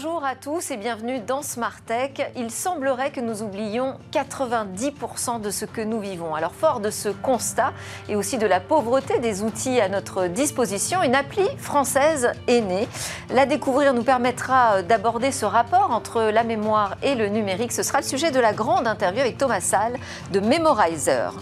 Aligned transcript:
Bonjour 0.00 0.24
à 0.24 0.36
tous 0.36 0.70
et 0.70 0.76
bienvenue 0.76 1.18
dans 1.18 1.42
Smart 1.42 1.80
Tech. 1.84 2.12
Il 2.36 2.52
semblerait 2.52 3.10
que 3.10 3.20
nous 3.20 3.42
oublions 3.42 3.96
90% 4.12 5.40
de 5.40 5.50
ce 5.50 5.64
que 5.64 5.80
nous 5.80 5.98
vivons. 5.98 6.36
Alors 6.36 6.52
fort 6.52 6.78
de 6.78 6.88
ce 6.88 7.08
constat 7.08 7.72
et 8.08 8.14
aussi 8.14 8.38
de 8.38 8.46
la 8.46 8.60
pauvreté 8.60 9.18
des 9.18 9.42
outils 9.42 9.80
à 9.80 9.88
notre 9.88 10.28
disposition, 10.28 11.02
une 11.02 11.16
appli 11.16 11.42
française 11.58 12.30
est 12.46 12.60
née. 12.60 12.86
La 13.30 13.44
découvrir 13.44 13.92
nous 13.92 14.04
permettra 14.04 14.82
d'aborder 14.82 15.32
ce 15.32 15.44
rapport 15.44 15.90
entre 15.90 16.22
la 16.22 16.44
mémoire 16.44 16.94
et 17.02 17.16
le 17.16 17.26
numérique. 17.26 17.72
Ce 17.72 17.82
sera 17.82 17.98
le 17.98 18.06
sujet 18.06 18.30
de 18.30 18.38
la 18.38 18.52
grande 18.52 18.86
interview 18.86 19.22
avec 19.22 19.36
Thomas 19.36 19.60
Salle 19.60 19.96
de 20.30 20.38
Memorizer. 20.38 21.34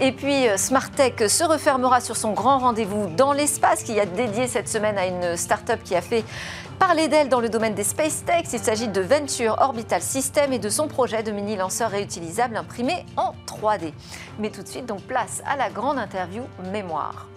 Et 0.00 0.10
puis 0.10 0.46
Smart 0.56 0.90
Tech 0.90 1.28
se 1.28 1.44
refermera 1.44 2.00
sur 2.00 2.16
son 2.16 2.32
grand 2.32 2.58
rendez-vous 2.58 3.06
dans 3.16 3.32
l'espace 3.32 3.84
qui 3.84 4.00
a 4.00 4.06
dédié 4.06 4.48
cette 4.48 4.68
semaine 4.68 4.98
à 4.98 5.06
une 5.06 5.36
start-up 5.36 5.78
qui 5.84 5.94
a 5.94 6.00
fait 6.00 6.24
parler 6.80 7.08
d'elle 7.08 7.28
dans 7.28 7.40
le 7.40 7.50
domaine 7.50 7.74
des 7.74 7.84
space. 7.84 8.24
Il 8.52 8.58
s'agit 8.58 8.88
de 8.88 9.02
Venture 9.02 9.56
Orbital 9.60 10.00
System 10.00 10.52
et 10.52 10.58
de 10.58 10.70
son 10.70 10.88
projet 10.88 11.22
de 11.22 11.30
mini-lanceur 11.30 11.90
réutilisable 11.90 12.56
imprimé 12.56 13.04
en 13.16 13.34
3D. 13.46 13.92
Mais 14.38 14.50
tout 14.50 14.62
de 14.62 14.68
suite, 14.68 14.86
donc 14.86 15.02
place 15.02 15.42
à 15.46 15.56
la 15.56 15.68
grande 15.68 15.98
interview 15.98 16.42
Mémoire. 16.72 17.29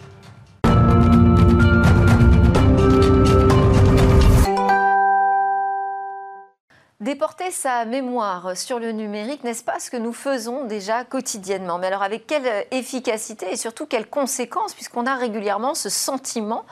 Déporter 7.04 7.52
sa 7.52 7.84
mémoire 7.84 8.56
sur 8.56 8.80
le 8.80 8.94
numérique, 8.94 9.44
n'est-ce 9.44 9.66
pas 9.66 9.78
ce 9.78 9.92
que 9.92 9.98
nous 9.98 10.14
faisons 10.14 10.64
déjà 10.64 11.04
quotidiennement? 11.04 11.78
Mais 11.78 11.88
alors 11.88 12.02
avec 12.02 12.26
quelle 12.26 12.66
efficacité 12.72 13.48
et 13.52 13.58
surtout 13.58 13.86
quelles 13.86 14.08
conséquences, 14.08 14.74
puisqu'on 14.74 15.06
a 15.06 15.16
régulièrement 15.16 15.76
ce 15.76 15.90
sentiment 15.90 16.64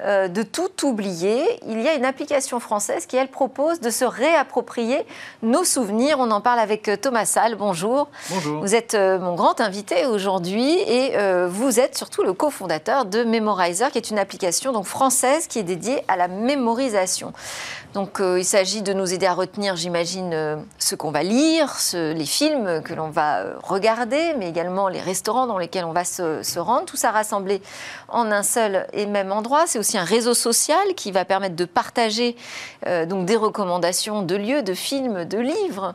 euh, 0.00 0.28
de 0.28 0.44
tout 0.44 0.86
oublier? 0.86 1.42
Il 1.66 1.80
y 1.80 1.88
a 1.88 1.94
une 1.94 2.04
application 2.04 2.60
française 2.60 3.06
qui, 3.06 3.16
elle, 3.16 3.32
propose 3.32 3.80
de 3.80 3.90
se 3.90 4.04
réapproprier 4.04 5.04
nos 5.42 5.64
souvenirs. 5.64 6.18
On 6.20 6.30
en 6.30 6.40
parle 6.40 6.60
avec 6.60 6.88
euh, 6.88 6.96
Thomas 6.96 7.24
Salle. 7.24 7.56
Bonjour. 7.56 8.10
Bonjour. 8.30 8.60
Vous 8.60 8.76
êtes 8.76 8.94
euh, 8.94 9.18
mon 9.18 9.34
grand 9.34 9.60
invité 9.60 10.06
aujourd'hui 10.06 10.70
et 10.86 11.16
vous 11.48 11.80
êtes 11.80 11.96
surtout 11.96 12.22
le 12.22 12.32
cofondateur 12.32 13.06
de 13.06 13.24
Memorizer, 13.24 13.90
qui 13.90 13.98
est 13.98 14.10
une 14.10 14.20
application 14.20 14.70
donc, 14.70 14.84
française 14.84 15.48
qui 15.48 15.58
est 15.58 15.64
dédiée 15.64 16.04
à 16.06 16.16
la 16.16 16.28
mémorisation. 16.28 17.32
Donc 17.94 18.20
il 18.20 18.44
s'agit 18.44 18.82
de 18.82 18.92
nous 18.92 19.12
aider 19.12 19.26
à 19.26 19.34
retenir 19.34 19.76
j'imagine, 19.76 20.32
euh, 20.32 20.56
ce 20.78 20.94
qu'on 20.94 21.10
va 21.10 21.22
lire, 21.22 21.76
les 21.94 22.24
films 22.24 22.82
que 22.82 22.94
l'on 22.94 23.10
va 23.10 23.40
euh, 23.40 23.54
regarder, 23.62 24.34
mais 24.38 24.48
également 24.48 24.88
les 24.88 25.00
restaurants 25.00 25.46
dans 25.46 25.58
lesquels 25.58 25.84
on 25.84 25.92
va 25.92 26.04
se, 26.04 26.58
rendre. 26.58 26.84
Tout 26.84 26.96
ça 26.96 27.10
rassemblé 27.10 27.62
en 28.08 28.30
un 28.30 28.42
seul 28.42 28.86
et 28.92 29.06
même 29.06 29.32
endroit. 29.32 29.64
C'est 29.66 29.78
aussi 29.78 29.98
un 29.98 30.04
réseau 30.04 30.34
social 30.34 30.94
qui 30.96 31.10
va 31.12 31.24
permettre 31.24 31.56
de 31.56 31.64
partager 31.64 32.36
euh, 32.86 33.06
donc 33.06 33.26
des 33.26 33.36
recommandations 33.36 34.22
de 34.22 34.36
lieux, 34.36 34.62
de 34.62 34.74
films, 34.74 35.24
de 35.24 35.38
livres. 35.38 35.94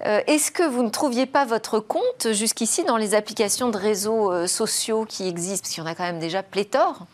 Est-ce 0.00 0.52
que 0.52 0.62
vous 0.62 0.82
ne 0.82 0.88
trouviez 0.88 1.26
pas 1.26 1.44
votre 1.44 1.80
compte 1.80 2.28
jusqu'ici 2.32 2.84
dans 2.84 2.96
les 2.96 3.14
applications 3.14 3.70
de 3.70 3.76
réseaux 3.76 4.46
sociaux 4.46 5.04
qui 5.04 5.26
existent? 5.26 5.62
Parce 5.62 5.74
qu'il 5.74 5.82
y 5.82 5.86
en 5.86 5.90
a 5.90 5.94
quand 5.94 6.04
même 6.04 6.20
déjà 6.20 6.42
pléthore. 6.42 7.06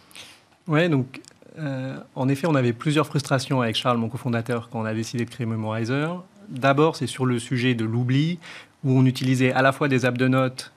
Oui, 0.69 0.89
donc 0.89 1.20
euh, 1.58 1.97
en 2.14 2.28
effet, 2.28 2.47
on 2.47 2.55
avait 2.55 2.72
plusieurs 2.72 3.06
frustrations 3.06 3.61
avec 3.61 3.77
Charles, 3.77 3.98
mon 3.98 4.08
cofondateur, 4.08 4.69
quand 4.70 4.81
on 4.81 4.84
a 4.84 4.95
décidé 4.95 5.25
de 5.25 5.31
créer 5.31 5.47
Memorizer. 5.47 6.22
D'abord, 6.48 6.97
c'est 6.97 7.06
sur 7.06 7.27
le 7.27 7.39
sujet 7.39 7.75
de 7.75 7.84
l'oubli, 7.84 8.39
où 8.84 8.98
on 8.98 9.05
utilisait 9.06 9.53
à 9.53 9.62
la 9.62 9.73
fois 9.73 9.89
des 9.89 10.05
apps 10.05 10.19
de 10.19 10.28
notes 10.28 10.73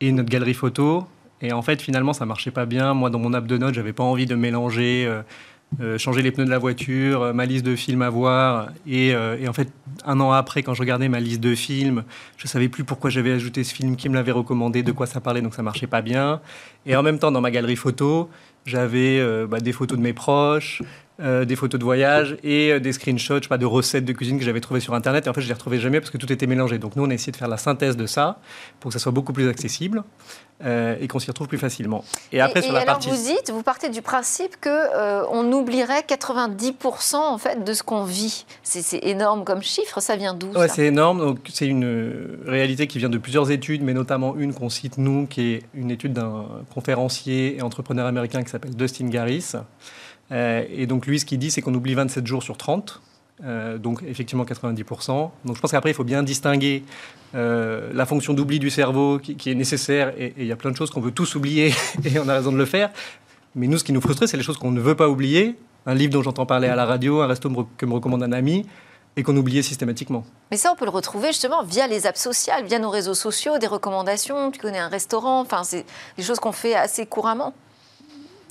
et 0.00 0.12
notre 0.12 0.30
galerie 0.30 0.54
photo. 0.54 1.06
Et 1.40 1.52
en 1.52 1.62
fait, 1.62 1.82
finalement, 1.82 2.12
ça 2.12 2.24
marchait 2.24 2.50
pas 2.50 2.66
bien. 2.66 2.94
Moi, 2.94 3.10
dans 3.10 3.18
mon 3.18 3.32
app 3.34 3.46
de 3.46 3.58
notes, 3.58 3.74
j'avais 3.74 3.92
pas 3.92 4.04
envie 4.04 4.26
de 4.26 4.36
mélanger, 4.36 5.04
euh, 5.06 5.22
euh, 5.80 5.98
changer 5.98 6.22
les 6.22 6.30
pneus 6.30 6.44
de 6.44 6.50
la 6.50 6.58
voiture, 6.58 7.34
ma 7.34 7.44
liste 7.44 7.66
de 7.66 7.74
films 7.74 8.02
à 8.02 8.10
voir. 8.10 8.68
Et, 8.86 9.08
et, 9.08 9.48
en 9.48 9.52
fait, 9.52 9.68
un 10.06 10.20
an 10.20 10.30
après, 10.30 10.62
quand 10.62 10.74
je 10.74 10.80
regardais 10.80 11.08
ma 11.08 11.18
liste 11.18 11.40
de 11.40 11.56
films, 11.56 12.04
je 12.36 12.46
savais 12.46 12.68
plus 12.68 12.84
pourquoi 12.84 13.10
j'avais 13.10 13.32
ajouté 13.32 13.64
ce 13.64 13.74
film, 13.74 13.96
qui 13.96 14.08
me 14.08 14.14
l'avait 14.14 14.32
recommandé, 14.32 14.84
de 14.84 14.92
quoi 14.92 15.06
ça 15.06 15.20
parlait, 15.20 15.42
donc 15.42 15.54
ça 15.54 15.62
marchait 15.62 15.88
pas 15.88 16.00
bien. 16.00 16.40
Et 16.86 16.94
en 16.94 17.02
même 17.02 17.18
temps, 17.18 17.32
dans 17.32 17.40
ma 17.40 17.50
galerie 17.50 17.76
photo, 17.76 18.30
j'avais 18.66 19.18
euh, 19.18 19.46
bah, 19.46 19.60
des 19.60 19.72
photos 19.72 19.98
de 19.98 20.02
mes 20.02 20.12
proches, 20.12 20.82
euh, 21.20 21.44
des 21.44 21.56
photos 21.56 21.78
de 21.78 21.84
voyage 21.84 22.38
et 22.42 22.72
euh, 22.72 22.80
des 22.80 22.94
screenshots 22.94 23.40
pas, 23.46 23.58
de 23.58 23.66
recettes 23.66 24.06
de 24.06 24.14
cuisine 24.14 24.38
que 24.38 24.44
j'avais 24.46 24.62
trouvées 24.62 24.80
sur 24.80 24.94
Internet. 24.94 25.26
Et 25.26 25.30
en 25.30 25.34
fait, 25.34 25.42
je 25.42 25.46
les 25.46 25.52
retrouvais 25.52 25.78
jamais 25.78 26.00
parce 26.00 26.10
que 26.10 26.16
tout 26.16 26.32
était 26.32 26.46
mélangé. 26.46 26.78
Donc 26.78 26.96
nous, 26.96 27.04
on 27.04 27.10
a 27.10 27.12
essayé 27.12 27.32
de 27.32 27.36
faire 27.36 27.48
la 27.48 27.58
synthèse 27.58 27.98
de 27.98 28.06
ça 28.06 28.38
pour 28.80 28.88
que 28.88 28.94
ça 28.94 28.98
soit 28.98 29.12
beaucoup 29.12 29.34
plus 29.34 29.48
accessible 29.48 30.04
et 30.64 31.08
qu'on 31.08 31.18
s'y 31.18 31.26
retrouve 31.26 31.48
plus 31.48 31.58
facilement. 31.58 32.04
Et 32.30 32.40
après, 32.40 32.62
sur 32.62 32.72
la 32.72 32.82
alors 32.82 33.00
vous 33.00 33.16
dites, 33.16 33.50
vous 33.50 33.64
partez 33.64 33.88
du 33.88 34.00
principe 34.00 34.60
que 34.60 35.26
on 35.32 35.50
oublierait 35.52 36.02
90% 36.02 37.16
en 37.16 37.36
fait 37.36 37.64
de 37.64 37.72
ce 37.72 37.82
qu'on 37.82 38.04
vit. 38.04 38.46
C'est 38.62 39.02
énorme 39.02 39.42
comme 39.42 39.60
chiffre. 39.60 39.98
Ça 39.98 40.14
vient 40.14 40.34
d'où 40.34 40.52
ouais, 40.52 40.68
c'est 40.68 40.86
énorme. 40.86 41.18
Donc 41.18 41.38
c'est 41.52 41.66
une 41.66 42.38
réalité 42.46 42.86
qui 42.86 43.00
vient 43.00 43.08
de 43.08 43.18
plusieurs 43.18 43.50
études, 43.50 43.82
mais 43.82 43.92
notamment 43.92 44.36
une 44.36 44.54
qu'on 44.54 44.68
cite 44.68 44.98
nous, 44.98 45.26
qui 45.26 45.54
est 45.54 45.62
une 45.74 45.90
étude 45.90 46.12
d'un 46.12 46.46
conférencier 46.72 47.56
et 47.56 47.62
entrepreneur 47.62 48.06
américain 48.06 48.44
qui 48.44 48.50
s'appelle 48.50 48.76
Dustin 48.76 49.08
Garris. 49.08 49.54
Euh, 50.32 50.64
et 50.70 50.86
donc 50.86 51.06
lui, 51.06 51.20
ce 51.20 51.24
qu'il 51.24 51.38
dit, 51.38 51.50
c'est 51.50 51.62
qu'on 51.62 51.74
oublie 51.74 51.94
27 51.94 52.26
jours 52.26 52.42
sur 52.42 52.56
30. 52.56 53.00
Euh, 53.44 53.76
donc 53.78 54.02
effectivement 54.06 54.44
90%. 54.44 55.30
Donc 55.44 55.56
je 55.56 55.60
pense 55.60 55.70
qu'après, 55.72 55.90
il 55.90 55.94
faut 55.94 56.04
bien 56.04 56.22
distinguer 56.22 56.84
euh, 57.34 57.90
la 57.92 58.06
fonction 58.06 58.34
d'oubli 58.34 58.58
du 58.58 58.70
cerveau 58.70 59.18
qui, 59.18 59.50
est 59.50 59.54
nécessaire, 59.54 60.12
et 60.18 60.34
il 60.38 60.46
y 60.46 60.52
a 60.52 60.56
plein 60.56 60.70
de 60.70 60.76
choses 60.76 60.90
qu'on 60.90 61.00
veut 61.00 61.10
tous 61.10 61.34
oublier, 61.34 61.74
et 62.04 62.18
on 62.18 62.28
a 62.28 62.34
raison 62.34 62.52
de 62.52 62.58
le 62.58 62.66
faire. 62.66 62.90
Mais 63.54 63.66
nous, 63.66 63.78
ce 63.78 63.84
qui 63.84 63.92
nous 63.92 64.00
frustre, 64.00 64.26
c'est 64.26 64.36
les 64.36 64.42
choses 64.42 64.58
qu'on 64.58 64.70
ne 64.70 64.80
veut 64.80 64.94
pas 64.94 65.08
oublier. 65.08 65.56
Un 65.86 65.94
livre 65.94 66.12
dont 66.12 66.22
j'entends 66.22 66.46
parler 66.46 66.68
à 66.68 66.76
la 66.76 66.86
radio, 66.86 67.20
un 67.20 67.26
resto 67.26 67.50
que 67.76 67.86
me 67.86 67.94
recommande 67.94 68.22
un 68.22 68.32
ami, 68.32 68.64
et 69.16 69.22
qu'on 69.22 69.36
oubliait 69.36 69.62
systématiquement. 69.62 70.24
Mais 70.50 70.56
ça, 70.56 70.72
on 70.72 70.76
peut 70.76 70.84
le 70.84 70.90
retrouver 70.90 71.28
justement 71.28 71.62
via 71.64 71.86
les 71.86 72.06
apps 72.06 72.20
sociales, 72.20 72.64
via 72.64 72.78
nos 72.78 72.90
réseaux 72.90 73.14
sociaux, 73.14 73.58
des 73.58 73.66
recommandations. 73.66 74.50
Tu 74.52 74.60
connais 74.60 74.78
un 74.78 74.88
restaurant, 74.88 75.40
enfin, 75.40 75.64
c'est 75.64 75.84
des 76.16 76.22
choses 76.22 76.38
qu'on 76.38 76.52
fait 76.52 76.74
assez 76.74 77.04
couramment. 77.06 77.52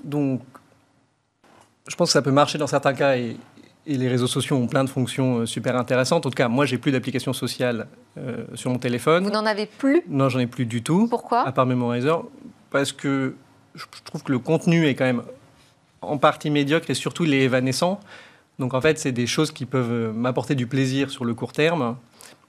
Donc, 0.04 0.42
je 1.88 1.96
pense 1.96 2.10
que 2.10 2.14
ça 2.14 2.22
peut 2.22 2.32
marcher 2.32 2.58
dans 2.58 2.68
certains 2.68 2.94
cas 2.94 3.16
et, 3.18 3.38
les 3.88 4.08
réseaux 4.08 4.28
sociaux 4.28 4.58
ont 4.58 4.68
plein 4.68 4.84
de 4.84 4.90
fonctions 4.90 5.40
euh, 5.40 5.46
super 5.48 5.76
intéressantes. 5.76 6.28
En 6.28 6.30
tout 6.30 6.36
cas, 6.36 6.48
moi, 6.48 6.68
j'ai 6.68 6.78
plus 6.78 6.92
d'applications 6.92 7.34
sociales 7.34 7.88
euh, 8.16 8.46
sur 8.54 8.70
mon 8.70 8.78
téléphone. 8.78 9.24
Vous 9.24 9.32
n'en 9.32 9.48
avez 9.48 9.66
plus? 9.66 10.04
Non, 10.08 10.30
j'en 10.30 10.38
ai 10.38 10.46
plus 10.46 10.68
du 10.68 10.84
tout. 10.84 11.08
Pourquoi? 11.10 11.48
À 11.48 11.52
part 11.52 11.66
Memorizer. 11.66 12.22
Parce 12.70 12.92
que 12.92 13.34
je 13.74 13.86
trouve 14.06 14.22
que 14.22 14.32
le 14.32 14.38
contenu 14.38 14.86
est 14.86 14.94
quand 14.94 15.06
même 15.06 15.24
en 16.02 16.20
partie 16.20 16.52
médiocre 16.52 16.92
et 16.92 16.94
surtout 16.94 17.26
il 17.26 17.34
est 17.34 17.42
évanescent. 17.42 18.00
Donc 18.60 18.76
en 18.76 18.82
fait, 18.82 19.00
c'est 19.00 19.12
des 19.12 19.26
choses 19.26 19.52
qui 19.52 19.66
peuvent 19.66 19.92
euh, 19.92 20.14
m'apporter 20.14 20.54
du 20.54 20.68
plaisir 20.68 21.10
sur 21.10 21.26
le 21.26 21.34
court 21.34 21.52
terme, 21.52 21.98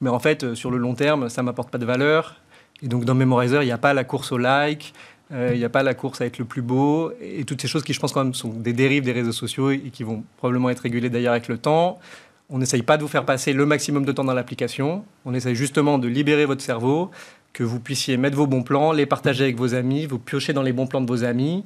mais 0.02 0.10
en 0.10 0.18
fait, 0.18 0.54
sur 0.54 0.70
le 0.70 0.76
long 0.76 0.94
terme, 0.94 1.30
ça 1.30 1.42
m'apporte 1.42 1.70
pas 1.70 1.78
de 1.78 1.86
valeur. 1.86 2.36
Et 2.82 2.88
donc 2.88 3.06
dans 3.06 3.14
Memorizer, 3.14 3.62
il 3.62 3.66
n'y 3.66 3.72
a 3.72 3.78
pas 3.78 3.94
la 3.94 4.04
course 4.04 4.32
au 4.32 4.38
like, 4.38 4.92
euh, 5.32 5.50
il 5.52 5.58
n'y 5.58 5.64
a 5.64 5.68
pas 5.68 5.82
la 5.82 5.94
course 5.94 6.20
à 6.20 6.26
être 6.26 6.38
le 6.38 6.44
plus 6.44 6.62
beau, 6.62 7.12
et 7.20 7.44
toutes 7.44 7.60
ces 7.62 7.68
choses 7.68 7.84
qui, 7.84 7.92
je 7.92 8.00
pense, 8.00 8.12
quand 8.12 8.22
même, 8.22 8.34
sont 8.34 8.50
des 8.50 8.72
dérives 8.72 9.04
des 9.04 9.12
réseaux 9.12 9.32
sociaux 9.32 9.70
et 9.70 9.90
qui 9.92 10.04
vont 10.04 10.24
probablement 10.36 10.70
être 10.70 10.80
régulées 10.80 11.10
d'ailleurs 11.10 11.32
avec 11.32 11.48
le 11.48 11.58
temps. 11.58 11.98
On 12.50 12.58
n'essaye 12.58 12.82
pas 12.82 12.98
de 12.98 13.02
vous 13.02 13.08
faire 13.08 13.24
passer 13.24 13.54
le 13.54 13.64
maximum 13.64 14.04
de 14.04 14.12
temps 14.12 14.24
dans 14.24 14.34
l'application. 14.34 15.04
On 15.24 15.32
essaye 15.32 15.54
justement 15.54 15.98
de 15.98 16.06
libérer 16.06 16.44
votre 16.44 16.60
cerveau 16.60 17.10
que 17.52 17.62
vous 17.62 17.80
puissiez 17.80 18.16
mettre 18.16 18.36
vos 18.36 18.46
bons 18.46 18.62
plans, 18.62 18.92
les 18.92 19.04
partager 19.04 19.44
avec 19.44 19.56
vos 19.56 19.74
amis, 19.74 20.06
vous 20.06 20.18
piocher 20.18 20.52
dans 20.52 20.62
les 20.62 20.72
bons 20.72 20.86
plans 20.86 21.00
de 21.00 21.06
vos 21.06 21.24
amis, 21.24 21.64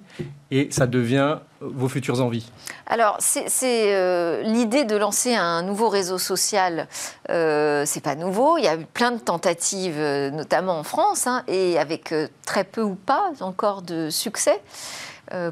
et 0.51 0.69
ça 0.71 0.87
devient 0.87 1.39
vos 1.61 1.89
futures 1.89 2.21
envies. 2.21 2.51
Alors, 2.87 3.17
c'est 3.21 3.95
euh, 3.95 4.43
l'idée 4.43 4.85
de 4.85 4.97
lancer 4.97 5.35
un 5.35 5.63
nouveau 5.63 5.89
réseau 5.89 6.19
social, 6.19 6.89
euh, 7.31 7.85
c'est 7.87 8.03
pas 8.03 8.17
nouveau. 8.17 8.59
Il 8.59 8.65
y 8.65 8.69
a 8.69 8.77
eu 8.77 8.85
plein 8.85 9.13
de 9.13 9.21
tentatives, 9.21 9.99
euh, 9.99 10.31
notamment 10.31 10.79
en 10.79 10.83
France, 10.83 11.27
hein, 11.27 11.45
et 11.47 11.79
avec 11.79 12.13
euh, 12.13 12.27
très 12.45 12.65
peu 12.65 12.83
ou 12.83 12.95
pas 12.95 13.33
encore 13.41 13.83
de 13.83 14.11
succès. 14.11 14.61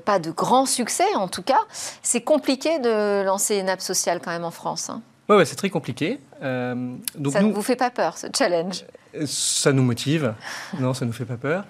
pas 0.05 0.21
de 0.21 0.31
grand 0.31 0.67
succès 0.67 1.17
en 1.17 1.27
tout 1.27 1.43
cas. 1.43 1.61
C'est 2.03 2.21
compliqué 2.21 2.79
de 2.79 3.25
lancer 3.25 3.57
une 3.57 3.69
app 3.69 3.81
sociale 3.81 4.21
quand 4.23 4.31
même 4.31 4.45
en 4.45 4.53
France. 4.53 4.89
Hein. 4.89 5.03
Oui, 5.29 5.37
ouais, 5.37 5.45
c'est 5.45 5.57
très 5.57 5.71
compliqué. 5.71 6.21
Donc 6.45 7.33
ça 7.33 7.43
ne 7.43 7.53
vous 7.53 7.63
fait 7.63 7.77
pas 7.77 7.91
peur, 7.91 8.19
ce 8.19 8.27
challenge 8.37 8.85
ça 9.27 9.73
nous 9.73 9.83
motive. 9.83 10.35
Non, 10.81 10.95
ça 10.95 11.05
ne 11.05 11.11
nous 11.11 11.17
fait 11.17 11.25
pas 11.25 11.37
peur. 11.37 11.65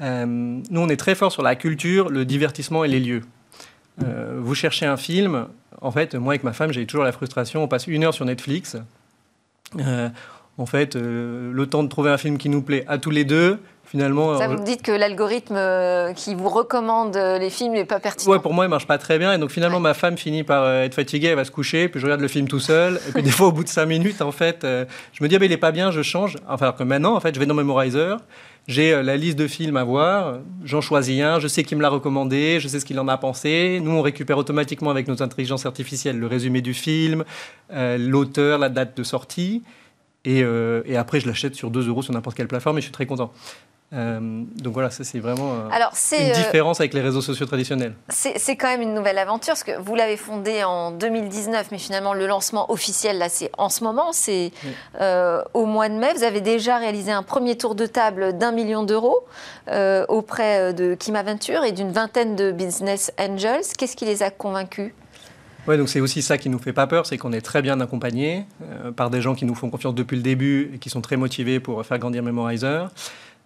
Euh, 0.00 0.26
nous, 0.26 0.80
on 0.80 0.88
est 0.88 0.96
très 0.96 1.14
fort 1.14 1.32
sur 1.32 1.42
la 1.42 1.56
culture, 1.56 2.08
le 2.08 2.24
divertissement 2.24 2.84
et 2.84 2.88
les 2.88 3.00
lieux. 3.00 3.22
Euh, 4.04 4.38
vous 4.38 4.54
cherchez 4.54 4.86
un 4.86 4.96
film, 4.96 5.48
en 5.80 5.90
fait, 5.90 6.14
moi 6.14 6.32
avec 6.32 6.44
ma 6.44 6.52
femme, 6.52 6.72
j'ai 6.72 6.86
toujours 6.86 7.04
la 7.04 7.12
frustration, 7.12 7.64
on 7.64 7.68
passe 7.68 7.86
une 7.88 8.04
heure 8.04 8.14
sur 8.14 8.24
Netflix, 8.24 8.76
euh, 9.78 10.08
En 10.56 10.66
fait, 10.66 10.94
le 10.94 11.66
temps 11.66 11.82
de 11.82 11.88
trouver 11.88 12.10
un 12.10 12.18
film 12.18 12.38
qui 12.38 12.48
nous 12.48 12.62
plaît 12.62 12.84
à 12.86 12.98
tous 12.98 13.10
les 13.10 13.24
deux, 13.24 13.58
finalement. 13.90 14.38
Ça, 14.38 14.48
vous 14.48 14.58
me 14.58 14.64
dites 14.64 14.82
que 14.82 14.92
l'algorithme 14.92 15.56
euh, 15.56 16.12
qui 16.12 16.34
vous 16.34 16.48
recommande 16.48 17.16
euh, 17.16 17.38
les 17.38 17.50
films 17.50 17.72
n'est 17.72 17.84
pas 17.84 18.00
pertinent. 18.00 18.32
Ouais, 18.32 18.38
pour 18.38 18.52
moi, 18.52 18.66
il 18.66 18.68
marche 18.68 18.86
pas 18.86 18.98
très 18.98 19.18
bien. 19.18 19.32
Et 19.32 19.38
donc, 19.38 19.50
finalement, 19.50 19.80
ma 19.80 19.94
femme 19.94 20.16
finit 20.16 20.44
par 20.44 20.62
euh, 20.62 20.82
être 20.84 20.94
fatiguée, 20.94 21.28
elle 21.28 21.36
va 21.36 21.44
se 21.44 21.50
coucher, 21.50 21.88
puis 21.88 22.00
je 22.00 22.04
regarde 22.04 22.20
le 22.20 22.28
film 22.28 22.48
tout 22.48 22.60
seul. 22.60 23.00
Et 23.08 23.12
puis, 23.12 23.22
des 23.24 23.30
fois, 23.30 23.48
au 23.48 23.52
bout 23.52 23.64
de 23.64 23.68
cinq 23.68 23.86
minutes, 23.86 24.20
en 24.20 24.32
fait, 24.32 24.64
je 24.64 25.22
me 25.22 25.28
dis, 25.28 25.36
ah, 25.36 25.44
il 25.44 25.52
est 25.52 25.56
pas 25.56 25.72
bien, 25.72 25.90
je 25.90 26.02
change. 26.02 26.36
Enfin, 26.48 26.66
alors 26.66 26.76
que 26.76 26.82
maintenant, 26.82 27.16
en 27.16 27.20
fait, 27.20 27.34
je 27.34 27.40
vais 27.40 27.46
dans 27.46 27.54
Memorizer, 27.54 28.18
j'ai 28.66 29.02
la 29.02 29.16
liste 29.16 29.38
de 29.38 29.46
films 29.46 29.78
à 29.78 29.84
voir, 29.84 30.40
j'en 30.62 30.82
choisis 30.82 31.22
un, 31.22 31.40
je 31.40 31.48
sais 31.48 31.64
qui 31.64 31.74
me 31.74 31.80
l'a 31.80 31.88
recommandé, 31.88 32.58
je 32.60 32.68
sais 32.68 32.80
ce 32.80 32.84
qu'il 32.84 33.00
en 33.00 33.08
a 33.08 33.16
pensé. 33.16 33.80
Nous, 33.82 33.90
on 33.90 34.02
récupère 34.02 34.36
automatiquement 34.36 34.90
avec 34.90 35.08
nos 35.08 35.22
intelligences 35.22 35.64
artificielles 35.64 36.18
le 36.18 36.26
résumé 36.26 36.60
du 36.60 36.74
film, 36.74 37.24
l'auteur, 37.70 38.58
la 38.58 38.68
date 38.68 38.94
de 38.96 39.02
sortie. 39.02 39.62
Et, 40.26 40.40
et, 40.40 40.96
après, 40.96 41.20
je 41.20 41.26
l'achète 41.26 41.54
sur 41.54 41.70
2 41.70 41.88
euros 41.88 42.02
sur 42.02 42.12
n'importe 42.12 42.36
quelle 42.36 42.48
plateforme 42.48 42.76
et 42.76 42.80
je 42.82 42.86
suis 42.86 42.92
très 42.92 43.06
content. 43.06 43.32
Euh, 43.94 44.44
donc 44.56 44.74
voilà, 44.74 44.90
ça 44.90 45.02
c'est 45.02 45.18
vraiment 45.18 45.54
euh, 45.54 45.68
Alors, 45.72 45.92
une 46.12 46.30
euh, 46.30 46.34
différence 46.34 46.78
avec 46.78 46.92
les 46.92 47.00
réseaux 47.00 47.22
sociaux 47.22 47.46
traditionnels. 47.46 47.94
C'est 48.10 48.56
quand 48.56 48.68
même 48.68 48.82
une 48.82 48.92
nouvelle 48.92 49.16
aventure, 49.16 49.54
parce 49.54 49.64
que 49.64 49.80
vous 49.80 49.94
l'avez 49.94 50.18
fondé 50.18 50.62
en 50.62 50.90
2019, 50.90 51.68
mais 51.72 51.78
finalement 51.78 52.12
le 52.12 52.26
lancement 52.26 52.70
officiel, 52.70 53.16
là 53.16 53.30
c'est 53.30 53.50
en 53.56 53.70
ce 53.70 53.84
moment, 53.84 54.12
c'est 54.12 54.52
au 55.54 55.64
mois 55.64 55.88
de 55.88 55.94
mai. 55.94 56.12
Vous 56.14 56.24
avez 56.24 56.40
déjà 56.40 56.76
réalisé 56.76 57.12
un 57.12 57.22
premier 57.22 57.56
tour 57.56 57.74
de 57.74 57.86
table 57.86 58.36
d'un 58.36 58.52
million 58.52 58.82
d'euros 58.82 59.24
auprès 60.08 60.74
de 60.74 60.94
Kim 60.94 61.16
Aventure 61.16 61.64
et 61.64 61.72
d'une 61.72 61.92
vingtaine 61.92 62.36
de 62.36 62.52
business 62.52 63.12
angels. 63.18 63.64
Qu'est-ce 63.78 63.96
qui 63.96 64.04
les 64.04 64.22
a 64.22 64.30
convaincus? 64.30 64.92
Oui, 65.66 65.76
donc 65.76 65.88
c'est 65.90 66.00
aussi 66.00 66.22
ça 66.22 66.38
qui 66.38 66.48
nous 66.48 66.58
fait 66.58 66.72
pas 66.72 66.86
peur, 66.86 67.04
c'est 67.04 67.18
qu'on 67.18 67.32
est 67.32 67.42
très 67.42 67.60
bien 67.60 67.80
accompagné 67.80 68.46
par 68.96 69.10
des 69.10 69.20
gens 69.20 69.34
qui 69.34 69.44
nous 69.44 69.54
font 69.54 69.70
confiance 69.70 69.94
depuis 69.94 70.16
le 70.16 70.22
début 70.22 70.72
et 70.74 70.78
qui 70.78 70.90
sont 70.90 71.00
très 71.00 71.16
motivés 71.16 71.60
pour 71.60 71.84
faire 71.84 71.98
grandir 71.98 72.22
Memorizer. 72.22 72.90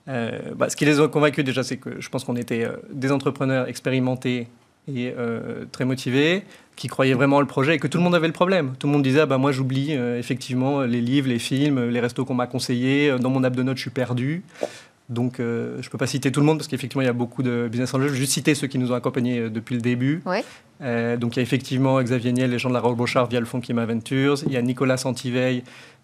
Euh, 0.09 0.39
bah, 0.57 0.69
ce 0.69 0.77
qui 0.77 0.85
les 0.85 1.01
a 1.01 1.09
convaincus 1.09 1.45
déjà, 1.45 1.63
c'est 1.63 1.77
que 1.77 2.01
je 2.01 2.09
pense 2.09 2.25
qu'on 2.25 2.37
était 2.37 2.65
euh, 2.65 2.77
des 2.93 3.13
entrepreneurs 3.13 3.69
expérimentés 3.69 4.49
et 4.89 5.15
euh, 5.17 5.65
très 5.71 5.85
motivés, 5.85 6.43
qui 6.75 6.89
croyaient 6.89 7.15
vraiment 7.15 7.41
le 7.41 7.47
projet 7.47 7.77
et 7.77 7.79
que 7.79 7.87
tout 7.87 7.99
le 7.99 8.05
monde 8.05 8.17
avait 8.17 8.27
le 8.27 8.33
problème. 8.33 8.75
Tout 8.79 8.89
le 8.89 8.93
monde 8.93 9.03
disait 9.03 9.21
ah 9.21 9.27
bah, 9.27 9.39
moi 9.39 9.53
j'oublie 9.53 9.93
effectivement 9.93 10.81
les 10.81 11.01
livres, 11.01 11.29
les 11.29 11.39
films, 11.39 11.89
les 11.89 12.01
restos 12.01 12.25
qu'on 12.25 12.35
m'a 12.35 12.49
conseillés. 12.49 13.17
Dans 13.21 13.31
mon 13.31 13.45
app 13.45 13.55
de 13.55 13.63
notes, 13.63 13.77
je 13.77 13.83
suis 13.83 13.91
perdu. 13.91 14.43
Donc, 15.09 15.35
je 15.39 15.43
ne 15.77 15.89
peux 15.91 15.99
pas 15.99 16.07
citer 16.07 16.33
tout 16.33 16.41
le 16.41 16.47
monde 16.47 16.59
parce 16.59 16.69
qu'effectivement, 16.69 17.03
il 17.03 17.07
y 17.07 17.09
a 17.09 17.13
beaucoup 17.13 17.43
de 17.43 17.69
business 17.71 17.93
angels. 17.93 18.09
Je 18.09 18.15
vais 18.15 18.19
juste 18.19 18.33
citer 18.33 18.55
ceux 18.55 18.67
qui 18.67 18.79
nous 18.79 18.93
ont 18.93 18.95
accompagnés 18.95 19.51
depuis 19.51 19.75
le 19.75 19.83
début. 19.83 20.23
donc, 20.81 21.37
il 21.37 21.37
y 21.37 21.41
a 21.41 21.43
effectivement 21.43 22.03
Xavier 22.03 22.33
Niel, 22.33 22.51
les 22.51 22.59
gens 22.59 22.71
de 22.71 22.75
la 22.75 22.81
Rolle 22.81 22.97
Brochard 22.97 23.29
via 23.29 23.39
le 23.39 23.47
fonds 23.47 23.61
Kim 23.61 23.79
Ventures. 23.85 24.39
Il 24.47 24.53
y 24.53 24.57
a 24.57 24.63
Nicolas 24.63 24.97
Santiveil, 24.97 25.63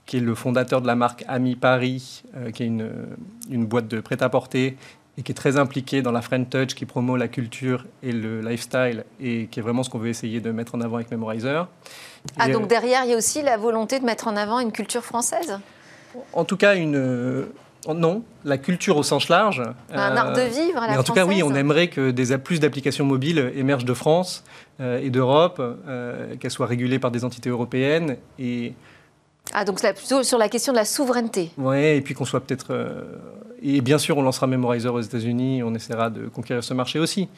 qui 0.09 0.17
est 0.17 0.21
le 0.21 0.35
fondateur 0.35 0.81
de 0.81 0.87
la 0.87 0.97
marque 0.97 1.23
Ami 1.29 1.55
Paris, 1.55 2.23
euh, 2.35 2.51
qui 2.51 2.63
est 2.63 2.67
une, 2.67 2.91
une 3.51 3.67
boîte 3.67 3.89
de 3.89 4.01
prêt-à-porter 4.01 4.77
et 5.19 5.23
qui 5.23 5.33
est 5.33 5.35
très 5.35 5.59
impliqué 5.59 6.01
dans 6.01 6.13
la 6.13 6.23
Friend 6.23 6.49
Touch, 6.49 6.75
qui 6.75 6.87
promeut 6.87 7.19
la 7.19 7.29
culture 7.29 7.85
et 8.03 8.13
le 8.13 8.41
lifestyle, 8.41 9.05
et 9.21 9.49
qui 9.49 9.61
est 9.61 9.63
vraiment 9.63 9.83
ce 9.83 9.91
qu'on 9.91 9.99
veut 9.99 10.09
essayer 10.09 10.41
de 10.41 10.51
mettre 10.51 10.77
en 10.77 10.81
avant 10.81 10.97
avec 10.97 11.11
Memorizer. 11.11 11.69
Ah, 12.39 12.49
donc 12.49 12.69
derrière, 12.69 13.05
il 13.05 13.11
y 13.11 13.15
a 13.15 13.17
aussi 13.17 13.43
la 13.43 13.57
volonté 13.59 14.01
de 14.01 14.05
mettre 14.05 14.29
en 14.29 14.37
avant 14.37 14.61
une 14.61 14.73
culture 14.73 15.05
française? 15.05 15.59
En 16.33 16.45
tout 16.45 16.57
cas, 16.57 16.75
une... 16.77 16.97
Euh, 16.97 17.53
non, 17.87 18.23
la 18.45 18.59
culture 18.59 18.97
au 18.97 19.03
sens 19.03 19.29
large. 19.29 19.63
Un 19.93 20.17
art 20.17 20.33
de 20.33 20.43
vivre 20.43 20.79
à 20.79 20.87
la 20.87 20.93
mais 20.93 20.99
En 20.99 21.03
tout 21.03 21.13
cas, 21.13 21.27
oui, 21.27 21.43
on 21.43 21.55
aimerait 21.55 21.89
que 21.89 22.11
des, 22.13 22.39
plus 22.39 22.61
d'applications 22.61 23.05
mobiles 23.05 23.53
émergent 23.57 23.85
de 23.85 23.95
France 23.95 24.45
et 24.81 25.11
d'Europe, 25.11 25.63
qu'elles 26.41 26.51
soient 26.51 26.67
régulées 26.67 26.99
par 26.99 27.11
des 27.11 27.25
entités 27.25 27.51
européennes. 27.51 28.17
Et 28.39 28.75
ah, 29.53 29.65
donc 29.65 29.81
c'est 29.81 29.93
plutôt 29.95 30.23
sur 30.23 30.39
la 30.39 30.49
question 30.49 30.73
de 30.73 30.79
la 30.79 30.85
souveraineté. 30.85 31.51
Oui, 31.57 31.79
et 31.79 32.01
puis 32.01 32.15
qu'on 32.15 32.25
soit 32.25 32.41
peut-être. 32.41 32.73
Euh, 33.59 33.77
et 33.77 33.81
bien 33.81 33.99
sûr, 33.99 34.17
on 34.19 34.23
lancera 34.23 34.47
Memorizer 34.47 34.93
aux 34.93 35.01
États-Unis, 35.01 35.63
on 35.63 35.75
essaiera 35.75 36.11
de 36.11 36.29
conquérir 36.29 36.63
ce 36.65 36.75
marché 36.75 36.99
aussi. 36.99 37.29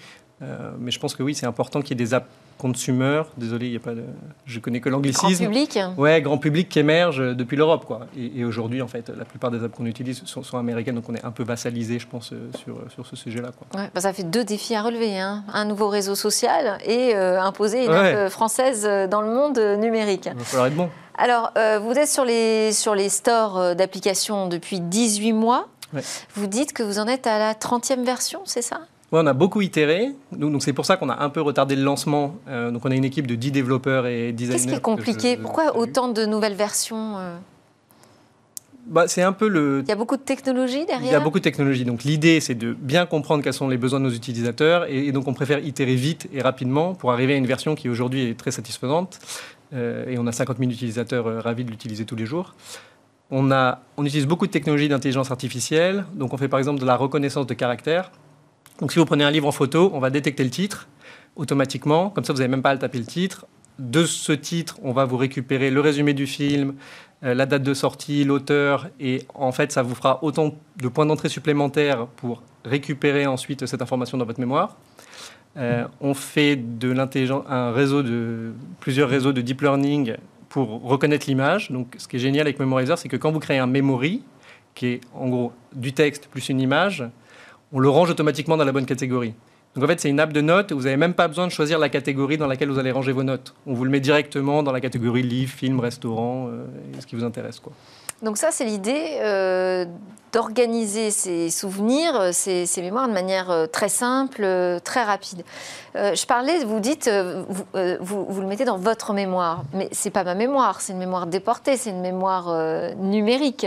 Euh, 0.43 0.71
mais 0.79 0.91
je 0.91 0.99
pense 0.99 1.15
que 1.15 1.23
oui, 1.23 1.35
c'est 1.35 1.47
important 1.47 1.83
qu'il 1.83 1.91
y 1.91 2.03
ait 2.03 2.05
des 2.05 2.15
apps 2.15 2.27
consumer. 2.57 3.23
Désolé, 3.39 3.67
il 3.67 3.73
y 3.73 3.77
a 3.77 3.81
pas 3.81 3.95
de. 3.95 4.05
Je 4.45 4.59
connais 4.59 4.81
que 4.81 4.89
l'anglicisme. 4.89 5.29
Grand 5.29 5.53
public. 5.53 5.79
Ouais, 5.97 6.21
grand 6.21 6.37
public 6.37 6.69
qui 6.69 6.79
émerge 6.79 7.19
depuis 7.35 7.57
l'Europe, 7.57 7.87
quoi. 7.87 8.01
Et, 8.17 8.45
aujourd'hui, 8.45 8.83
en 8.83 8.89
fait, 8.89 9.11
la 9.11 9.25
plupart 9.25 9.51
des 9.51 9.63
apps 9.65 9.75
qu'on 9.75 9.87
utilise 9.87 10.23
sont, 10.25 10.59
américaines, 10.59 10.95
donc 10.95 11.09
on 11.09 11.15
est 11.15 11.25
un 11.25 11.31
peu 11.31 11.43
vassalisé, 11.43 11.99
je 11.99 12.07
pense, 12.07 12.33
euh, 12.33 12.51
sur, 12.63 12.77
sur 12.93 13.07
ce 13.07 13.17
sujet-là, 13.17 13.51
quoi. 13.57 13.81
Ouais, 13.81 13.89
bah, 13.95 14.03
ça 14.03 14.13
fait 14.13 14.25
deux 14.25 14.45
défis 14.45 14.75
à 14.75 14.83
relever, 14.83 15.19
hein. 15.19 15.45
un 15.53 15.65
nouveau 15.65 15.89
réseau 15.89 16.15
social 16.15 16.79
et 16.85 17.15
imposer 17.15 17.87
une 17.87 17.93
app 17.93 18.29
française 18.31 18.89
dans 19.11 19.23
le 19.23 19.29
monde 19.29 19.59
numérique. 19.79 20.29
Il 20.31 20.39
va 20.39 20.45
falloir 20.45 20.67
être 20.67 20.77
bon. 20.77 20.91
Alors, 21.21 21.53
euh, 21.59 21.79
vous 21.79 21.93
êtes 21.93 22.09
sur 22.09 22.25
les, 22.25 22.73
sur 22.73 22.95
les 22.95 23.11
stores 23.11 23.59
euh, 23.59 23.75
d'applications 23.75 24.49
depuis 24.49 24.81
18 24.81 25.35
mois. 25.35 25.69
Vous 26.35 26.47
dites 26.47 26.73
que 26.73 26.83
vous 26.83 26.99
en 26.99 27.07
êtes 27.07 27.27
à 27.27 27.39
la 27.39 27.55
30e 27.55 28.05
version, 28.05 28.41
c'est 28.45 28.63
ça? 28.63 28.81
Oui, 29.13 29.21
on 29.23 29.27
a 29.27 29.33
beaucoup 29.33 29.61
itéré. 29.61 30.11
Donc, 30.33 30.63
c'est 30.63 30.73
pour 30.73 30.87
ça 30.87 30.97
qu'on 30.97 31.09
a 31.09 31.23
un 31.23 31.31
peu 31.31 31.41
retardé 31.41 31.75
le 31.75 31.83
lancement. 31.83 32.37
Euh, 32.49 32.71
donc, 32.71 32.85
on 32.85 32.91
a 32.91 32.95
une 32.95 33.05
équipe 33.05 33.27
de 33.27 33.35
10 33.35 33.51
développeurs 33.51 34.07
et 34.07 34.33
designers. 34.33 34.59
Qu'est-ce 34.59 34.69
qui 34.69 34.75
est 34.75 34.81
compliqué? 34.81 35.37
Pourquoi 35.37 35.77
autant 35.77 36.09
de 36.09 36.25
nouvelles 36.27 36.55
versions 36.55 37.17
bah, 38.87 39.07
c'est 39.07 39.23
un 39.23 39.33
peu 39.33 39.49
le. 39.49 39.83
Il 39.85 39.89
y 39.89 39.93
a 39.93 39.97
beaucoup 39.97 40.17
de 40.17 40.23
technologie 40.23 40.85
derrière? 40.87 41.11
Il 41.11 41.13
y 41.13 41.15
a 41.15 41.21
beaucoup 41.21 41.39
de 41.39 41.45
technologie. 41.45 41.85
Donc 41.85 42.03
l'idée, 42.03 42.41
c'est 42.41 42.55
de 42.55 42.73
bien 42.73 43.07
comprendre 43.07 43.45
quels 43.45 43.55
sont 43.55 43.69
les 43.69 43.77
besoins 43.77 44.01
de 44.01 44.05
nos 44.05 44.11
utilisateurs, 44.11 44.87
et, 44.89 45.13
donc 45.13 45.29
on 45.29 45.35
préfère 45.35 45.65
itérer 45.65 45.95
vite 45.95 46.29
et 46.33 46.43
rapidement 46.43 46.95
pour 46.95 47.13
arriver 47.13 47.35
à 47.35 47.37
une 47.37 47.47
version 47.47 47.75
qui 47.75 47.89
aujourd'hui 47.89 48.29
est 48.29 48.39
très 48.39 48.51
satisfaisante. 48.51 49.21
Euh, 49.73 50.09
et 50.09 50.19
on 50.19 50.27
a 50.27 50.33
50 50.33 50.59
000 50.59 50.71
utilisateurs 50.71 51.29
euh, 51.29 51.41
ravis 51.41 51.65
de 51.65 51.71
l'utiliser 51.71 52.05
tous 52.05 52.17
les 52.17 52.27
jours. 52.27 52.55
On, 53.31 54.05
utilise 54.05 54.27
beaucoup 54.27 54.47
de 54.47 54.51
technologies 54.51 54.89
d'intelligence 54.89 55.31
artificielle. 55.31 56.05
Donc 56.15 56.33
on 56.33 56.37
fait 56.37 56.49
par 56.49 56.59
exemple 56.59 56.81
de 56.81 56.87
la 56.87 56.97
reconnaissance 56.97 57.47
de 57.47 57.55
caractères. 57.55 58.11
Donc 58.81 58.93
si 58.93 58.99
vous 58.99 59.05
prenez 59.05 59.25
un 59.25 59.31
livre 59.31 59.47
en 59.47 59.53
photo, 59.53 59.91
on 59.95 60.01
va 60.01 60.11
détecter 60.11 60.43
le 60.43 60.51
titre 60.51 60.89
automatiquement. 61.37 62.11
Comme 62.11 62.25
ça, 62.25 62.33
vous 62.33 62.41
n'avez 62.41 62.51
même 62.51 62.63
pas 62.63 62.71
à 62.71 62.75
le 62.75 62.81
taper 62.81 62.99
le 62.99 63.05
titre. 63.05 63.47
De 63.79 64.05
ce 64.05 64.33
titre, 64.33 64.79
on 64.83 64.93
va 64.93 65.05
vous 65.05 65.17
récupérer 65.17 65.71
le 65.71 65.81
résumé 65.81 66.13
du 66.13 66.27
film, 66.27 66.75
euh, 67.23 67.35
la 67.35 67.47
date 67.47 67.63
de 67.63 67.73
sortie, 67.73 68.25
l'auteur, 68.25 68.89
et 68.99 69.23
en 69.35 69.53
fait, 69.53 69.73
ça 69.73 69.83
vous 69.83 69.95
fera 69.95 70.23
autant 70.23 70.55
de 70.77 70.89
points 70.89 71.07
d'entrée 71.07 71.31
supplémentaires 71.31 72.07
pour 72.07 72.43
récupérer 72.65 73.27
ensuite 73.27 73.65
cette 73.65 73.81
information 73.81 74.19
dans 74.19 74.27
votre 74.27 74.41
mémoire. 74.41 74.77
Euh, 75.57 75.85
on 76.01 76.15
fait 76.15 76.57
de 76.57 76.91
l'intelligence 76.91 77.45
un 77.49 77.73
réseau 77.73 78.03
de 78.03 78.53
plusieurs 78.81 79.09
réseaux 79.09 79.33
de 79.33 79.41
deep 79.41 79.63
learning 79.63 80.15
pour 80.51 80.83
reconnaître 80.83 81.27
l'image. 81.27 81.71
Donc, 81.71 81.95
ce 81.97 82.07
qui 82.07 82.17
est 82.17 82.19
génial 82.19 82.47
avec 82.47 82.59
Memorizer, 82.59 82.99
c'est 82.99 83.09
que 83.09 83.17
quand 83.17 83.33
vous 83.33 83.39
créez 83.39 83.59
un 83.59 83.67
memory, 83.67 84.23
qui 84.75 84.87
est 84.87 85.01
en 85.15 85.29
gros 85.29 85.53
du 85.73 85.93
texte 85.93 86.29
plus 86.31 86.49
une 86.49 86.61
image, 86.61 87.05
on 87.73 87.79
le 87.79 87.89
range 87.89 88.11
automatiquement 88.11 88.57
dans 88.57 88.65
la 88.65 88.73
bonne 88.73 88.87
catégorie. 88.87 89.35
Donc 89.75 89.85
en 89.85 89.87
fait, 89.87 90.01
c'est 90.01 90.11
une 90.11 90.19
app 90.19 90.33
de 90.33 90.41
notes. 90.41 90.73
Vous 90.73 90.83
n'avez 90.83 90.97
même 90.97 91.15
pas 91.15 91.29
besoin 91.29 91.47
de 91.47 91.53
choisir 91.53 91.79
la 91.79 91.89
catégorie 91.89 92.37
dans 92.37 92.49
laquelle 92.49 92.69
vous 92.69 92.79
allez 92.79 92.91
ranger 92.91 93.13
vos 93.13 93.23
notes. 93.23 93.55
On 93.67 93.75
vous 93.75 93.85
le 93.85 93.91
met 93.91 94.01
directement 94.01 94.63
dans 94.63 94.73
la 94.73 94.81
catégorie 94.81 95.23
livre, 95.23 95.53
film, 95.53 95.79
restaurant, 95.79 96.49
euh, 96.49 96.67
ce 96.99 97.07
qui 97.07 97.15
vous 97.15 97.25
intéresse. 97.25 97.61
Quoi. 97.61 97.73
Donc 98.23 98.37
ça, 98.37 98.51
c'est 98.51 98.65
l'idée 98.65 99.19
euh, 99.21 99.87
d'organiser 100.33 101.11
ces 101.11 101.51
souvenirs, 101.51 102.33
ces, 102.33 102.67
mémoires 102.79 103.09
de 103.09 103.13
manière 103.13 103.51
euh, 103.51 103.67
très 103.67 103.89
simple, 103.89 104.47
très 104.85 105.03
rapide. 105.03 105.43
je 105.95 106.27
parlais, 106.27 106.65
vous 106.65 106.81
dites, 106.81 107.09
vous, 107.09 107.65
vous, 108.01 108.25
vous, 108.29 108.41
le 108.41 108.47
mettez 108.47 108.65
dans 108.65 108.79
votre 108.79 109.13
mémoire, 109.13 109.65
mais 109.73 109.89
c'est 109.93 110.11
pas 110.11 110.25
ma 110.25 110.35
mémoire, 110.35 110.81
c'est 110.81 110.93
une 110.93 110.99
mémoire 110.99 111.27
déportée, 111.27 111.77
c'est 111.77 111.91
une 111.91 112.01
mémoire 112.01 112.95
numérique. 112.97 113.67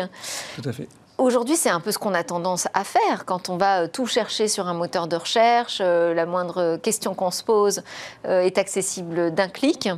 Tout 0.55 0.69
à 0.69 0.71
fait. 0.71 0.87
Aujourd'hui, 1.19 1.55
c'est 1.55 1.69
un 1.69 1.79
peu 1.79 1.91
ce 1.91 1.99
qu'on 1.99 2.15
a 2.15 2.23
tendance 2.23 2.67
à 2.73 2.83
faire 2.83 3.25
quand 3.25 3.49
on 3.49 3.57
va 3.57 3.83
euh, 3.83 3.87
tout 3.87 4.07
chercher 4.07 4.47
sur 4.47 4.67
un 4.67 4.73
moteur 4.73 5.07
de 5.07 5.15
recherche. 5.15 5.79
Euh, 5.79 6.13
la 6.13 6.25
moindre 6.25 6.77
question 6.77 7.13
qu'on 7.13 7.29
se 7.29 7.43
pose 7.43 7.83
euh, 8.25 8.41
est 8.41 8.57
accessible 8.57 9.31
d'un 9.31 9.47
clic. 9.47 9.89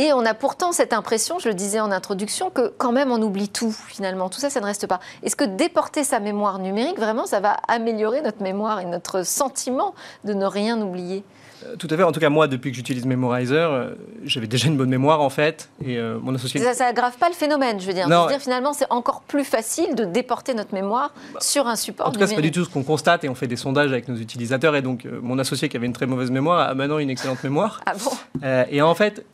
Et 0.00 0.14
on 0.14 0.24
a 0.24 0.32
pourtant 0.32 0.72
cette 0.72 0.94
impression, 0.94 1.38
je 1.38 1.48
le 1.48 1.54
disais 1.54 1.78
en 1.78 1.92
introduction, 1.92 2.48
que 2.48 2.72
quand 2.78 2.90
même 2.90 3.12
on 3.12 3.20
oublie 3.20 3.50
tout 3.50 3.70
finalement. 3.70 4.30
Tout 4.30 4.40
ça, 4.40 4.48
ça 4.48 4.60
ne 4.60 4.64
reste 4.64 4.86
pas. 4.86 4.98
Est-ce 5.22 5.36
que 5.36 5.44
déporter 5.44 6.04
sa 6.04 6.20
mémoire 6.20 6.58
numérique, 6.58 6.98
vraiment, 6.98 7.26
ça 7.26 7.40
va 7.40 7.58
améliorer 7.68 8.22
notre 8.22 8.42
mémoire 8.42 8.80
et 8.80 8.86
notre 8.86 9.26
sentiment 9.26 9.94
de 10.24 10.32
ne 10.32 10.46
rien 10.46 10.80
oublier? 10.80 11.22
Euh, 11.66 11.76
tout 11.76 11.86
à 11.90 11.98
fait. 11.98 12.02
En 12.02 12.12
tout 12.12 12.20
cas, 12.20 12.30
moi, 12.30 12.48
depuis 12.48 12.70
que 12.70 12.76
j'utilise 12.76 13.04
Memorizer, 13.04 13.70
euh, 13.70 13.90
j'avais 14.24 14.46
déjà 14.46 14.68
une 14.68 14.78
bonne 14.78 14.88
mémoire, 14.88 15.20
en 15.20 15.28
fait. 15.28 15.68
Et 15.84 15.98
euh, 15.98 16.18
mon 16.18 16.34
associé. 16.34 16.60
Ça 16.60 16.86
n'aggrave 16.86 17.18
pas 17.18 17.28
le 17.28 17.34
phénomène, 17.34 17.78
je 17.78 17.86
veux 17.86 17.92
dire. 17.92 18.08
Je 18.08 18.14
veux 18.14 18.28
dire, 18.28 18.40
finalement, 18.40 18.72
c'est 18.72 18.86
encore 18.88 19.20
plus 19.20 19.44
facile 19.44 19.94
de 19.94 20.06
déporter 20.06 20.54
notre 20.54 20.72
mémoire 20.72 21.12
bah, 21.34 21.40
sur 21.42 21.66
un 21.66 21.76
support. 21.76 22.08
En 22.08 22.12
tout 22.12 22.18
cas, 22.18 22.26
ce 22.26 22.30
n'est 22.30 22.36
pas 22.36 22.42
du 22.42 22.52
tout 22.52 22.64
ce 22.64 22.70
qu'on 22.70 22.84
constate 22.84 23.24
et 23.24 23.28
on 23.28 23.34
fait 23.34 23.48
des 23.48 23.56
sondages 23.56 23.92
avec 23.92 24.08
nos 24.08 24.16
utilisateurs. 24.16 24.74
Et 24.76 24.80
donc, 24.80 25.06
mon 25.20 25.38
associé 25.38 25.68
qui 25.68 25.76
avait 25.76 25.84
une 25.84 25.92
très 25.92 26.06
mauvaise 26.06 26.30
mémoire 26.30 26.70
a 26.70 26.74
maintenant 26.74 26.98
une 26.98 27.10
excellente 27.10 27.44
mémoire. 27.44 27.82
Ah 27.84 27.92
bon? 27.94 28.46
Et 28.70 28.80
en 28.80 28.94
fait, 28.94 29.26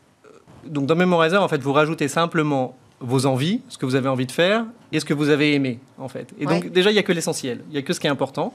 donc 0.68 0.86
dans 0.86 0.96
Memorizer, 0.96 1.42
en 1.42 1.48
fait, 1.48 1.62
vous 1.62 1.72
rajoutez 1.72 2.08
simplement 2.08 2.76
vos 3.00 3.26
envies, 3.26 3.60
ce 3.68 3.78
que 3.78 3.86
vous 3.86 3.94
avez 3.94 4.08
envie 4.08 4.26
de 4.26 4.32
faire 4.32 4.64
et 4.92 5.00
ce 5.00 5.04
que 5.04 5.14
vous 5.14 5.28
avez 5.28 5.54
aimé, 5.54 5.78
en 5.98 6.08
fait. 6.08 6.32
Et 6.38 6.46
donc, 6.46 6.68
déjà, 6.68 6.90
il 6.90 6.94
n'y 6.94 6.98
a 6.98 7.02
que 7.02 7.12
l'essentiel. 7.12 7.60
Il 7.68 7.72
n'y 7.72 7.78
a 7.78 7.82
que 7.82 7.92
ce 7.92 8.00
qui 8.00 8.06
est 8.06 8.10
important. 8.10 8.54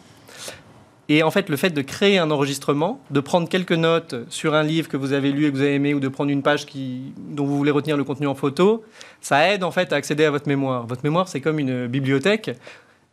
Et 1.10 1.24
en 1.24 1.32
fait, 1.32 1.50
le 1.50 1.58
fait 1.58 1.72
de 1.72 1.82
créer 1.82 2.20
un 2.20 2.32
enregistrement, 2.32 3.02
de 3.10 3.20
prendre 3.20 3.50
quelques 3.50 3.74
notes 3.74 4.16
sur 4.30 4.56
un 4.56 4.64
livre 4.64 4.88
que 4.88 4.96
vous 4.96 5.12
avez 5.12 5.32
lu 5.32 5.46
et 5.46 5.52
que 5.52 5.58
vous 5.58 5.62
avez 5.62 5.76
aimé, 5.76 5.94
ou 5.94 6.00
de 6.00 6.08
prendre 6.08 6.32
une 6.32 6.42
page 6.42 6.66
qui, 6.66 7.14
dont 7.18 7.46
vous 7.46 7.58
voulez 7.58 7.72
retenir 7.72 7.98
le 7.98 8.04
contenu 8.04 8.28
en 8.28 8.36
photo, 8.36 8.84
ça 9.20 9.52
aide 9.52 9.64
en 9.64 9.72
fait 9.72 9.92
à 9.92 9.98
accéder 9.98 10.24
à 10.24 10.32
votre 10.32 10.48
mémoire. 10.48 10.88
Votre 10.88 11.04
mémoire, 11.04 11.28
c'est 11.28 11.42
comme 11.42 11.60
une 11.60 11.88
bibliothèque. 11.88 12.52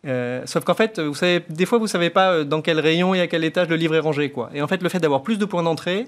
Euh, 0.06 0.42
sauf 0.44 0.64
qu'en 0.64 0.74
fait, 0.74 1.00
vous 1.00 1.14
savez, 1.14 1.42
des 1.48 1.66
fois, 1.66 1.78
vous 1.78 1.84
ne 1.86 1.90
savez 1.90 2.10
pas 2.10 2.30
euh, 2.30 2.44
dans 2.44 2.62
quel 2.62 2.78
rayon 2.78 3.14
et 3.14 3.20
à 3.20 3.26
quel 3.26 3.42
étage 3.42 3.68
le 3.68 3.74
livre 3.74 3.96
est 3.96 4.00
rangé. 4.00 4.30
Quoi. 4.30 4.50
Et 4.54 4.62
en 4.62 4.68
fait, 4.68 4.80
le 4.80 4.88
fait 4.88 5.00
d'avoir 5.00 5.22
plus 5.22 5.38
de 5.38 5.44
points 5.44 5.64
d'entrée, 5.64 6.06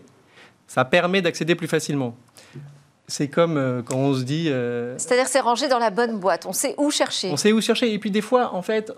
ça 0.68 0.84
permet 0.84 1.22
d'accéder 1.22 1.56
plus 1.56 1.66
facilement. 1.66 2.14
C'est 3.10 3.28
comme 3.28 3.56
euh, 3.56 3.82
quand 3.82 3.96
on 3.96 4.14
se 4.14 4.22
dit. 4.22 4.46
C'est-à-dire 4.96 5.28
c'est 5.28 5.40
rangé 5.40 5.68
dans 5.68 5.78
la 5.78 5.90
bonne 5.90 6.18
boîte. 6.18 6.46
On 6.46 6.52
sait 6.52 6.74
où 6.78 6.90
chercher. 6.90 7.30
On 7.30 7.36
sait 7.36 7.52
où 7.52 7.60
chercher. 7.60 7.92
Et 7.92 7.98
puis 7.98 8.10
des 8.10 8.20
fois, 8.20 8.54
en 8.54 8.62
fait, 8.62 8.92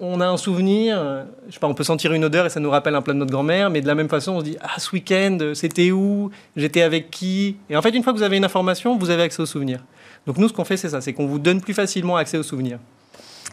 on 0.00 0.20
a 0.20 0.26
un 0.26 0.36
souvenir, 0.36 1.26
je 1.46 1.52
sais 1.52 1.60
pas, 1.60 1.68
on 1.68 1.74
peut 1.74 1.84
sentir 1.84 2.12
une 2.12 2.24
odeur 2.24 2.46
et 2.46 2.50
ça 2.50 2.60
nous 2.60 2.70
rappelle 2.70 2.94
un 2.94 3.02
plat 3.02 3.14
de 3.14 3.18
notre 3.18 3.30
grand-mère, 3.30 3.70
mais 3.70 3.80
de 3.80 3.86
la 3.86 3.94
même 3.94 4.08
façon, 4.08 4.32
on 4.32 4.40
se 4.40 4.44
dit 4.44 4.56
Ah, 4.60 4.78
ce 4.80 4.90
week-end, 4.92 5.52
c'était 5.54 5.90
où? 5.92 6.30
J'étais 6.56 6.82
avec 6.82 7.10
qui? 7.10 7.56
Et 7.70 7.76
en 7.76 7.82
fait, 7.82 7.90
une 7.90 8.02
fois 8.02 8.12
que 8.12 8.18
vous 8.18 8.24
avez 8.24 8.36
une 8.36 8.44
information, 8.44 8.98
vous 8.98 9.10
avez 9.10 9.22
accès 9.22 9.40
au 9.40 9.46
souvenir. 9.46 9.84
Donc 10.26 10.38
nous, 10.38 10.48
ce 10.48 10.52
qu'on 10.52 10.64
fait, 10.64 10.76
c'est 10.76 10.88
ça 10.88 11.00
c'est 11.00 11.12
qu'on 11.12 11.26
vous 11.26 11.38
donne 11.38 11.60
plus 11.60 11.74
facilement 11.74 12.16
accès 12.16 12.38
au 12.38 12.42
souvenir. 12.42 12.78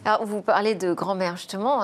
Alors, 0.04 0.24
vous 0.24 0.40
parlez 0.40 0.74
de 0.74 0.94
grand-mère, 0.94 1.36
justement. 1.36 1.80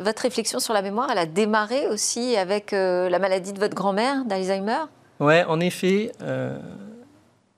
votre 0.00 0.22
réflexion 0.22 0.58
sur 0.58 0.74
la 0.74 0.82
mémoire, 0.82 1.08
elle 1.10 1.18
a 1.18 1.26
démarré 1.26 1.88
aussi 1.88 2.36
avec 2.36 2.72
euh, 2.72 3.08
la 3.08 3.18
maladie 3.18 3.52
de 3.52 3.58
votre 3.58 3.74
grand-mère, 3.74 4.24
d'Alzheimer? 4.26 4.84
Oui, 5.20 5.42
en 5.48 5.60
effet. 5.60 6.12
Euh, 6.20 6.58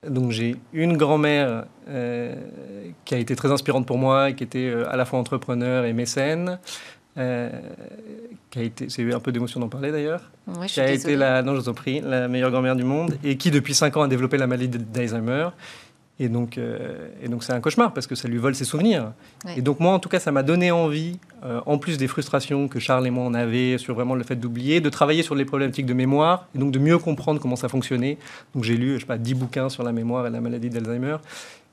donc, 0.07 0.31
j'ai 0.31 0.55
une 0.73 0.95
grand-mère 0.97 1.65
euh, 1.89 2.35
qui 3.05 3.15
a 3.15 3.17
été 3.17 3.35
très 3.35 3.51
inspirante 3.51 3.85
pour 3.85 3.97
moi 3.97 4.31
qui 4.31 4.43
était 4.43 4.73
à 4.87 4.95
la 4.95 5.05
fois 5.05 5.19
entrepreneur 5.19 5.85
et 5.85 5.93
mécène. 5.93 6.59
qui 7.15 8.59
a 8.59 8.61
été, 8.61 8.89
c'est 8.89 9.13
un 9.13 9.19
peu 9.19 9.31
d'émotion 9.31 9.59
d'en 9.59 9.67
parler 9.67 9.91
d'ailleurs, 9.91 10.31
qui 10.67 10.79
a 10.79 10.89
été 10.89 11.15
la, 11.15 11.41
non 11.43 11.53
je 11.55 11.61
vous 11.61 11.69
en 11.69 11.73
prie, 11.73 11.99
la 11.99 12.27
meilleure 12.29 12.51
grand-mère 12.51 12.77
du 12.77 12.85
monde 12.85 13.17
et 13.23 13.35
qui 13.35 13.51
depuis 13.51 13.73
5 13.73 13.97
ans 13.97 14.03
a 14.03 14.07
développé 14.07 14.37
la 14.37 14.47
maladie 14.47 14.69
d'Alzheimer 14.69 15.49
et 16.21 16.27
donc, 16.27 16.57
euh, 16.57 17.07
et 17.21 17.29
donc 17.29 17.45
c'est 17.45 17.53
un 17.53 17.61
cauchemar 17.61 17.93
parce 17.93 18.05
que 18.05 18.13
ça 18.13 18.27
lui 18.27 18.37
vole 18.37 18.53
ses 18.53 18.65
souvenirs. 18.65 19.13
Et 19.55 19.61
donc 19.61 19.79
moi, 19.79 19.93
en 19.93 19.99
tout 19.99 20.09
cas, 20.09 20.19
ça 20.19 20.33
m'a 20.33 20.43
donné 20.43 20.69
envie, 20.69 21.17
euh, 21.45 21.61
en 21.65 21.77
plus 21.77 21.97
des 21.97 22.09
frustrations 22.09 22.67
que 22.67 22.77
Charles 22.77 23.07
et 23.07 23.09
moi 23.09 23.23
on 23.25 23.33
avait 23.33 23.77
sur 23.77 23.95
vraiment 23.95 24.15
le 24.15 24.23
fait 24.23 24.35
d'oublier, 24.35 24.81
de 24.81 24.89
travailler 24.89 25.23
sur 25.23 25.33
les 25.33 25.45
problématiques 25.45 25.85
de 25.85 25.93
mémoire 25.93 26.47
et 26.53 26.59
donc 26.59 26.71
de 26.71 26.79
mieux 26.79 26.97
comprendre 26.97 27.39
comment 27.39 27.55
ça 27.55 27.69
fonctionnait. 27.69 28.17
Donc 28.53 28.65
j'ai 28.65 28.75
lu, 28.75 28.95
je 28.95 28.99
sais 28.99 29.05
pas, 29.05 29.17
10 29.17 29.33
bouquins 29.33 29.69
sur 29.69 29.83
la 29.83 29.93
mémoire 29.93 30.27
et 30.27 30.29
la 30.29 30.41
maladie 30.41 30.69
d'Alzheimer. 30.69 31.17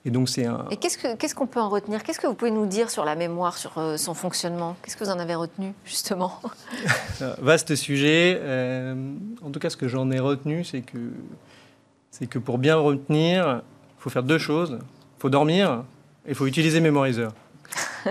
Et 0.04 0.10
donc 0.10 0.28
c'est 0.28 0.46
un. 0.46 0.66
Et 0.70 0.76
qu'est-ce 0.76 1.34
qu'on 1.34 1.48
peut 1.48 1.58
en 1.58 1.68
retenir? 1.68 2.04
Qu'est-ce 2.04 2.20
que 2.20 2.28
vous 2.28 2.34
pouvez 2.34 2.52
nous 2.52 2.66
dire 2.66 2.90
sur 2.90 3.04
la 3.04 3.16
mémoire, 3.16 3.58
sur 3.58 3.76
euh, 3.78 3.96
son 3.96 4.14
fonctionnement? 4.14 4.76
Qu'est-ce 4.80 4.96
que 4.96 5.02
vous 5.02 5.10
en 5.10 5.18
avez 5.18 5.34
retenu 5.34 5.72
justement? 5.84 6.40
Vaste 7.38 7.74
sujet. 7.74 8.40
en 9.44 9.50
tout 9.50 9.58
cas, 9.58 9.70
ce 9.70 9.76
que 9.76 9.88
j'en 9.88 10.08
ai 10.12 10.20
retenu, 10.20 10.62
c'est 10.62 10.82
que 10.82 10.98
c'est 12.12 12.28
que 12.28 12.38
pour 12.38 12.58
bien 12.58 12.76
retenir, 12.76 13.62
faut 14.06 14.10
faire 14.10 14.22
deux 14.22 14.38
choses. 14.38 14.78
Il 14.80 15.20
faut 15.20 15.30
dormir 15.30 15.82
et 16.26 16.30
il 16.30 16.34
faut 16.36 16.46
utiliser 16.46 16.80
Memorizer. 16.80 17.32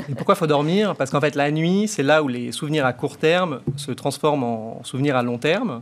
Et 0.10 0.14
pourquoi 0.14 0.36
il 0.36 0.38
faut 0.38 0.48
dormir? 0.48 0.94
Parce 0.98 1.10
qu'en 1.10 1.22
fait, 1.22 1.36
la 1.36 1.52
nuit, 1.52 1.88
c'est 1.88 2.04
là 2.04 2.22
où 2.22 2.28
les 2.28 2.52
souvenirs 2.52 2.86
à 2.86 2.92
court 2.92 3.16
terme 3.16 3.62
se 3.78 3.94
transforment 3.94 4.44
en 4.44 4.84
souvenirs 4.84 5.16
à 5.16 5.24
long 5.24 5.38
terme. 5.38 5.82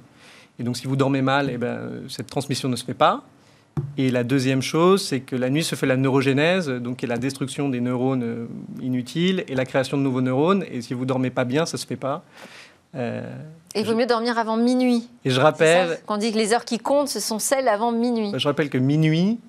Et 0.60 0.64
donc, 0.64 0.78
si 0.78 0.86
vous 0.86 0.96
dormez 0.96 1.24
mal, 1.24 1.50
eh 1.52 1.58
ben, 1.58 2.04
cette 2.10 2.28
transmission 2.28 2.70
ne 2.70 2.76
se 2.76 2.86
fait 2.86 2.94
pas. 2.94 3.24
Et 3.98 4.12
la 4.12 4.24
deuxième 4.24 4.62
chose, 4.62 5.04
c'est 5.04 5.22
que 5.22 5.36
la 5.36 5.50
nuit 5.50 5.64
se 5.64 5.74
fait 5.74 5.88
la 5.88 5.98
neurogénèse, 5.98 6.70
donc 6.70 6.98
qui 6.98 7.06
est 7.06 7.08
la 7.08 7.18
destruction 7.18 7.70
des 7.70 7.82
neurones 7.82 8.48
inutiles 8.84 9.44
et 9.48 9.56
la 9.56 9.66
création 9.66 9.98
de 9.98 10.04
nouveaux 10.04 10.22
neurones. 10.22 10.64
Et 10.72 10.84
si 10.84 10.94
vous 10.94 11.06
dormez 11.06 11.32
pas 11.32 11.44
bien, 11.44 11.66
ça 11.66 11.80
se 11.80 11.88
fait 11.88 11.96
pas. 11.96 12.24
Euh, 12.94 13.28
et 13.74 13.80
il 13.80 13.86
vaut 13.88 13.96
mieux 13.96 14.06
dormir 14.06 14.38
avant 14.38 14.58
minuit. 14.58 15.10
Et 15.26 15.32
je 15.32 15.40
rappelle. 15.40 16.00
Quand 16.06 16.14
on 16.14 16.18
dit 16.18 16.32
que 16.32 16.38
les 16.38 16.54
heures 16.54 16.66
qui 16.66 16.78
comptent, 16.78 17.08
ce 17.08 17.20
sont 17.20 17.40
celles 17.40 17.68
avant 17.68 17.92
minuit. 17.92 18.32
Je 18.36 18.48
rappelle 18.48 18.70
que 18.70 18.78
minuit, 18.78 19.40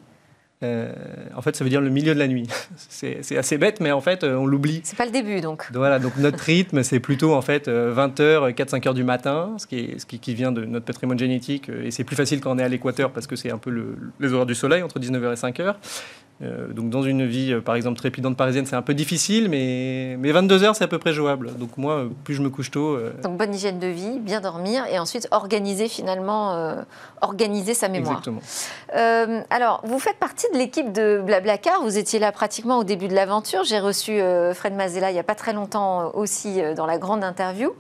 euh, 0.62 0.92
en 1.37 1.42
fait, 1.42 1.56
ça 1.56 1.64
veut 1.64 1.70
dire 1.70 1.80
le 1.80 1.90
milieu 1.90 2.14
de 2.14 2.18
la 2.18 2.28
nuit. 2.28 2.49
c'est 2.76 3.37
assez 3.37 3.58
bête, 3.58 3.80
mais 3.80 3.92
en 3.92 4.00
fait, 4.00 4.25
euh, 4.25 4.37
on 4.37 4.46
l'oublie. 4.46 4.80
C'est 4.84 4.96
pas 4.96 5.04
le 5.04 5.11
début, 5.11 5.40
donc. 5.40 5.66
Voilà, 5.73 5.99
donc 5.99 6.16
notre 6.16 6.38
rythme, 6.44 6.82
c'est 6.82 7.00
plutôt 7.00 7.34
en 7.34 7.42
fait 7.42 7.68
20h, 7.68 8.54
4-5 8.54 8.80
h 8.80 8.94
du 8.94 9.04
matin, 9.04 9.56
ce 9.58 9.66
qui, 9.66 9.78
est, 9.78 9.99
ce 9.99 10.06
qui, 10.06 10.34
vient 10.34 10.52
de 10.52 10.64
notre 10.64 10.87
patrimoine 10.87 11.18
génétique. 11.18 11.68
Et 11.68 11.90
c'est 11.90 12.04
plus 12.04 12.16
facile 12.16 12.40
quand 12.40 12.54
on 12.54 12.58
est 12.58 12.62
à 12.62 12.68
l'équateur 12.68 13.11
parce 13.11 13.26
que 13.26 13.37
c'est 13.37 13.50
un 13.50 13.58
peu 13.58 13.96
les 14.20 14.32
horaires 14.32 14.46
du 14.46 14.54
soleil, 14.54 14.82
entre 14.82 14.99
19h 14.99 15.32
et 15.32 15.52
5h. 15.52 15.75
Euh, 16.44 16.68
donc 16.68 16.90
dans 16.90 17.02
une 17.02 17.26
vie, 17.26 17.52
euh, 17.52 17.60
par 17.60 17.74
exemple, 17.74 17.98
trépidante 17.98 18.36
parisienne, 18.36 18.66
c'est 18.66 18.76
un 18.76 18.82
peu 18.82 18.94
difficile, 18.94 19.48
mais, 19.48 20.16
mais 20.18 20.32
22 20.32 20.62
heures, 20.64 20.76
c'est 20.76 20.84
à 20.84 20.88
peu 20.88 20.98
près 20.98 21.12
jouable. 21.12 21.52
Donc 21.58 21.76
moi, 21.76 21.94
euh, 21.94 22.08
plus 22.24 22.34
je 22.34 22.42
me 22.42 22.50
couche 22.50 22.70
tôt... 22.70 22.98
Donc 23.22 23.36
bonne 23.36 23.54
hygiène 23.54 23.78
de 23.78 23.86
vie, 23.86 24.18
bien 24.18 24.40
dormir, 24.40 24.84
et 24.90 24.98
ensuite 24.98 25.28
organiser 25.30 25.88
finalement, 25.88 26.74
organiser 27.20 27.74
sa 27.74 27.88
mémoire. 27.88 28.18
Exactement. 28.18 28.40
alors, 29.50 29.80
vous 29.84 29.98
faites 29.98 30.18
partie 30.18 30.46
de 30.52 30.58
l'équipe 30.58 30.92
de 30.92 31.22
Blablacar, 31.24 31.82
vous 31.82 31.98
étiez 31.98 32.18
là 32.18 32.32
pratiquement 32.32 32.78
au 32.78 32.84
début 32.84 33.08
de 33.08 33.14
l'aventure. 33.14 33.64
J'ai 33.64 33.80
reçu 33.80 34.20
Fred 34.54 34.74
Mazella 34.74 35.10
il 35.10 35.14
n'y 35.14 35.20
a 35.20 35.24
pas 35.24 35.34
très 35.34 35.52
longtemps 35.52 36.10
aussi 36.14 36.60
dans 36.76 36.86
la 36.86 36.98
grande 36.98 37.24
interview. 37.24 37.72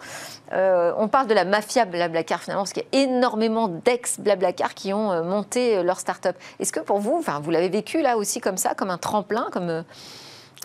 On 0.52 1.08
parle 1.08 1.26
de 1.26 1.34
la 1.34 1.44
mafia 1.44 1.84
Blablacar 1.84 2.42
finalement, 2.42 2.62
parce 2.62 2.72
qu'il 2.72 2.84
y 2.92 2.96
a 2.96 3.02
énormément 3.02 3.68
d'ex-Blablacar 3.68 4.74
qui 4.74 4.92
ont 4.92 5.24
monté 5.24 5.82
leur 5.82 5.98
start-up. 5.98 6.36
Est-ce 6.60 6.72
que 6.72 6.80
pour 6.80 6.98
vous, 6.98 7.22
vous 7.42 7.50
l'avez 7.50 7.68
vécu 7.68 8.02
là 8.02 8.16
aussi 8.16 8.40
comme 8.40 8.56
ça, 8.56 8.74
comme 8.74 8.90
un 8.90 8.98
tremplin, 8.98 9.46
comme 9.52 9.68
euh, 9.68 9.82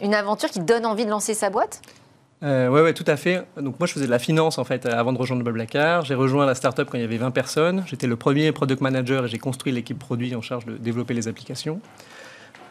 une 0.01 0.13
aventure 0.13 0.49
qui 0.49 0.59
donne 0.59 0.85
envie 0.85 1.05
de 1.05 1.09
lancer 1.09 1.33
sa 1.33 1.49
boîte? 1.49 1.81
Euh, 2.41 2.69
ouais, 2.69 2.81
ouais, 2.81 2.93
tout 2.93 3.05
à 3.07 3.17
fait. 3.17 3.43
Donc 3.57 3.79
moi, 3.79 3.87
je 3.87 3.93
faisais 3.93 4.05
de 4.05 4.11
la 4.11 4.19
finance 4.19 4.57
en 4.57 4.63
fait 4.63 4.85
avant 4.85 5.11
de 5.11 5.17
rejoindre 5.17 5.43
Blablacar. 5.43 6.05
J'ai 6.05 6.15
rejoint 6.15 6.45
la 6.45 6.55
startup 6.55 6.89
quand 6.89 6.97
il 6.97 7.01
y 7.01 7.03
avait 7.03 7.17
20 7.17 7.31
personnes. 7.31 7.83
J'étais 7.85 8.07
le 8.07 8.15
premier 8.15 8.51
product 8.51 8.81
manager 8.81 9.25
et 9.25 9.27
j'ai 9.27 9.39
construit 9.39 9.73
l'équipe 9.73 9.99
produit 9.99 10.33
en 10.35 10.41
charge 10.41 10.65
de 10.65 10.77
développer 10.77 11.13
les 11.13 11.27
applications. 11.27 11.81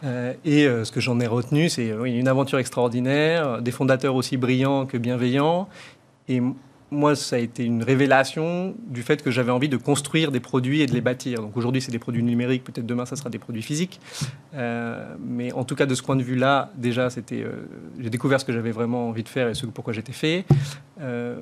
Euh, 0.03 0.33
et 0.45 0.63
ce 0.65 0.91
que 0.91 1.01
j'en 1.01 1.19
ai 1.19 1.27
retenu, 1.27 1.69
c'est 1.69 1.87
une 1.87 2.27
aventure 2.27 2.57
extraordinaire, 2.57 3.61
des 3.61 3.71
fondateurs 3.71 4.15
aussi 4.15 4.37
brillants 4.37 4.85
que 4.85 4.97
bienveillants. 4.97 5.67
Et 6.29 6.41
moi, 6.91 7.15
ça 7.15 7.35
a 7.35 7.39
été 7.39 7.63
une 7.63 7.83
révélation 7.83 8.75
du 8.87 9.03
fait 9.03 9.21
que 9.21 9.29
j'avais 9.29 9.51
envie 9.51 9.69
de 9.69 9.77
construire 9.77 10.31
des 10.31 10.39
produits 10.39 10.81
et 10.81 10.87
de 10.87 10.93
les 10.93 11.01
bâtir. 11.01 11.41
Donc 11.41 11.55
aujourd'hui, 11.55 11.81
c'est 11.81 11.91
des 11.91 11.99
produits 11.99 12.23
numériques, 12.23 12.63
peut-être 12.63 12.85
demain, 12.85 13.05
ça 13.05 13.15
sera 13.15 13.29
des 13.29 13.37
produits 13.37 13.61
physiques. 13.61 13.99
Euh, 14.55 15.15
mais 15.23 15.51
en 15.51 15.63
tout 15.63 15.75
cas, 15.75 15.85
de 15.85 15.93
ce 15.93 16.01
point 16.01 16.15
de 16.15 16.23
vue-là, 16.23 16.71
déjà, 16.75 17.09
c'était, 17.09 17.43
euh, 17.43 17.67
j'ai 17.99 18.09
découvert 18.09 18.39
ce 18.39 18.45
que 18.45 18.53
j'avais 18.53 18.71
vraiment 18.71 19.09
envie 19.09 19.23
de 19.23 19.29
faire 19.29 19.47
et 19.49 19.53
ce 19.53 19.65
pourquoi 19.67 19.93
j'étais 19.93 20.13
fait. 20.13 20.45
Euh, 20.99 21.37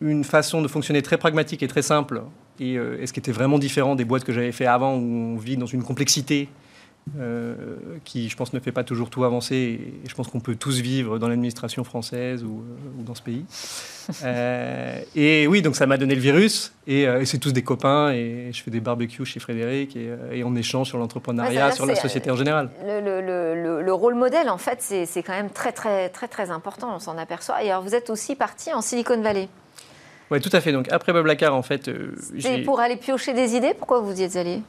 une 0.00 0.24
façon 0.24 0.62
de 0.62 0.68
fonctionner 0.68 1.02
très 1.02 1.16
pragmatique 1.16 1.62
et 1.62 1.68
très 1.68 1.82
simple, 1.82 2.22
et, 2.58 2.76
ce 2.76 3.12
qui 3.12 3.20
était 3.20 3.32
vraiment 3.32 3.58
différent 3.58 3.94
des 3.94 4.04
boîtes 4.04 4.24
que 4.24 4.32
j'avais 4.32 4.50
fait 4.50 4.66
avant, 4.66 4.96
où 4.96 5.00
on 5.00 5.36
vit 5.36 5.56
dans 5.56 5.66
une 5.66 5.84
complexité 5.84 6.48
qui, 8.04 8.28
je 8.28 8.36
pense, 8.36 8.52
ne 8.52 8.60
fait 8.60 8.72
pas 8.72 8.84
toujours 8.84 9.10
tout 9.10 9.24
avancer. 9.24 9.56
Et 10.04 10.08
je 10.08 10.14
pense 10.14 10.28
qu'on 10.28 10.40
peut 10.40 10.54
tous 10.54 10.80
vivre 10.80 11.18
dans 11.18 11.28
l'administration 11.28 11.84
française 11.84 12.44
ou, 12.44 12.60
euh, 12.60 13.02
dans 13.04 13.14
ce 13.14 13.22
pays. 13.22 13.44
Euh, 14.24 15.00
et 15.14 15.46
oui, 15.46 15.62
donc 15.62 15.76
ça 15.76 15.86
m'a 15.86 15.96
donné 15.96 16.16
le 16.16 16.20
virus. 16.20 16.72
Et, 16.88 17.06
c'est 17.24 17.38
tous 17.38 17.52
des 17.52 17.62
copains. 17.62 18.10
Et 18.10 18.50
je 18.52 18.60
fais 18.60 18.72
des 18.72 18.80
barbecues 18.80 19.24
chez 19.24 19.38
Frédéric. 19.38 19.94
Et, 19.94 20.42
on 20.42 20.56
échange 20.56 20.88
sur 20.88 20.98
l'entrepreneuriat, 20.98 21.70
sur 21.70 21.86
la 21.86 21.94
société 21.94 22.28
en 22.28 22.34
général. 22.34 22.70
Le, 22.84 23.80
le, 23.80 23.92
rôle 23.92 24.16
modèle, 24.16 24.50
en 24.50 24.58
fait, 24.58 24.78
c'est 24.80 25.22
quand 25.22 25.34
même 25.34 25.50
très, 25.50 25.70
très, 25.70 26.08
très, 26.08 26.26
très 26.26 26.50
important. 26.50 26.92
On 26.96 26.98
s'en 26.98 27.16
aperçoit. 27.16 27.62
Et 27.62 27.70
alors, 27.70 27.84
vous 27.84 27.94
êtes 27.94 28.10
aussi 28.10 28.34
parti 28.34 28.72
en 28.72 28.80
Silicon 28.80 29.22
Valley. 29.22 29.48
Oui, 30.32 30.40
tout 30.40 30.50
à 30.52 30.60
fait. 30.60 30.72
Donc 30.72 30.90
après 30.90 31.12
Blablacar, 31.12 31.54
en 31.54 31.62
fait, 31.62 31.88
c'est 32.40 32.58
pour 32.58 32.80
aller 32.80 32.96
piocher 32.96 33.34
des 33.34 33.54
idées? 33.54 33.72
Pourquoi 33.72 34.00
vous 34.00 34.20
y 34.20 34.24
êtes 34.24 34.34
allé? 34.34 34.62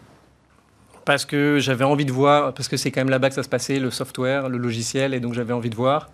Parce 1.05 1.25
que 1.25 1.60
j'avais 1.60 1.83
envie 1.83 2.05
de 2.05 2.12
voir, 2.12 2.53
parce 2.53 2.67
que 2.67 2.77
c'est 2.77 2.91
quand 2.91 3.01
même 3.01 3.10
là-bas 3.10 3.29
que 3.29 3.36
ça 3.36 3.43
se 3.43 3.50
passait, 3.50 3.79
le 3.79 3.91
software, 3.91 4.50
le 4.50 4.57
logiciel, 4.57 5.13
et 5.13 5.19
donc 5.19 5.33
j'avais 5.33 5.53
envie 5.53 5.69
de 5.69 5.75
voir. 5.75 6.10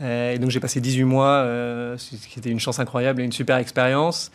Euh, 0.00 0.34
et 0.34 0.38
donc 0.38 0.50
j'ai 0.50 0.60
passé 0.60 0.80
18 0.80 1.04
mois, 1.04 1.26
euh, 1.26 1.96
ce 1.98 2.16
qui 2.26 2.38
était 2.38 2.50
une 2.50 2.60
chance 2.60 2.78
incroyable 2.78 3.20
et 3.20 3.24
une 3.24 3.32
super 3.32 3.56
expérience. 3.56 4.32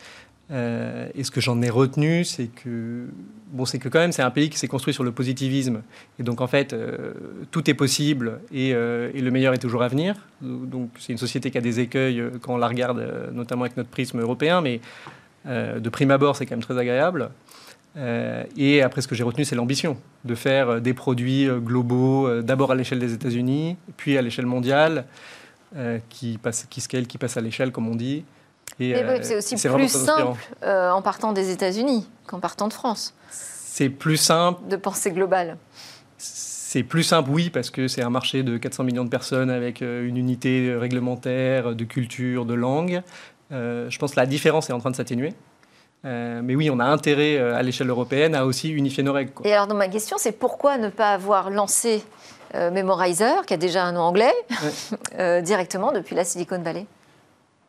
Euh, 0.50 1.08
et 1.14 1.24
ce 1.24 1.30
que 1.30 1.42
j'en 1.42 1.60
ai 1.60 1.68
retenu, 1.68 2.24
c'est 2.24 2.46
que 2.46 3.06
bon, 3.52 3.66
c'est 3.66 3.78
que 3.78 3.90
quand 3.90 3.98
même 3.98 4.12
c'est 4.12 4.22
un 4.22 4.30
pays 4.30 4.48
qui 4.48 4.56
s'est 4.56 4.68
construit 4.68 4.94
sur 4.94 5.04
le 5.04 5.12
positivisme. 5.12 5.82
Et 6.18 6.22
donc 6.22 6.40
en 6.40 6.46
fait, 6.46 6.74
tout 7.50 7.68
est 7.68 7.74
possible 7.74 8.40
et, 8.52 8.68
et, 8.70 9.20
le 9.20 9.30
meilleur 9.30 9.52
est 9.52 9.58
toujours 9.58 9.82
à 9.82 9.88
venir. 9.88 10.14
Donc 10.40 10.90
c'est 10.98 11.12
une 11.12 11.18
société 11.18 11.50
qui 11.50 11.58
a 11.58 11.60
des 11.60 11.80
écueils 11.80 12.22
quand 12.40 12.54
on 12.54 12.58
la 12.58 12.68
regarde, 12.68 13.30
notamment 13.32 13.64
avec 13.64 13.76
notre 13.76 13.90
prisme 13.90 14.20
européen, 14.20 14.62
mais 14.62 14.80
de 15.44 15.88
prime 15.90 16.10
abord, 16.10 16.36
c'est 16.36 16.46
quand 16.46 16.56
même 16.56 16.64
très 16.64 16.78
agréable. 16.78 17.30
Euh, 17.98 18.44
et 18.56 18.82
après, 18.82 19.00
ce 19.00 19.08
que 19.08 19.14
j'ai 19.14 19.24
retenu, 19.24 19.44
c'est 19.44 19.56
l'ambition 19.56 19.96
de 20.24 20.34
faire 20.34 20.68
euh, 20.68 20.80
des 20.80 20.94
produits 20.94 21.48
euh, 21.48 21.58
globaux, 21.58 22.42
d'abord 22.42 22.70
à 22.70 22.74
l'échelle 22.74 22.98
des 22.98 23.12
États-Unis, 23.12 23.76
puis 23.96 24.16
à 24.16 24.22
l'échelle 24.22 24.46
mondiale, 24.46 25.04
qui, 26.08 26.38
passe, 26.38 26.66
qui 26.70 26.80
scale, 26.80 27.06
qui 27.06 27.18
passe 27.18 27.36
à 27.36 27.42
l'échelle, 27.42 27.72
comme 27.72 27.88
on 27.88 27.94
dit. 27.94 28.24
Et, 28.80 28.94
c'est 29.22 29.36
aussi 29.36 29.56
plus 29.68 29.88
simple 29.88 30.38
en 30.62 31.02
partant 31.02 31.32
des 31.32 31.50
États-Unis 31.50 32.08
qu'en 32.26 32.40
partant 32.40 32.68
de 32.68 32.72
France. 32.72 33.14
C'est 33.30 33.90
plus 33.90 34.16
simple. 34.16 34.66
De 34.68 34.76
penser 34.76 35.10
global. 35.10 35.58
C'est 36.16 36.82
plus 36.82 37.02
simple, 37.02 37.28
oui, 37.30 37.50
parce 37.50 37.68
que 37.68 37.86
c'est 37.86 38.02
un 38.02 38.08
marché 38.08 38.42
de 38.42 38.56
400 38.56 38.84
millions 38.84 39.04
de 39.04 39.10
personnes 39.10 39.50
avec 39.50 39.82
une 39.82 40.16
unité 40.16 40.74
réglementaire, 40.74 41.74
de 41.74 41.84
culture, 41.84 42.46
de 42.46 42.54
langue. 42.54 43.02
je 43.50 43.98
pense 43.98 44.12
que 44.12 44.20
la 44.20 44.26
différence 44.26 44.70
est 44.70 44.72
en 44.72 44.78
train 44.78 44.90
de 44.90 44.96
s'atténuer. 44.96 45.34
Mais 46.04 46.54
oui, 46.54 46.70
on 46.70 46.78
a 46.78 46.84
intérêt 46.84 47.38
à 47.38 47.62
l'échelle 47.62 47.90
européenne 47.90 48.34
à 48.34 48.46
aussi 48.46 48.70
unifier 48.70 49.02
nos 49.02 49.12
règles. 49.12 49.32
Et 49.44 49.52
alors, 49.52 49.66
dans 49.66 49.74
ma 49.74 49.88
question, 49.88 50.16
c'est 50.18 50.32
pourquoi 50.32 50.78
ne 50.78 50.88
pas 50.88 51.12
avoir 51.12 51.50
lancé 51.50 52.02
Memorizer, 52.54 53.44
qui 53.44 53.54
a 53.54 53.56
déjà 53.56 53.84
un 53.84 53.92
nom 53.92 54.00
anglais, 54.00 54.34
directement 55.42 55.92
depuis 55.92 56.14
la 56.14 56.24
Silicon 56.24 56.62
Valley? 56.62 56.86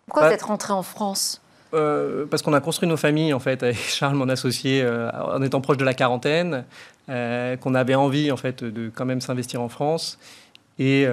Pourquoi 0.05 0.24
bah, 0.24 0.29
vous 0.29 0.36
êtes 0.36 0.43
rentré 0.43 0.74
en 0.74 0.83
France? 0.83 1.41
Euh, 1.75 2.25
parce 2.25 2.41
qu'on 2.41 2.53
a 2.53 2.62
construit 2.62 2.89
nos 2.89 2.98
familles 2.98 3.31
en 3.33 3.39
fait 3.39 3.62
avec 3.62 3.77
Charles, 3.77 4.15
mon 4.15 4.27
associé, 4.27 4.81
euh, 4.81 5.12
en 5.12 5.41
étant 5.43 5.62
proche 5.62 5.77
de 5.77 5.86
la 5.86 5.93
quarantaine, 5.93 6.65
euh, 7.09 7.57
qu'on 7.57 7.75
avait 7.75 7.93
envie 7.93 8.31
en 8.31 8.38
fait 8.38 8.63
de 8.63 8.89
quand 8.93 9.05
même 9.05 9.21
s'investir 9.21 9.62
en 9.62 9.69
France. 9.69 10.17
Et, 10.79 11.05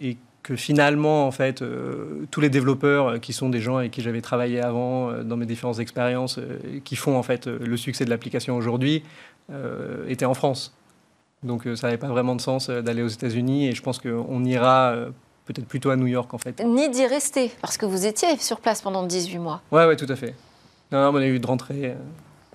et, 0.00 0.16
que 0.44 0.54
finalement 0.54 1.26
en 1.26 1.32
fait 1.32 1.64
tous 2.30 2.40
les 2.40 2.50
développeurs 2.50 3.18
qui 3.20 3.32
sont 3.32 3.48
des 3.48 3.60
gens 3.60 3.78
avec 3.78 3.90
qui 3.90 4.02
j'avais 4.02 4.20
travaillé 4.20 4.60
avant 4.60 5.12
dans 5.24 5.36
mes 5.36 5.46
différentes 5.46 5.80
expériences, 5.80 6.38
qui 6.84 6.94
font 6.94 7.16
en 7.16 7.22
fait 7.22 7.46
le 7.46 7.76
succès 7.76 8.04
de 8.04 8.10
l'application 8.10 8.56
aujourd'hui, 8.56 9.02
étaient 10.06 10.24
en 10.24 10.34
France. 10.34 10.76
Donc 11.42 11.66
ça 11.74 11.88
n'avait 11.88 11.98
pas 11.98 12.08
vraiment 12.08 12.36
de 12.36 12.40
sens 12.40 12.70
d'aller 12.70 13.02
aux 13.02 13.08
États-Unis 13.08 13.68
et 13.68 13.72
je 13.72 13.82
pense 13.82 13.98
qu'on 13.98 14.44
ira 14.44 14.94
peut-être 15.46 15.66
plutôt 15.66 15.90
à 15.90 15.96
New 15.96 16.06
York 16.06 16.32
en 16.34 16.38
fait. 16.38 16.62
Ni 16.64 16.88
d'y 16.88 17.06
rester, 17.06 17.50
parce 17.60 17.76
que 17.76 17.86
vous 17.86 18.06
étiez 18.06 18.36
sur 18.38 18.60
place 18.60 18.82
pendant 18.82 19.02
18 19.04 19.38
mois. 19.38 19.60
Ouais, 19.70 19.86
ouais, 19.86 19.96
tout 19.96 20.06
à 20.08 20.16
fait. 20.16 20.34
Non, 20.92 21.10
on 21.12 21.16
a 21.16 21.26
eu 21.26 21.38
de 21.38 21.46
rentrer. 21.46 21.86
Euh. 21.86 21.94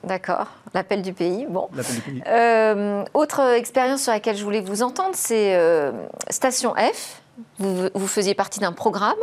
D'accord, 0.04 0.48
l'appel 0.74 1.02
du 1.02 1.14
pays. 1.14 1.46
Bon. 1.50 1.68
Du 1.74 2.02
pays. 2.02 2.22
Euh, 2.28 3.04
autre 3.14 3.42
expérience 3.56 4.04
sur 4.04 4.14
laquelle 4.14 4.38
je 4.38 4.44
voulais 4.44 4.62
vous 4.62 4.82
entendre, 4.82 5.14
c'est 5.14 5.56
euh, 5.56 5.92
Station 6.30 6.74
F. 6.76 7.22
Vous, 7.58 7.90
vous, 7.94 8.08
faisiez 8.08 8.36
partie 8.36 8.60
d'un 8.60 8.72
programme. 8.72 9.18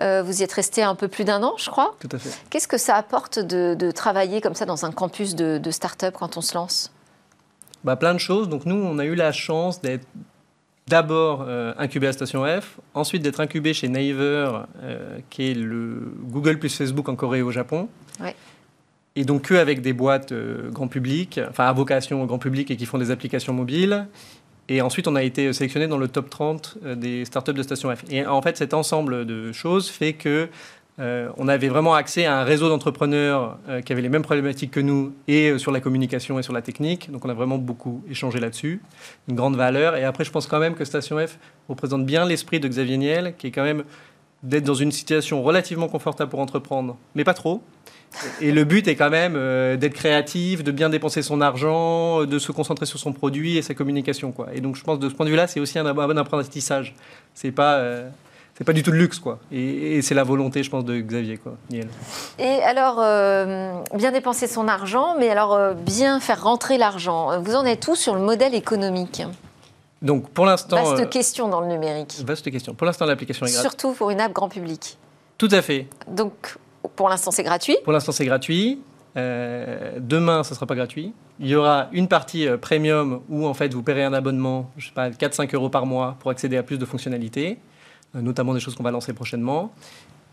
vous 0.00 0.40
y 0.40 0.42
êtes 0.42 0.52
resté 0.52 0.82
un 0.82 0.94
peu 0.94 1.08
plus 1.08 1.24
d'un 1.24 1.42
an, 1.42 1.54
je 1.58 1.70
crois. 1.70 1.96
Tout 2.00 2.08
à 2.12 2.18
fait. 2.18 2.30
Qu'est-ce 2.50 2.68
que 2.68 2.78
ça 2.78 2.96
apporte 2.96 3.38
de, 3.38 3.90
travailler 3.90 4.40
comme 4.40 4.54
ça 4.54 4.66
dans 4.66 4.84
un 4.84 4.92
campus 4.92 5.34
de, 5.34 5.58
de 5.58 5.70
start-up 5.70 6.14
quand 6.18 6.36
on 6.36 6.40
se 6.40 6.54
lance? 6.54 6.92
Bah, 7.84 7.96
Plein 7.96 8.14
de 8.14 8.18
choses. 8.18 8.48
Donc 8.48 8.66
nous, 8.66 8.76
on 8.76 8.98
a 8.98 9.04
eu 9.04 9.14
la 9.14 9.32
chance 9.32 9.80
d'être 9.80 10.06
d'abord 10.86 11.44
euh, 11.46 11.72
incubé 11.78 12.06
à 12.06 12.12
Station 12.12 12.44
F, 12.44 12.78
ensuite 12.94 13.22
d'être 13.22 13.40
incubé 13.40 13.72
chez 13.74 13.88
Naver, 13.88 14.50
euh, 14.82 15.18
qui 15.30 15.50
est 15.50 15.54
le 15.54 16.12
Google 16.24 16.58
plus 16.58 16.74
Facebook 16.76 17.08
en 17.08 17.16
Corée 17.16 17.38
et 17.38 17.42
au 17.42 17.50
Japon. 17.50 17.88
Et 19.16 19.24
donc 19.24 19.42
que 19.42 19.54
avec 19.54 19.80
des 19.80 19.92
boîtes 19.92 20.32
euh, 20.32 20.70
grand 20.70 20.88
public, 20.88 21.40
enfin 21.48 21.66
à 21.66 21.72
vocation 21.72 22.24
grand 22.26 22.38
public 22.38 22.70
et 22.70 22.76
qui 22.76 22.84
font 22.84 22.98
des 22.98 23.10
applications 23.10 23.52
mobiles. 23.52 24.06
Et 24.68 24.80
ensuite, 24.80 25.08
on 25.08 25.16
a 25.16 25.22
été 25.22 25.52
sélectionné 25.52 25.86
dans 25.86 25.98
le 25.98 26.08
top 26.08 26.30
30 26.30 26.78
des 26.96 27.24
startups 27.24 27.52
de 27.52 27.62
Station 27.62 27.94
F. 27.94 28.04
Et 28.10 28.26
en 28.26 28.40
fait, 28.40 28.56
cet 28.56 28.74
ensemble 28.74 29.26
de 29.26 29.52
choses 29.52 29.88
fait 29.88 30.14
que 30.14 30.48
euh, 31.00 31.28
on 31.36 31.48
avait 31.48 31.68
vraiment 31.68 31.94
accès 31.94 32.24
à 32.24 32.38
un 32.38 32.44
réseau 32.44 32.68
d'entrepreneurs 32.68 33.58
euh, 33.68 33.80
qui 33.80 33.92
avaient 33.92 34.02
les 34.02 34.08
mêmes 34.08 34.22
problématiques 34.22 34.70
que 34.70 34.78
nous 34.78 35.12
et 35.26 35.50
euh, 35.50 35.58
sur 35.58 35.72
la 35.72 35.80
communication 35.80 36.38
et 36.38 36.42
sur 36.42 36.52
la 36.52 36.62
technique. 36.62 37.10
Donc 37.10 37.24
on 37.24 37.28
a 37.28 37.34
vraiment 37.34 37.58
beaucoup 37.58 38.04
échangé 38.08 38.38
là-dessus. 38.38 38.80
Une 39.28 39.34
grande 39.34 39.56
valeur. 39.56 39.96
Et 39.96 40.04
après, 40.04 40.24
je 40.24 40.30
pense 40.30 40.46
quand 40.46 40.60
même 40.60 40.74
que 40.74 40.84
Station 40.84 41.18
F 41.18 41.38
représente 41.68 42.06
bien 42.06 42.24
l'esprit 42.24 42.60
de 42.60 42.68
Xavier 42.68 42.96
Niel, 42.96 43.34
qui 43.36 43.48
est 43.48 43.50
quand 43.50 43.64
même 43.64 43.82
d'être 44.44 44.64
dans 44.64 44.74
une 44.74 44.92
situation 44.92 45.42
relativement 45.42 45.88
confortable 45.88 46.30
pour 46.30 46.40
entreprendre, 46.40 46.96
mais 47.14 47.24
pas 47.24 47.34
trop. 47.34 47.62
Et 48.40 48.52
le 48.52 48.62
but 48.62 48.86
est 48.86 48.94
quand 48.94 49.10
même 49.10 49.34
d'être 49.76 49.94
créatif, 49.94 50.62
de 50.62 50.70
bien 50.70 50.88
dépenser 50.88 51.20
son 51.20 51.40
argent, 51.40 52.24
de 52.24 52.38
se 52.38 52.52
concentrer 52.52 52.86
sur 52.86 53.00
son 53.00 53.12
produit 53.12 53.56
et 53.56 53.62
sa 53.62 53.74
communication. 53.74 54.30
Quoi. 54.30 54.48
Et 54.54 54.60
donc 54.60 54.76
je 54.76 54.84
pense 54.84 55.00
de 55.00 55.08
ce 55.08 55.14
point 55.14 55.26
de 55.26 55.30
vue-là, 55.30 55.48
c'est 55.48 55.58
aussi 55.58 55.80
un, 55.80 55.92
bon 55.92 56.16
apprentissage. 56.16 56.94
C'est 57.34 57.50
pas 57.50 57.82
c'est 58.56 58.64
pas 58.64 58.72
du 58.72 58.84
tout 58.84 58.92
de 58.92 58.96
luxe, 58.96 59.18
quoi. 59.18 59.40
Et, 59.50 60.00
c'est 60.02 60.14
la 60.14 60.22
volonté, 60.22 60.62
je 60.62 60.70
pense, 60.70 60.84
de 60.84 61.00
Xavier, 61.00 61.38
quoi, 61.38 61.56
Et 62.38 62.62
alors, 62.62 63.00
euh, 63.00 63.72
bien 63.94 64.12
dépenser 64.12 64.46
son 64.46 64.68
argent, 64.68 65.16
mais 65.18 65.28
alors 65.28 65.54
euh, 65.54 65.74
bien 65.74 66.20
faire 66.20 66.42
rentrer 66.44 66.78
l'argent. 66.78 67.40
Vous 67.40 67.56
en 67.56 67.64
êtes 67.64 67.86
où 67.88 67.96
sur 67.96 68.14
le 68.14 68.20
modèle 68.20 68.54
économique? 68.54 69.22
Donc, 70.04 70.30
pour 70.30 70.46
l'instant. 70.46 70.76
Vaste 70.76 71.02
euh, 71.02 71.06
question 71.06 71.48
dans 71.48 71.60
le 71.60 71.66
numérique. 71.66 72.14
Vaste 72.24 72.50
question. 72.50 72.74
Pour 72.74 72.86
l'instant, 72.86 73.06
l'application 73.06 73.46
est 73.46 73.50
gratuite. 73.50 73.70
Surtout 73.70 73.92
pour 73.92 74.10
une 74.10 74.20
app 74.20 74.32
grand 74.32 74.48
public. 74.48 74.96
Tout 75.38 75.48
à 75.50 75.62
fait. 75.62 75.88
Donc, 76.06 76.56
pour 76.94 77.08
l'instant, 77.08 77.32
c'est 77.32 77.42
gratuit 77.42 77.76
Pour 77.82 77.92
l'instant, 77.92 78.12
c'est 78.12 78.26
gratuit. 78.26 78.80
demain, 79.16 80.44
ce 80.44 80.50
ne 80.50 80.54
sera 80.54 80.66
pas 80.66 80.76
gratuit. 80.76 81.12
Il 81.40 81.48
y 81.48 81.56
aura 81.56 81.88
une 81.90 82.06
partie 82.06 82.46
premium 82.60 83.22
où 83.28 83.46
en 83.46 83.54
fait 83.54 83.74
vous 83.74 83.82
paierez 83.82 84.04
un 84.04 84.12
abonnement, 84.12 84.70
je 84.76 84.86
sais 84.86 84.92
pas, 84.94 85.10
4-5 85.10 85.52
euros 85.54 85.68
par 85.68 85.86
mois 85.86 86.16
pour 86.20 86.30
accéder 86.30 86.56
à 86.56 86.62
plus 86.62 86.78
de 86.78 86.84
fonctionnalités. 86.84 87.58
Euh, 88.16 88.20
notamment 88.20 88.54
des 88.54 88.60
choses 88.60 88.74
qu'on 88.74 88.82
va 88.82 88.90
lancer 88.90 89.12
prochainement, 89.12 89.72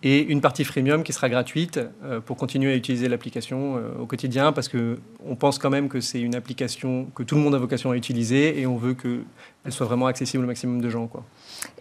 et 0.04 0.22
une 0.22 0.42
partie 0.42 0.64
freemium 0.64 1.04
qui 1.04 1.14
sera 1.14 1.30
gratuite 1.30 1.80
euh, 2.04 2.20
pour 2.20 2.38
continuer 2.38 2.74
à 2.74 2.76
utiliser 2.76 3.08
l'application 3.08 3.78
euh, 3.78 4.02
au 4.02 4.06
quotidien, 4.06 4.52
parce 4.52 4.68
qu'on 4.68 5.36
pense 5.36 5.60
quand 5.60 5.70
même 5.70 5.90
que 5.90 6.02
c'est 6.02 6.22
une 6.22 6.36
application 6.36 7.08
que 7.16 7.24
tout 7.24 7.36
le 7.36 7.42
monde 7.42 7.56
a 7.56 7.58
vocation 7.58 7.92
à 7.92 7.96
utiliser, 7.96 8.60
et 8.60 8.68
on 8.68 8.78
veut 8.78 8.94
qu'elle 8.94 9.72
soit 9.72 9.86
vraiment 9.86 10.08
accessible 10.08 10.44
au 10.44 10.48
maximum 10.48 10.82
de 10.82 10.90
gens. 10.90 11.08
Quoi. 11.08 11.24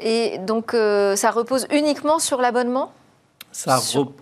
Et 0.00 0.38
donc 0.46 0.72
ça 0.72 1.30
repose 1.30 1.66
uniquement 1.70 2.18
sur 2.18 2.40
l'abonnement? 2.40 2.92
Ça 3.52 3.78
sur 3.78 4.12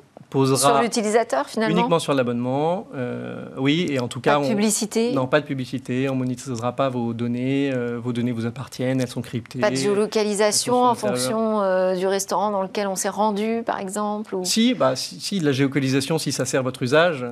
l'utilisateur 0.82 1.46
finalement 1.46 1.76
Uniquement 1.76 1.98
sur 1.98 2.14
l'abonnement, 2.14 2.86
euh, 2.94 3.46
oui, 3.56 3.86
et 3.90 3.98
en 3.98 4.08
tout 4.08 4.20
cas... 4.20 4.38
Pas 4.38 4.44
de 4.44 4.48
publicité 4.48 5.12
Non, 5.12 5.26
pas 5.26 5.40
de 5.40 5.46
publicité, 5.46 6.08
on 6.08 6.14
ne 6.14 6.18
monétisera 6.18 6.72
pas 6.72 6.88
vos 6.88 7.14
données, 7.14 7.70
euh, 7.72 7.98
vos 8.02 8.12
données 8.12 8.32
vous 8.32 8.46
appartiennent, 8.46 9.00
elles 9.00 9.08
sont 9.08 9.22
cryptées. 9.22 9.60
Pas 9.60 9.70
de 9.70 9.76
géolocalisation 9.76 10.82
en 10.82 10.94
fonction 10.94 11.62
euh, 11.62 11.94
du 11.94 12.06
restaurant 12.06 12.50
dans 12.50 12.62
lequel 12.62 12.88
on 12.88 12.96
s'est 12.96 13.08
rendu, 13.08 13.62
par 13.64 13.78
exemple 13.80 14.36
si, 14.44 14.74
bah, 14.74 14.96
si, 14.96 15.20
si, 15.20 15.40
la 15.40 15.52
géolocalisation, 15.52 16.18
si 16.18 16.32
ça 16.32 16.44
sert 16.44 16.62
votre 16.62 16.82
usage, 16.82 17.24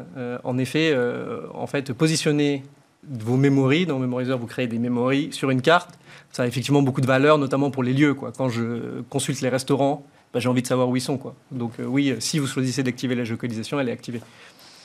en 0.45 0.59
effet, 0.59 0.97
en 1.55 1.67
fait, 1.67 1.93
positionner 1.93 2.63
vos 3.09 3.37
mémories, 3.37 3.87
dans 3.87 3.99
Memorizer, 3.99 4.39
vous 4.39 4.47
créez 4.47 4.67
des 4.67 4.79
mémories 4.79 5.29
sur 5.33 5.51
une 5.51 5.63
carte, 5.63 5.91
ça 6.33 6.43
a 6.43 6.47
effectivement 6.47 6.83
beaucoup 6.83 7.01
de 7.01 7.07
valeur, 7.07 7.39
notamment 7.39 7.71
pour 7.71 7.83
les 7.83 7.93
lieux. 7.93 8.15
Quoi. 8.15 8.33
Quand 8.37 8.49
je 8.49 9.01
consulte 9.09 9.41
les 9.41 9.49
restaurants, 9.49 10.05
bah, 10.37 10.41
j'ai 10.41 10.51
envie 10.51 10.61
de 10.61 10.67
savoir 10.67 10.91
où 10.91 10.95
ils 10.95 11.01
sont. 11.01 11.17
Quoi. 11.17 11.35
Donc 11.51 11.81
euh, 11.81 11.85
oui, 11.87 12.11
euh, 12.11 12.21
si 12.21 12.39
vous 12.39 12.47
choisissez 12.47 12.83
d'activer 12.83 13.15
la 13.15 13.25
géolocalisation, 13.25 13.81
elle 13.81 13.89
est 13.89 13.93
activée. 13.93 14.21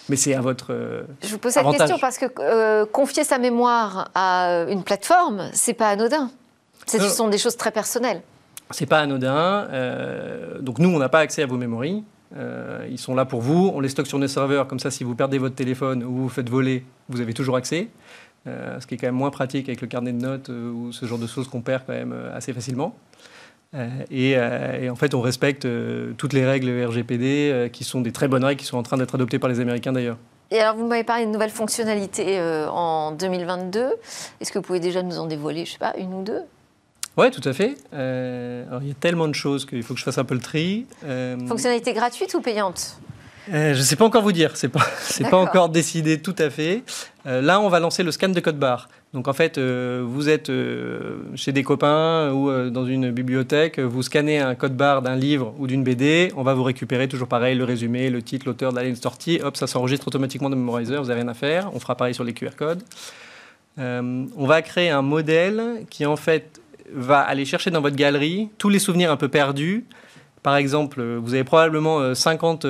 Mais 0.08 0.16
c'est 0.16 0.34
à 0.34 0.40
votre. 0.40 0.68
Euh, 0.70 1.04
Je 1.22 1.28
vous 1.28 1.40
pose 1.40 1.52
cette 1.52 1.68
question 1.68 2.00
parce 2.00 2.18
que 2.18 2.86
confier 2.86 3.26
sa 3.26 3.38
mémoire 3.38 4.12
à 4.16 4.64
une 4.70 4.82
plateforme, 4.86 5.50
c'est 5.52 5.74
pas 5.74 5.90
anodin. 5.90 6.32
Ce 6.88 7.00
sont 7.00 7.28
des 7.28 7.38
choses 7.38 7.58
très 7.58 7.72
personnelles. 7.72 8.22
C'est 8.70 8.86
pas 8.86 9.00
anodin. 9.00 9.68
donc 10.62 10.80
nous, 10.80 10.88
on 10.88 11.00
n'a 11.00 11.10
pas 11.10 11.20
accès 11.20 11.44
à 11.44 11.48
vos 11.48 11.58
mémoires. 11.58 11.84
ils 11.84 12.98
sont 12.98 13.14
là 13.14 13.26
pour 13.26 13.42
vous. 13.42 13.74
On 13.76 13.82
les 13.82 13.90
stocke 13.90 14.08
sur 14.08 14.20
nos 14.20 14.30
serveurs. 14.30 14.68
Comme 14.68 14.80
ça, 14.80 14.90
si 14.90 15.04
vous 15.04 15.16
perdez 15.16 15.38
votre 15.38 15.56
téléphone 15.56 16.02
ou 16.06 16.12
vous 16.14 16.24
vous 16.24 16.30
faites 16.30 16.50
voler, 16.50 16.86
vous 17.10 17.20
avez 17.20 17.34
toujours 17.34 17.58
accès. 17.58 17.90
ce 18.46 18.88
qui 18.88 18.96
est 18.96 18.98
quand 18.98 19.08
même 19.08 19.16
moins 19.16 19.32
pratique 19.32 19.68
avec 19.68 19.82
le 19.82 19.88
carnet 19.88 20.14
de 20.14 20.22
notes 20.22 20.48
ou 20.48 20.94
ce 20.94 21.06
genre 21.06 21.20
de 21.20 21.28
choses 21.28 21.50
qu'on 21.50 21.62
perd 21.62 21.84
quand 21.86 21.94
même 21.94 22.16
assez 22.34 22.54
facilement. 22.54 22.96
Euh, 23.74 23.88
euh, 24.12 24.82
et, 24.82 24.90
en 24.90 24.96
fait, 24.96 25.14
on 25.14 25.22
respecte 25.22 25.66
euh, 25.66 26.14
toutes 26.18 26.34
les 26.34 26.46
règles 26.46 26.70
RGPD, 26.86 27.70
qui 27.72 27.84
sont 27.84 28.02
des 28.02 28.12
très 28.12 28.28
bonnes 28.28 28.44
règles, 28.44 28.60
qui 28.60 28.66
sont 28.66 28.78
en 28.78 28.84
train 28.84 28.98
d'être 28.98 29.16
adoptées 29.16 29.40
par 29.40 29.50
les 29.50 29.60
Américains 29.60 29.94
d'ailleurs. 29.94 30.18
Et 30.52 30.60
alors, 30.60 30.76
vous 30.76 30.86
m'avez 30.86 31.06
parlé 31.06 31.26
de 31.26 31.32
nouvelles 31.32 31.50
fonctionnalités 31.50 32.40
en 32.70 33.14
2022. 33.14 33.94
Est-ce 34.42 34.52
que 34.52 34.60
vous 34.60 34.64
pouvez 34.64 34.82
déjà 34.82 35.02
nous 35.02 35.18
en 35.18 35.26
dévoiler, 35.26 35.66
je 35.66 35.72
sais 35.74 35.78
pas, 35.78 35.94
une 35.98 36.14
ou 36.14 36.24
deux? 36.24 36.42
Oui, 37.18 37.32
tout 37.32 37.48
à 37.48 37.54
fait. 37.54 37.76
alors, 37.94 38.82
il 38.82 38.90
y 38.90 38.92
a 38.92 38.96
tellement 39.00 39.30
de 39.30 39.36
choses 39.36 39.66
qu'il 39.66 39.84
faut 39.84 39.94
que 39.94 40.00
je 40.00 40.04
fasse 40.04 40.18
un 40.18 40.26
peu 40.26 40.34
le 40.34 40.42
tri. 40.42 40.86
Fonctionnalité 41.48 41.94
gratuite 41.94 42.34
ou 42.34 42.42
payante 42.42 42.98
je 43.52 43.78
ne 43.78 43.84
sais 43.84 43.96
pas 43.96 44.06
encore 44.06 44.24
vous 44.24 44.32
dire, 44.32 44.56
c'est 44.56 44.70
pas, 44.70 44.86
c'est 45.02 45.30
pas 45.30 45.38
encore 45.38 45.70
décidé 45.70 46.22
tout 46.22 46.36
à 46.38 46.50
fait. 46.50 46.84
là, 47.26 47.60
on 47.60 47.70
va 47.70 47.80
lancer 47.80 48.04
le 48.04 48.12
scan 48.12 48.30
de 48.30 48.40
code 48.40 48.58
barre. 48.58 48.88
Donc 49.14 49.28
en 49.28 49.34
fait, 49.34 49.58
euh, 49.58 50.04
vous 50.06 50.30
êtes 50.30 50.50
euh, 50.50 51.18
chez 51.36 51.52
des 51.52 51.64
copains 51.64 52.32
ou 52.32 52.50
euh, 52.50 52.70
dans 52.70 52.86
une 52.86 53.12
bibliothèque, 53.12 53.78
vous 53.78 54.04
scannez 54.04 54.40
un 54.40 54.56
code 54.56 54.78
barre 54.78 55.02
d'un 55.02 55.18
livre 55.18 55.54
ou 55.60 55.68
d'une 55.68 55.84
BD, 55.84 56.32
on 56.38 56.44
va 56.44 56.54
vous 56.54 56.64
récupérer 56.64 57.10
toujours 57.10 57.28
pareil 57.28 57.58
le 57.58 57.66
résumé, 57.66 58.10
le 58.10 58.22
titre, 58.22 58.46
l'auteur 58.46 58.72
de 58.72 58.78
la 58.78 58.84
ligne 58.84 58.96
sortie, 58.96 59.42
hop, 59.44 59.58
ça 59.58 59.68
s'enregistre 59.68 60.08
automatiquement 60.08 60.50
dans 60.50 60.56
Memorizer, 60.56 61.02
vous 61.02 61.10
n'avez 61.10 61.22
rien 61.22 61.30
à 61.30 61.34
faire, 61.34 61.70
on 61.74 61.80
fera 61.80 61.96
pareil 61.96 62.14
sur 62.14 62.24
les 62.24 62.34
QR 62.34 62.56
codes. 62.56 62.84
on 63.78 64.46
va 64.46 64.62
créer 64.62 64.90
un 64.90 65.02
modèle 65.02 65.86
qui 65.90 66.06
en 66.06 66.16
fait 66.16 66.62
va 66.94 67.20
aller 67.20 67.44
chercher 67.44 67.70
dans 67.70 67.82
votre 67.82 67.98
galerie 67.98 68.50
tous 68.58 68.70
les 68.70 68.80
souvenirs 68.80 69.12
un 69.12 69.18
peu 69.18 69.28
perdus. 69.28 69.86
Par 70.44 70.56
exemple, 70.56 71.04
vous 71.04 71.34
avez 71.34 71.44
probablement 71.44 72.16
50 72.16 72.66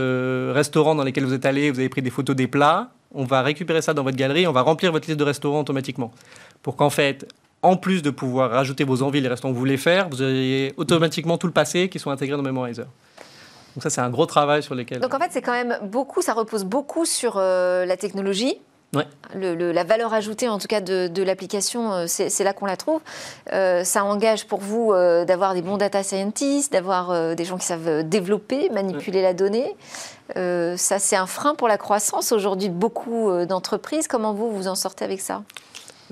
restaurants 0.53 0.95
dans 0.95 1.03
lesquels 1.03 1.25
vous 1.25 1.33
êtes 1.33 1.45
allé, 1.45 1.71
vous 1.71 1.79
avez 1.79 1.89
pris 1.89 2.01
des 2.01 2.09
photos 2.09 2.35
des 2.35 2.47
plats 2.47 2.91
on 3.13 3.25
va 3.25 3.41
récupérer 3.41 3.81
ça 3.81 3.93
dans 3.93 4.03
votre 4.03 4.17
galerie, 4.17 4.47
on 4.47 4.51
va 4.51 4.61
remplir 4.61 4.91
votre 4.91 5.07
liste 5.07 5.19
de 5.19 5.23
restaurants 5.23 5.61
automatiquement. 5.61 6.11
Pour 6.61 6.75
qu'en 6.75 6.89
fait, 6.89 7.27
en 7.61 7.75
plus 7.75 8.01
de 8.01 8.09
pouvoir 8.09 8.51
rajouter 8.51 8.83
vos 8.83 9.03
envies, 9.03 9.21
les 9.21 9.27
restaurants 9.27 9.51
que 9.51 9.55
vous 9.55 9.59
voulez 9.59 9.77
faire, 9.77 10.09
vous 10.09 10.23
ayez 10.23 10.73
automatiquement 10.77 11.37
tout 11.37 11.47
le 11.47 11.53
passé 11.53 11.89
qui 11.89 11.99
sont 11.99 12.09
intégrés 12.09 12.37
dans 12.37 12.43
Memorizer. 12.43 12.85
Donc 13.75 13.83
ça, 13.83 13.89
c'est 13.89 14.01
un 14.01 14.09
gros 14.09 14.25
travail 14.25 14.63
sur 14.63 14.75
lequel... 14.75 14.99
Donc 14.99 15.13
en 15.13 15.19
fait, 15.19 15.29
c'est 15.31 15.41
quand 15.41 15.53
même 15.53 15.77
beaucoup, 15.83 16.21
ça 16.21 16.33
repose 16.33 16.63
beaucoup 16.63 17.05
sur 17.05 17.35
euh, 17.37 17.85
la 17.85 17.97
technologie. 17.97 18.59
La 18.93 19.83
valeur 19.83 20.13
ajoutée, 20.13 20.49
en 20.49 20.57
tout 20.57 20.67
cas, 20.67 20.81
de, 20.81 21.23
l'application, 21.23 21.93
euh, 21.93 22.05
c'est 22.07 22.43
là 22.43 22.53
qu'on 22.53 22.65
la 22.65 22.77
trouve. 22.77 23.01
Euh, 23.53 23.83
ça 23.83 24.03
engage 24.03 24.45
pour 24.45 24.59
vous 24.59 24.91
euh, 24.91 25.25
d'avoir 25.25 25.53
des 25.53 25.61
bons 25.61 25.77
data 25.77 26.03
scientists, 26.03 26.73
d'avoir 26.73 27.35
des 27.35 27.45
gens 27.45 27.57
qui 27.57 27.65
savent 27.65 28.03
développer, 28.03 28.69
manipuler 28.69 29.21
la 29.21 29.33
donnée. 29.33 29.75
ça, 30.35 30.99
c'est 30.99 31.15
un 31.15 31.27
frein 31.27 31.55
pour 31.55 31.67
la 31.67 31.77
croissance 31.77 32.31
aujourd'hui 32.31 32.69
de 32.69 32.73
beaucoup 32.73 33.31
d'entreprises. 33.47 34.07
Comment 34.07 34.33
vous, 34.33 34.51
vous 34.51 34.67
en 34.67 34.75
sortez 34.75 35.05
avec 35.05 35.21
ça? 35.21 35.43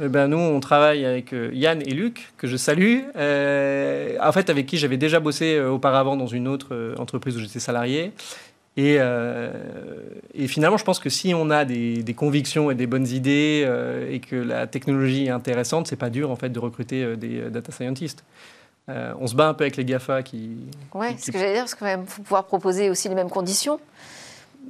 Eh 0.01 0.07
ben, 0.07 0.27
nous, 0.29 0.37
on 0.37 0.61
travaille 0.61 1.05
avec 1.05 1.33
Yann 1.51 1.81
et 1.81 1.91
Luc, 1.91 2.31
que 2.37 2.47
je 2.47 2.55
salue, 2.55 2.99
en 3.15 4.31
fait, 4.31 4.49
avec 4.49 4.65
qui 4.65 4.77
j'avais 4.77 4.97
déjà 4.97 5.19
bossé 5.19 5.59
auparavant 5.59 6.15
dans 6.15 6.27
une 6.27 6.47
autre 6.47 6.95
entreprise 6.97 7.35
où 7.35 7.39
j'étais 7.39 7.59
salarié. 7.59 8.13
Euh, 8.79 9.51
et, 10.33 10.47
finalement, 10.47 10.77
je 10.77 10.83
pense 10.83 10.99
que 10.99 11.09
si 11.09 11.33
on 11.33 11.49
a 11.49 11.65
des, 11.65 12.15
convictions 12.15 12.71
et 12.71 12.75
des 12.75 12.87
bonnes 12.87 13.07
idées 13.07 13.63
euh, 13.65 14.11
et 14.11 14.19
que 14.19 14.35
la 14.35 14.67
technologie 14.67 15.25
est 15.25 15.31
intéressante, 15.31 15.87
c'est 15.87 15.95
pas 15.95 16.09
dur 16.09 16.31
en 16.31 16.35
fait 16.35 16.49
de 16.49 16.59
recruter 16.59 17.03
euh, 17.03 17.15
des 17.15 17.49
data 17.49 17.71
scientists. 17.71 18.23
on 18.87 19.27
se 19.27 19.35
bat 19.35 19.47
un 19.47 19.53
peu 19.53 19.63
avec 19.63 19.77
les 19.77 19.85
GAFA 19.85 20.23
qui. 20.23 20.57
Oui, 20.93 21.07
ce 21.17 21.31
que 21.31 21.37
j'allais 21.37 21.53
dire, 21.53 21.63
parce 21.63 21.75
qu'il 21.75 22.05
faut 22.07 22.23
pouvoir 22.23 22.45
proposer 22.45 22.89
aussi 22.89 23.09
les 23.09 23.15
mêmes 23.15 23.29
conditions. 23.29 23.79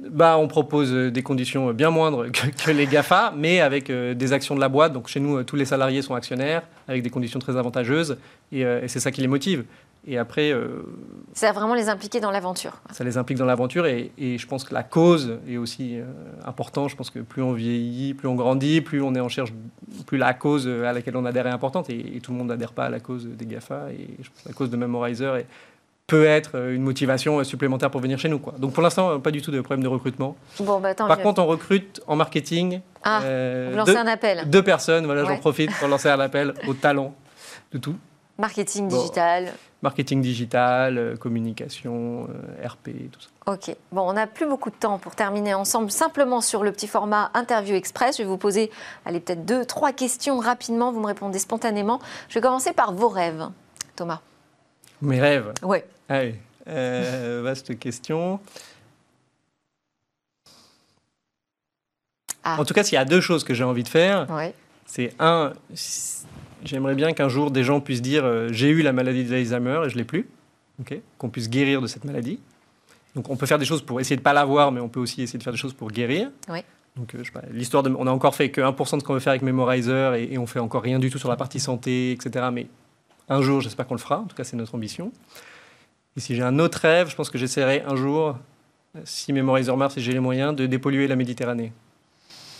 Bah, 0.08 0.38
on 0.38 0.48
propose 0.48 0.92
des 0.92 1.22
conditions 1.22 1.72
bien 1.72 1.90
moindres 1.90 2.26
que, 2.64 2.70
les 2.70 2.86
GAFA, 2.86 3.34
mais 3.36 3.60
avec 3.60 3.90
des 3.90 4.32
actions 4.32 4.54
de 4.54 4.60
la 4.60 4.68
boîte. 4.68 4.92
Donc 4.92 5.08
chez 5.08 5.20
nous, 5.20 5.42
tous 5.42 5.56
les 5.56 5.64
salariés 5.64 6.00
sont 6.02 6.14
actionnaires, 6.14 6.62
avec 6.88 7.02
des 7.02 7.10
conditions 7.10 7.38
très 7.38 7.56
avantageuses, 7.56 8.16
et 8.52 8.64
c'est 8.86 9.00
ça 9.00 9.10
qui 9.10 9.20
les 9.20 9.28
motive. 9.28 9.64
Et 10.06 10.18
après. 10.18 10.50
Euh, 10.50 10.82
ça 11.34 11.46
va 11.46 11.52
vraiment 11.52 11.74
les 11.74 11.88
impliquer 11.88 12.20
dans 12.20 12.30
l'aventure. 12.30 12.80
Ça 12.92 13.04
les 13.04 13.18
implique 13.18 13.38
dans 13.38 13.44
l'aventure 13.44 13.86
et, 13.86 14.10
je 14.18 14.46
pense 14.46 14.64
que 14.64 14.74
la 14.74 14.82
cause 14.82 15.38
est 15.48 15.56
aussi 15.56 15.98
euh, 15.98 16.04
importante. 16.44 16.90
Je 16.90 16.96
pense 16.96 17.10
que 17.10 17.20
plus 17.20 17.42
on 17.42 17.52
vieillit, 17.52 18.14
plus 18.14 18.28
on 18.28 18.34
grandit, 18.34 18.80
plus 18.80 19.02
on 19.02 19.14
est 19.14 19.20
en 19.20 19.28
cherche, 19.28 19.52
plus 20.06 20.18
la 20.18 20.34
cause 20.34 20.66
à 20.66 20.92
laquelle 20.92 21.16
on 21.16 21.24
adhère 21.24 21.46
est 21.46 21.50
importante 21.50 21.90
et, 21.90 22.20
tout 22.22 22.32
le 22.32 22.38
monde 22.38 22.48
n'adhère 22.48 22.72
pas 22.72 22.86
à 22.86 22.90
la 22.90 23.00
cause 23.00 23.26
des 23.26 23.46
GAFA. 23.46 23.92
Et 23.92 24.16
je 24.20 24.28
pense 24.30 24.42
que 24.42 24.48
la 24.48 24.54
cause 24.54 24.70
de 24.70 24.76
Memorizer 24.76 25.42
peut 26.10 26.24
être 26.24 26.56
une 26.56 26.82
motivation 26.82 27.42
supplémentaire 27.44 27.90
pour 27.90 28.00
venir 28.00 28.18
chez 28.18 28.28
nous. 28.28 28.40
Quoi. 28.40 28.54
Donc 28.58 28.72
pour 28.72 28.82
l'instant, 28.82 29.20
pas 29.20 29.30
du 29.30 29.42
tout 29.42 29.52
de 29.52 29.60
problème 29.60 29.84
de 29.84 29.88
recrutement. 29.88 30.36
Bon, 30.58 30.80
bah, 30.80 30.92
Par 30.94 31.18
contre, 31.18 31.40
on 31.40 31.46
recrute 31.46 32.00
en 32.08 32.16
marketing. 32.16 32.80
Ah, 33.04 33.22
euh, 33.22 33.72
vous 33.78 33.84
deux, 33.84 33.96
un 33.96 34.06
appel. 34.08 34.50
Deux 34.50 34.62
personnes, 34.62 35.06
voilà, 35.06 35.24
j'en 35.24 35.38
profite 35.38 35.70
pour 35.78 35.86
lancer 35.86 36.08
un 36.08 36.18
appel 36.18 36.52
au 36.66 36.74
talent 36.74 37.14
de 37.72 37.78
tout. 37.78 37.94
Marketing 38.38 38.88
digital. 38.88 39.52
Marketing 39.82 40.20
digital, 40.20 40.98
euh, 40.98 41.16
communication, 41.16 42.28
euh, 42.28 42.66
RP, 42.66 43.10
tout 43.10 43.20
ça. 43.20 43.28
Ok. 43.46 43.74
Bon, 43.92 44.02
on 44.02 44.12
n'a 44.12 44.26
plus 44.26 44.46
beaucoup 44.46 44.68
de 44.68 44.74
temps 44.74 44.98
pour 44.98 45.14
terminer 45.14 45.54
ensemble. 45.54 45.90
Simplement 45.90 46.42
sur 46.42 46.62
le 46.62 46.70
petit 46.70 46.86
format 46.86 47.30
interview 47.32 47.74
express, 47.74 48.18
je 48.18 48.22
vais 48.22 48.28
vous 48.28 48.36
poser, 48.36 48.70
allez, 49.06 49.20
peut-être 49.20 49.46
deux, 49.46 49.64
trois 49.64 49.92
questions 49.92 50.38
rapidement. 50.38 50.92
Vous 50.92 51.00
me 51.00 51.06
répondez 51.06 51.38
spontanément. 51.38 51.98
Je 52.28 52.34
vais 52.34 52.42
commencer 52.42 52.74
par 52.74 52.92
vos 52.92 53.08
rêves, 53.08 53.48
Thomas. 53.96 54.20
Mes 55.00 55.18
rêves? 55.18 55.54
Oui. 55.62 55.78
Allez, 56.10 56.34
euh, 56.68 57.40
vaste 57.44 57.78
question. 57.78 58.38
Ah. 62.44 62.60
En 62.60 62.64
tout 62.66 62.74
cas, 62.74 62.84
s'il 62.84 62.94
y 62.96 62.98
a 62.98 63.06
deux 63.06 63.20
choses 63.20 63.44
que 63.44 63.54
j'ai 63.54 63.64
envie 63.64 63.82
de 63.82 63.88
faire, 63.88 64.26
c'est 64.84 65.14
un, 65.18 65.52
J'aimerais 66.64 66.94
bien 66.94 67.12
qu'un 67.12 67.28
jour 67.28 67.50
des 67.50 67.64
gens 67.64 67.80
puissent 67.80 68.02
dire 68.02 68.24
euh, 68.24 68.48
j'ai 68.52 68.68
eu 68.68 68.82
la 68.82 68.92
maladie 68.92 69.24
d'Alzheimer 69.24 69.82
et 69.86 69.90
je 69.90 69.96
l'ai 69.96 70.04
plus, 70.04 70.28
qu'on 71.18 71.28
puisse 71.28 71.48
guérir 71.48 71.80
de 71.80 71.86
cette 71.86 72.04
maladie. 72.04 72.38
Donc 73.14 73.28
on 73.30 73.36
peut 73.36 73.46
faire 73.46 73.58
des 73.58 73.64
choses 73.64 73.82
pour 73.82 74.00
essayer 74.00 74.16
de 74.16 74.20
ne 74.20 74.24
pas 74.24 74.32
l'avoir, 74.32 74.72
mais 74.72 74.80
on 74.80 74.88
peut 74.88 75.00
aussi 75.00 75.22
essayer 75.22 75.38
de 75.38 75.42
faire 75.42 75.52
des 75.52 75.58
choses 75.58 75.74
pour 75.74 75.90
guérir. 75.90 76.30
Donc 76.96 77.14
euh, 77.14 77.22
l'histoire 77.52 77.82
de, 77.82 77.90
on 77.90 78.06
a 78.06 78.10
encore 78.10 78.34
fait 78.34 78.50
que 78.50 78.60
1% 78.60 78.96
de 78.96 79.00
ce 79.00 79.04
qu'on 79.04 79.14
veut 79.14 79.20
faire 79.20 79.32
avec 79.32 79.42
Memorizer 79.42 80.14
et, 80.14 80.28
et, 80.32 80.38
on 80.38 80.46
fait 80.46 80.58
encore 80.58 80.82
rien 80.82 80.98
du 80.98 81.10
tout 81.10 81.18
sur 81.18 81.28
la 81.28 81.36
partie 81.36 81.60
santé, 81.60 82.12
etc. 82.12 82.48
Mais 82.52 82.66
un 83.28 83.42
jour, 83.42 83.60
j'espère 83.60 83.86
qu'on 83.86 83.94
le 83.94 84.00
fera. 84.00 84.18
En 84.18 84.24
tout 84.24 84.36
cas, 84.36 84.44
c'est 84.44 84.56
notre 84.56 84.74
ambition. 84.74 85.12
Et 86.16 86.20
si 86.20 86.34
j'ai 86.34 86.42
un 86.42 86.58
autre 86.58 86.78
rêve, 86.80 87.08
je 87.08 87.16
pense 87.16 87.30
que 87.30 87.38
j'essaierai 87.38 87.82
un 87.86 87.94
jour, 87.94 88.36
si 89.04 89.32
Memorizer 89.32 89.76
marche 89.76 89.96
et 89.96 90.00
j'ai 90.00 90.12
les 90.12 90.20
moyens, 90.20 90.54
de 90.54 90.66
dépolluer 90.66 91.06
la 91.06 91.16
Méditerranée. 91.16 91.72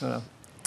Voilà. 0.00 0.22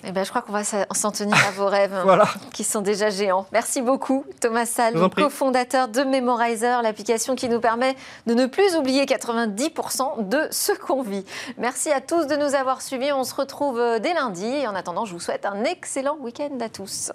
Eh 0.06 0.12
ben, 0.12 0.26
je 0.26 0.30
crois 0.30 0.42
qu'on 0.42 0.52
va 0.52 0.64
s'en 0.64 1.12
tenir 1.12 1.38
à 1.48 1.52
vos 1.52 1.66
rêves, 1.66 1.96
qui 2.54 2.64
sont 2.64 2.82
déjà 2.82 3.10
géants. 3.10 3.46
Merci 3.52 3.82
beaucoup, 3.82 4.26
Thomas 4.42 4.66
Salle, 4.66 4.96
cofondateur 5.16 5.88
de 5.88 6.04
Memorizer, 6.04 6.82
l'application 6.82 7.36
qui 7.36 7.48
nous 7.48 7.60
permet 7.60 7.96
de 8.28 8.34
ne 8.34 8.46
plus 8.46 8.76
oublier 8.76 9.06
90% 9.06 10.28
de 10.28 10.48
ce 10.52 10.74
qu'on 10.74 11.04
vit. 11.04 11.26
Merci 11.58 11.92
à 11.92 12.02
tous 12.02 12.28
de 12.28 12.36
nous 12.36 12.54
avoir 12.56 12.82
suivis. 12.82 13.12
On 13.14 13.24
se 13.24 13.36
retrouve 13.36 13.80
euh, 13.80 14.00
dès 14.00 14.14
lundi. 14.14 14.68
En 14.68 14.76
attendant, 14.76 15.06
je 15.06 15.14
vous 15.14 15.20
souhaite 15.20 15.46
un 15.46 15.64
excellent 15.64 16.18
week-end 16.20 16.58
à 16.60 16.70
tous. 16.70 17.12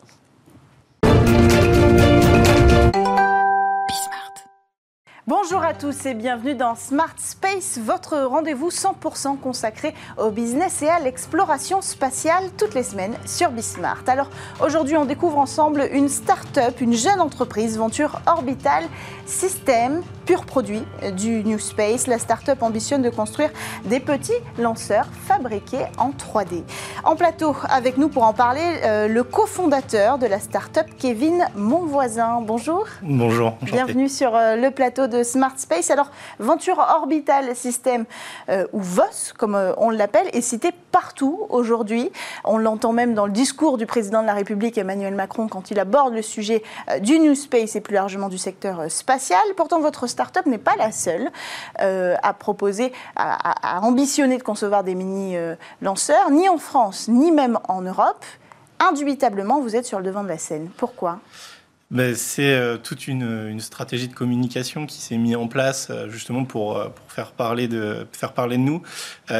Bonjour 5.28 5.62
à 5.62 5.74
tous 5.74 6.06
et 6.06 6.14
bienvenue 6.14 6.54
dans 6.54 6.74
Smart 6.74 7.12
Space, 7.18 7.78
votre 7.84 8.16
rendez-vous 8.16 8.70
100% 8.70 9.38
consacré 9.38 9.92
au 10.16 10.30
business 10.30 10.80
et 10.80 10.88
à 10.88 11.00
l'exploration 11.00 11.82
spatiale 11.82 12.44
toutes 12.56 12.72
les 12.72 12.82
semaines 12.82 13.14
sur 13.26 13.50
Bismart. 13.50 14.04
Alors 14.06 14.30
aujourd'hui, 14.64 14.96
on 14.96 15.04
découvre 15.04 15.36
ensemble 15.36 15.86
une 15.92 16.08
start-up, 16.08 16.80
une 16.80 16.94
jeune 16.94 17.20
entreprise, 17.20 17.76
Venture 17.76 18.22
Orbital 18.26 18.84
System, 19.26 20.02
pur 20.28 20.44
produit 20.44 20.82
du 21.16 21.42
New 21.42 21.58
Space. 21.58 22.06
La 22.06 22.18
start-up 22.18 22.62
ambitionne 22.62 23.00
de 23.00 23.08
construire 23.08 23.48
des 23.86 23.98
petits 23.98 24.36
lanceurs 24.58 25.06
fabriqués 25.26 25.86
en 25.96 26.10
3D. 26.10 26.64
En 27.02 27.16
plateau 27.16 27.56
avec 27.70 27.96
nous 27.96 28.10
pour 28.10 28.24
en 28.24 28.34
parler, 28.34 28.60
euh, 28.84 29.08
le 29.08 29.22
cofondateur 29.22 30.18
de 30.18 30.26
la 30.26 30.38
start-up, 30.38 30.86
Kevin 30.98 31.46
Monvoisin. 31.54 32.42
Bonjour. 32.42 32.84
Bonjour. 33.00 33.56
Bienvenue 33.62 34.10
sur 34.10 34.36
euh, 34.36 34.56
le 34.56 34.70
plateau 34.70 35.06
de 35.06 35.22
Smart 35.22 35.54
Space. 35.56 35.90
Alors, 35.90 36.10
Venture 36.38 36.76
Orbital 36.76 37.56
System, 37.56 38.04
euh, 38.50 38.66
ou 38.74 38.80
VOS, 38.80 39.32
comme 39.38 39.58
on 39.78 39.88
l'appelle, 39.88 40.26
est 40.34 40.42
cité 40.42 40.72
partout 40.92 41.46
aujourd'hui. 41.48 42.10
On 42.44 42.58
l'entend 42.58 42.92
même 42.92 43.14
dans 43.14 43.24
le 43.24 43.32
discours 43.32 43.78
du 43.78 43.86
président 43.86 44.20
de 44.20 44.26
la 44.26 44.34
République, 44.34 44.76
Emmanuel 44.76 45.14
Macron, 45.14 45.48
quand 45.48 45.70
il 45.70 45.80
aborde 45.80 46.12
le 46.12 46.20
sujet 46.20 46.62
du 47.00 47.18
New 47.18 47.34
Space 47.34 47.76
et 47.76 47.80
plus 47.80 47.94
largement 47.94 48.28
du 48.28 48.36
secteur 48.36 48.90
spatial. 48.90 49.40
Pourtant, 49.56 49.80
votre 49.80 50.06
start-up 50.18 50.46
n'est 50.46 50.58
pas 50.58 50.74
la 50.76 50.90
seule 50.90 51.30
à 51.78 52.32
proposer, 52.34 52.92
à, 53.14 53.80
ambitionner 53.82 54.36
de 54.38 54.42
concevoir 54.42 54.82
des 54.82 54.96
mini-lanceurs, 54.96 56.30
ni 56.30 56.48
en 56.48 56.58
France, 56.58 57.06
ni 57.08 57.30
même 57.30 57.58
en 57.68 57.82
Europe. 57.82 58.24
Indubitablement, 58.80 59.60
vous 59.60 59.76
êtes 59.76 59.86
sur 59.86 59.98
le 59.98 60.04
devant 60.04 60.24
de 60.24 60.28
la 60.28 60.38
scène. 60.38 60.70
Pourquoi? 60.76 61.20
Ben, 61.90 62.14
c'est 62.14 62.54
euh, 62.54 62.76
toute 62.76 63.08
une, 63.08 63.58
stratégie 63.60 64.08
de 64.08 64.12
communication 64.14 64.84
qui 64.84 64.98
s'est 64.98 65.16
mise 65.16 65.36
en 65.36 65.48
place 65.48 65.88
euh, 65.90 66.10
justement 66.10 66.44
pour, 66.44 66.76
euh, 66.76 66.90
pour, 66.90 67.10
faire, 67.10 67.32
parler 67.32 67.66
de, 67.66 68.06
faire 68.12 68.34
parler 68.34 68.58
de 68.58 68.62
nous. 68.62 68.82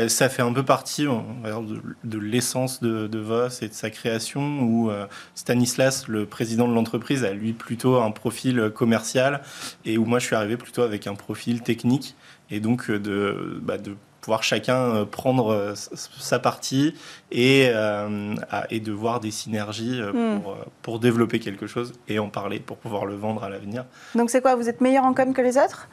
ça 0.08 0.30
fait 0.30 0.40
un 0.40 0.52
peu 0.54 0.62
partie 0.64 1.04
de, 1.04 2.18
l'essence 2.18 2.80
de, 2.80 3.06
de, 3.06 3.18
Voss 3.18 3.62
et 3.62 3.68
de 3.68 3.74
sa 3.74 3.90
création 3.90 4.62
où 4.62 4.90
Stanislas, 5.34 6.08
le 6.08 6.24
président 6.24 6.66
de 6.68 6.72
l'entreprise, 6.72 7.24
a 7.24 7.32
lui 7.32 7.52
plutôt 7.52 8.00
un 8.00 8.10
profil 8.10 8.70
commercial 8.74 9.42
et 9.84 9.98
où 9.98 10.06
moi 10.06 10.18
je 10.18 10.26
suis 10.26 10.36
arrivé 10.36 10.56
plutôt 10.56 10.82
avec 10.82 11.06
un 11.06 11.14
profil 11.14 11.60
technique 11.60 12.16
et 12.50 12.60
donc 12.60 12.90
de, 12.90 13.60
bah, 13.62 13.76
de 13.76 13.94
pouvoir 14.28 14.42
chacun 14.42 14.76
euh, 14.76 15.04
prendre 15.06 15.54
euh, 15.54 15.74
sa 15.74 16.38
partie 16.38 16.92
et, 17.32 17.70
euh, 17.72 18.34
et 18.68 18.78
de 18.78 18.92
voir 18.92 19.20
des 19.20 19.30
synergies 19.30 20.02
hmm. 20.02 20.40
pour, 20.42 20.56
pour, 20.82 21.00
développer 21.00 21.40
quelque 21.40 21.66
chose 21.66 21.94
et 22.08 22.18
en 22.18 22.28
parler 22.28 22.60
pour 22.60 22.76
pouvoir 22.76 23.06
le 23.06 23.14
vendre 23.14 23.42
à 23.42 23.48
l'avenir. 23.48 23.86
Donc 24.14 24.28
c'est 24.28 24.42
quoi 24.42 24.54
Vous 24.54 24.68
êtes 24.68 24.82
meilleur 24.82 25.04
en 25.04 25.14
com 25.14 25.32
que 25.32 25.40
les 25.40 25.56
autres? 25.56 25.88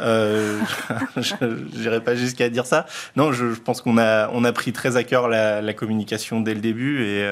Euh, 0.00 0.58
je 1.16 1.34
n'irai 1.78 2.00
pas 2.00 2.16
jusqu'à 2.16 2.48
dire 2.48 2.66
ça. 2.66 2.86
Non, 3.14 3.30
je, 3.30 3.54
pense 3.54 3.82
qu'on 3.82 3.98
a, 3.98 4.28
on 4.32 4.42
a 4.42 4.52
pris 4.52 4.72
très 4.72 4.96
à 4.96 5.04
cœur 5.04 5.28
la, 5.28 5.74
communication 5.74 6.40
dès 6.40 6.54
le 6.54 6.60
début 6.60 7.04
et, 7.04 7.24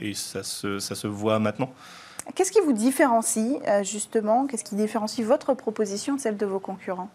et 0.00 0.14
ça, 0.14 0.44
se, 0.44 0.78
ça, 0.78 0.94
se, 0.94 1.08
voit 1.08 1.40
maintenant. 1.40 1.72
Qu'est-ce 2.34 2.52
qui 2.52 2.60
vous 2.60 2.72
différencie 2.72 3.60
justement 3.82 4.46
Qu'est-ce 4.46 4.64
qui 4.64 4.74
différencie 4.74 5.26
votre 5.26 5.54
proposition 5.54 6.16
de 6.16 6.20
celle 6.20 6.36
de 6.36 6.46
vos 6.46 6.60
concurrents? 6.60 7.10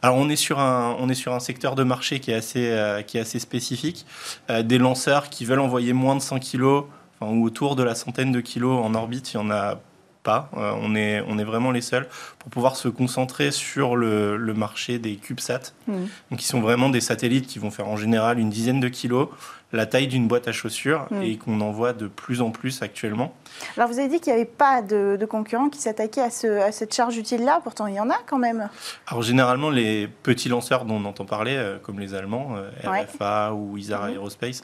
Alors 0.00 0.16
on 0.16 0.28
est 0.28 0.36
sur 0.36 0.60
un, 0.60 0.96
on 1.00 1.08
est 1.08 1.14
sur 1.14 1.34
un 1.34 1.40
secteur 1.40 1.74
de 1.74 1.82
marché 1.82 2.20
qui 2.20 2.30
est 2.30 2.34
assez, 2.34 2.70
euh, 2.70 3.02
qui 3.02 3.18
est 3.18 3.20
assez 3.20 3.40
spécifique. 3.40 4.06
Euh, 4.48 4.62
des 4.62 4.78
lanceurs 4.78 5.28
qui 5.28 5.44
veulent 5.44 5.60
envoyer 5.60 5.92
moins 5.92 6.14
de 6.14 6.20
100 6.20 6.38
kilos, 6.38 6.84
enfin, 7.20 7.32
ou 7.32 7.44
autour 7.44 7.74
de 7.74 7.82
la 7.82 7.96
centaine 7.96 8.30
de 8.30 8.40
kilos 8.40 8.84
en 8.84 8.94
orbite, 8.94 9.32
il 9.32 9.36
y 9.38 9.40
en 9.40 9.50
a 9.50 9.80
pas. 10.28 10.50
Euh, 10.58 10.72
on, 10.82 10.94
est, 10.94 11.22
on 11.26 11.38
est 11.38 11.44
vraiment 11.44 11.70
les 11.70 11.80
seuls 11.80 12.06
pour 12.38 12.50
pouvoir 12.50 12.76
se 12.76 12.88
concentrer 12.88 13.50
sur 13.50 13.96
le, 13.96 14.36
le 14.36 14.52
marché 14.52 14.98
des 14.98 15.16
CubeSat. 15.16 15.72
Mmh. 15.86 15.92
Donc, 16.30 16.38
qui 16.38 16.44
sont 16.44 16.60
vraiment 16.60 16.90
des 16.90 17.00
satellites 17.00 17.46
qui 17.46 17.58
vont 17.58 17.70
faire 17.70 17.88
en 17.88 17.96
général 17.96 18.38
une 18.38 18.50
dizaine 18.50 18.78
de 18.78 18.88
kilos, 18.88 19.28
la 19.72 19.86
taille 19.86 20.06
d'une 20.06 20.28
boîte 20.28 20.46
à 20.46 20.52
chaussures 20.52 21.06
mmh. 21.10 21.22
et 21.22 21.36
qu'on 21.38 21.62
envoie 21.62 21.94
de 21.94 22.08
plus 22.08 22.42
en 22.42 22.50
plus 22.50 22.82
actuellement. 22.82 23.32
Alors, 23.78 23.88
vous 23.88 23.98
avez 23.98 24.08
dit 24.08 24.20
qu'il 24.20 24.34
n'y 24.34 24.38
avait 24.38 24.50
pas 24.50 24.82
de, 24.82 25.16
de 25.18 25.24
concurrents 25.24 25.70
qui 25.70 25.80
s'attaquaient 25.80 26.20
à, 26.20 26.30
ce, 26.30 26.46
à, 26.60 26.72
cette 26.72 26.94
charge 26.94 27.16
utile-là. 27.16 27.60
Pourtant, 27.62 27.86
il 27.86 27.94
y 27.94 28.00
en 28.00 28.10
a 28.10 28.18
quand 28.26 28.38
même. 28.38 28.68
Alors, 29.06 29.22
généralement, 29.22 29.70
les 29.70 30.08
petits 30.08 30.50
lanceurs 30.50 30.84
dont 30.84 30.96
on 30.96 31.06
entend 31.06 31.24
parler, 31.24 31.56
euh, 31.56 31.78
comme 31.78 32.00
les 32.00 32.12
Allemands, 32.12 32.56
euh, 32.56 32.70
RFA 32.84 33.54
ou 33.54 33.78
Isar 33.78 34.04
mmh. 34.04 34.14
Aerospace, 34.14 34.62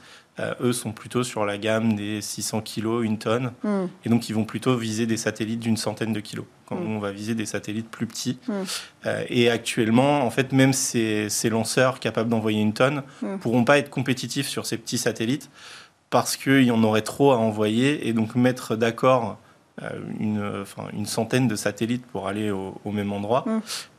eux 0.61 0.73
sont 0.73 0.93
plutôt 0.93 1.23
sur 1.23 1.45
la 1.45 1.59
gamme 1.59 1.95
des 1.95 2.21
600 2.21 2.63
kg, 2.63 3.03
une 3.03 3.19
tonne. 3.19 3.53
Hmm. 3.63 3.87
Et 4.05 4.09
donc, 4.09 4.29
ils 4.29 4.33
vont 4.35 4.45
plutôt 4.45 4.77
viser 4.77 5.07
des 5.07 5.17
satellites 5.17 5.61
d'une 5.61 5.77
centaine 5.77 6.13
de 6.13 6.21
kilos. 6.21 6.47
Quand 6.67 6.77
Mm. 6.77 6.85
nous, 6.85 6.97
on 6.97 6.99
va 6.99 7.13
viser 7.13 7.35
des 7.35 7.47
satellites 7.47 7.89
plus 7.91 8.07
petits. 8.07 8.39
Mm. 8.49 8.53
Euh, 9.07 9.25
et 9.29 9.51
actuellement, 9.51 10.23
en 10.25 10.31
fait, 10.31 10.51
même 10.53 10.73
ces, 10.73 11.29
ces 11.29 11.51
lanceurs 11.51 12.01
capables 12.01 12.31
d'envoyer 12.31 12.61
une 12.61 12.73
tonne 12.73 13.03
Mm. 13.23 13.37
pourront 13.39 13.65
pas 13.65 13.79
être 13.79 13.91
compétitifs 13.91 14.49
sur 14.49 14.65
ces 14.67 14.77
petits 14.79 14.99
satellites 14.99 15.51
parce 16.11 16.37
qu'il 16.37 16.63
y 16.65 16.71
en 16.71 16.83
aurait 16.83 17.03
trop 17.03 17.33
à 17.33 17.37
envoyer. 17.37 18.09
Et 18.09 18.13
donc, 18.13 18.35
mettre 18.35 18.77
d'accord 18.77 19.39
euh, 19.83 19.89
une, 20.21 20.61
enfin, 20.63 20.85
une 20.93 21.05
centaine 21.07 21.49
de 21.49 21.57
satellites 21.57 22.07
pour 22.07 22.29
aller 22.29 22.53
au, 22.53 22.81
au 22.85 22.93
même 22.93 23.13
endroit, 23.13 23.45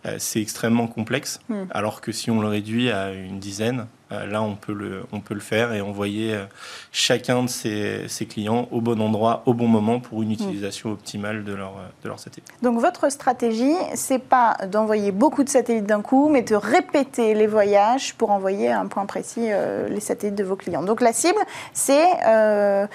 euh, 0.05 0.15
c'est 0.19 0.41
extrêmement 0.41 0.87
complexe. 0.87 1.41
Alors 1.69 1.99
que 1.99 2.13
si 2.13 2.31
on 2.31 2.39
le 2.39 2.47
réduit 2.47 2.89
à 2.91 3.11
une 3.11 3.39
dizaine, 3.39 3.79
euh, 3.81 4.04
là, 4.11 4.41
on 4.41 4.55
peut, 4.55 4.73
le, 4.73 5.03
on 5.11 5.19
peut 5.19 5.33
le 5.33 5.39
faire 5.39 5.73
et 5.73 5.81
envoyer 5.81 6.33
euh, 6.33 6.45
chacun 6.91 7.43
de 7.43 7.49
ses, 7.49 8.07
ses 8.07 8.25
clients 8.25 8.67
au 8.71 8.81
bon 8.81 9.01
endroit, 9.01 9.43
au 9.45 9.53
bon 9.53 9.67
moment 9.67 9.99
pour 9.99 10.21
une 10.21 10.31
utilisation 10.31 10.91
optimale 10.91 11.43
de 11.43 11.53
leur, 11.53 11.71
euh, 11.71 11.87
de 12.03 12.09
leur 12.09 12.19
satellite. 12.19 12.49
Donc 12.61 12.79
votre 12.79 13.09
stratégie, 13.11 13.75
c'est 13.95 14.19
pas 14.19 14.57
d'envoyer 14.71 15.11
beaucoup 15.11 15.43
de 15.43 15.49
satellites 15.49 15.85
d'un 15.85 16.01
coup, 16.01 16.29
mais 16.29 16.43
de 16.43 16.55
répéter 16.55 17.33
les 17.33 17.47
voyages 17.47 18.13
pour 18.13 18.31
envoyer 18.31 18.69
à 18.69 18.79
un 18.79 18.87
point 18.87 19.05
précis 19.05 19.47
euh, 19.51 19.87
les 19.89 19.99
satellites 19.99 20.35
de 20.35 20.43
vos 20.43 20.55
clients. 20.55 20.83
Donc 20.83 21.01
la 21.01 21.13
cible, 21.13 21.39
c'est 21.73 22.07
euh, 22.27 22.87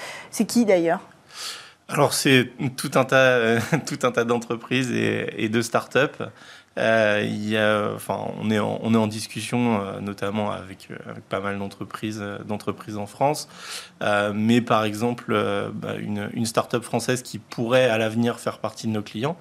qui 0.46 0.64
d'ailleurs? 0.64 1.00
Alors 1.88 2.12
c'est 2.12 2.52
tout 2.76 2.92
un 2.94 3.04
tas, 3.04 3.16
euh, 3.16 3.60
tout 3.86 3.98
un 4.04 4.12
tas 4.12 4.24
d'entreprises 4.24 4.90
et, 4.92 5.44
et 5.44 5.48
de 5.48 5.60
startups. 5.60 6.24
Euh, 6.80 7.22
il 7.22 7.48
y 7.48 7.56
a, 7.56 7.92
enfin, 7.94 8.18
on 8.40 8.50
est 8.50 8.58
en, 8.58 8.80
on 8.82 8.94
est 8.94 8.96
en 8.96 9.06
discussion, 9.06 9.80
euh, 9.80 10.00
notamment 10.00 10.50
avec, 10.50 10.88
euh, 10.90 10.96
avec 11.10 11.24
pas 11.24 11.40
mal 11.40 11.58
d'entreprises, 11.58 12.24
d'entreprises 12.46 12.96
en 12.96 13.06
France. 13.06 13.48
Euh, 14.02 14.32
mais 14.34 14.62
par 14.62 14.84
exemple, 14.84 15.36
bah, 15.74 15.96
une, 15.96 16.30
une 16.32 16.46
startup 16.46 16.82
française 16.82 17.22
qui 17.22 17.38
pourrait 17.38 17.90
à 17.90 17.98
l'avenir 17.98 18.40
faire 18.40 18.58
partie 18.58 18.86
de 18.86 18.92
nos 18.92 19.02
clients, 19.02 19.36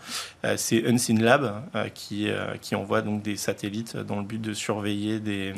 c'est 0.57 0.85
Unseen 0.85 1.23
Lab, 1.23 1.61
qui, 1.93 2.27
qui 2.61 2.75
envoie 2.75 3.01
donc 3.01 3.21
des 3.21 3.37
satellites 3.37 3.95
dans 3.95 4.17
le 4.17 4.23
but 4.23 4.41
de 4.41 4.53
surveiller 4.53 5.19
des, 5.19 5.53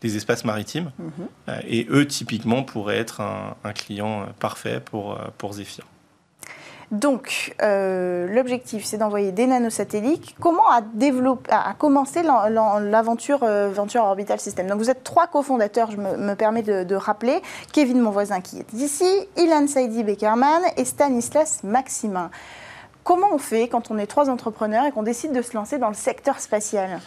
des 0.00 0.16
espaces 0.16 0.44
maritimes. 0.44 0.90
Mhm. 0.98 1.28
Et 1.68 1.86
eux, 1.90 2.06
typiquement, 2.06 2.62
pourraient 2.64 2.98
être 2.98 3.20
un, 3.20 3.56
un 3.62 3.72
client 3.72 4.26
parfait 4.40 4.80
pour, 4.80 5.18
pour 5.38 5.52
Zephyr. 5.52 5.84
Donc, 6.92 7.54
euh, 7.62 8.28
l'objectif, 8.32 8.84
c'est 8.84 8.96
d'envoyer 8.96 9.32
des 9.32 9.46
nanosatellites. 9.46 10.34
Comment 10.40 10.68
a, 10.68 11.74
commencé 11.74 12.22
l'aventure 12.22 13.40
euh, 13.42 13.72
Orbital 13.96 14.38
System? 14.38 14.68
Donc, 14.68 14.78
vous 14.78 14.90
êtes 14.90 15.02
trois 15.02 15.26
cofondateurs, 15.26 15.90
je 15.90 15.96
me, 15.96 16.16
me 16.16 16.34
permets 16.34 16.62
de, 16.62 16.84
de 16.84 16.94
rappeler. 16.94 17.42
Kevin, 17.72 18.00
mon 18.00 18.10
voisin, 18.10 18.40
qui 18.40 18.58
est 18.58 18.72
ici, 18.72 19.28
Ilan 19.36 19.66
Saidi 19.66 20.04
Beckerman 20.04 20.62
et 20.76 20.84
Stanislas 20.84 21.62
Maximin. 21.64 22.30
Comment 23.02 23.28
on 23.32 23.38
fait 23.38 23.68
quand 23.68 23.90
on 23.90 23.98
est 23.98 24.06
trois 24.06 24.30
entrepreneurs 24.30 24.84
et 24.84 24.92
qu'on 24.92 25.02
décide 25.02 25.32
de 25.32 25.42
se 25.42 25.54
lancer 25.54 25.78
dans 25.78 25.88
le 25.88 25.94
secteur 25.94 26.40
spatial? 26.40 27.00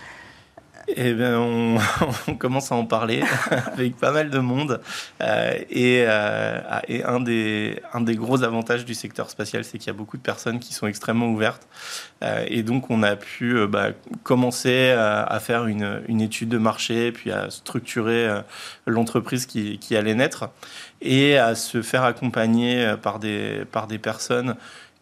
Eh 0.96 1.14
bien, 1.14 1.40
on, 2.28 2.36
commence 2.36 2.72
à 2.72 2.76
en 2.76 2.86
parler 2.86 3.22
avec 3.74 3.96
pas 3.98 4.12
mal 4.12 4.30
de 4.30 4.40
monde. 4.40 4.82
Euh, 5.22 5.54
et 5.70 6.06
euh, 6.08 6.60
et 6.88 7.04
un, 7.04 7.20
des, 7.20 7.82
un 7.94 8.02
des 8.02 8.16
gros 8.16 8.44
avantages 8.44 8.86
du 8.86 8.94
secteur 8.94 9.30
spatial, 9.30 9.64
c'est 9.64 9.78
qu'il 9.78 9.88
y 9.88 9.90
a 9.92 9.94
beaucoup 9.94 10.18
de 10.18 10.22
personnes 10.22 10.60
qui 10.60 10.74
sont 10.74 10.88
extrêmement 10.88 11.28
ouvertes. 11.28 11.68
Euh, 12.24 12.46
et 12.48 12.64
donc, 12.64 12.90
on 12.90 13.04
a 13.04 13.16
pu 13.16 13.68
bah, 13.68 13.90
commencer 14.24 14.92
à, 14.92 15.40
faire 15.40 15.68
une, 15.68 16.02
une 16.08 16.22
étude 16.22 16.50
de 16.50 16.58
marché, 16.58 17.12
puis 17.12 17.32
à 17.32 17.50
structurer 17.50 18.42
l'entreprise 18.86 19.46
qui, 19.46 19.78
qui 19.80 19.96
allait 19.96 20.16
naître 20.16 20.50
et 21.02 21.38
à 21.38 21.56
se 21.56 21.82
faire 21.82 22.04
accompagner 22.04 22.96
par 23.02 23.20
des, 23.20 23.64
par 23.72 23.88
des 23.88 23.98
personnes 24.00 24.56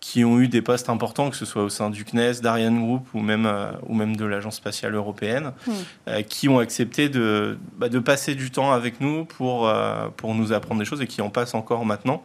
qui 0.10 0.24
ont 0.24 0.40
eu 0.40 0.48
des 0.48 0.62
postes 0.62 0.88
importants, 0.90 1.30
que 1.30 1.36
ce 1.36 1.44
soit 1.46 1.64
au 1.64 1.70
sein 1.70 1.90
du 1.90 2.06
CNES, 2.06 2.40
d'Ariane 2.42 2.80
Group 2.80 3.06
ou 3.14 3.20
même, 3.20 3.46
euh, 3.46 3.72
ou 3.88 3.94
même 3.94 4.16
de 4.16 4.24
l'Agence 4.24 4.56
spatiale 4.56 4.96
européenne, 4.96 5.52
Hmm. 5.66 5.72
euh, 6.08 6.22
qui 6.22 6.48
ont 6.48 6.60
accepté 6.60 7.10
de, 7.10 7.58
bah, 7.78 7.90
de 7.90 8.00
passer 8.00 8.34
du 8.34 8.50
temps 8.50 8.72
avec 8.72 9.02
nous 9.02 9.26
pour, 9.26 9.68
euh, 9.68 10.08
pour 10.16 10.34
nous 10.34 10.54
apprendre 10.54 10.80
des 10.80 10.86
choses 10.86 11.02
et 11.02 11.08
qui 11.08 11.22
en 11.22 11.30
passent 11.30 11.56
encore 11.56 11.84
maintenant, 11.86 12.24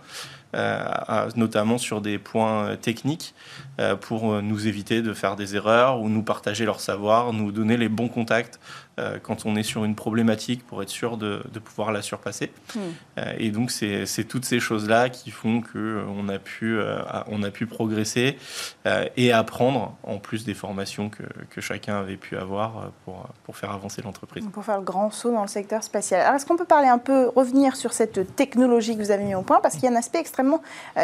à- 0.55 1.29
notamment 1.35 1.79
sur 1.79 2.01
des 2.03 2.19
points 2.19 2.77
techniques, 2.77 3.35
pour 4.03 4.43
nous 4.43 4.67
éviter 4.69 5.01
de 5.01 5.15
faire 5.15 5.35
des 5.35 5.57
erreurs 5.57 5.99
ou 6.01 6.11
nous 6.11 6.23
partager 6.23 6.67
leur 6.67 6.79
savoir, 6.81 7.33
nous 7.33 7.53
donner 7.53 7.79
les 7.79 7.89
bons 7.89 8.09
contacts 8.09 8.61
euh, 8.99 9.19
quand 9.23 9.47
on 9.47 9.57
est 9.57 9.63
sur 9.63 9.85
une 9.85 9.95
problématique 9.95 10.67
pour 10.67 10.83
être 10.83 10.89
sûr 10.91 11.17
de, 11.17 11.43
de 11.53 11.59
pouvoir 11.59 11.93
la 11.93 12.03
surpasser. 12.03 12.53
Hmm. 12.75 12.79
Euh, 13.19 13.33
et 13.39 13.51
donc, 13.51 13.71
c'est 13.71 14.25
toutes 14.29 14.45
ces 14.45 14.61
choses-là 14.61 15.09
qui 15.09 15.31
font 15.31 15.63
qu'on 15.63 16.29
a, 16.29 16.39
pu, 16.39 16.77
euh, 16.77 17.03
a- 17.07 17.25
on 17.29 17.43
a 17.43 17.51
pu 17.51 17.67
progresser 17.67 18.39
et 19.17 19.33
apprendre, 19.33 19.97
en 20.03 20.19
plus 20.19 20.45
des 20.45 20.55
formations 20.55 21.09
que, 21.09 21.23
que 21.51 21.61
chacun 21.61 21.99
avait 21.99 22.17
pu 22.17 22.37
avoir 22.37 22.91
pour, 23.05 23.27
pour 23.45 23.57
faire 23.57 23.71
avancer 23.71 24.03
l'entreprise. 24.03 24.45
pour 24.53 24.65
faire 24.65 24.79
le 24.79 24.85
grand 24.85 25.11
saut 25.11 25.33
dans 25.33 25.43
le 25.43 25.49
secteur 25.49 25.83
spatial. 25.83 26.21
Alors, 26.21 26.35
est-ce 26.35 26.47
qu'on 26.47 26.57
peut 26.57 26.65
parler 26.65 26.89
un 26.89 26.99
peu, 26.99 27.29
revenir 27.35 27.77
sur 27.77 27.93
cette 27.93 28.35
technologie 28.37 28.97
que 28.97 29.03
vous 29.03 29.11
avez 29.11 29.25
mis 29.25 29.35
au 29.35 29.43
point? 29.43 29.61
Parce 29.61 29.75
qu'il 29.75 29.85
y 29.85 29.89
a 29.89 29.91
un 29.91 29.97
aspect 29.97 30.19
extrêmement 30.19 30.63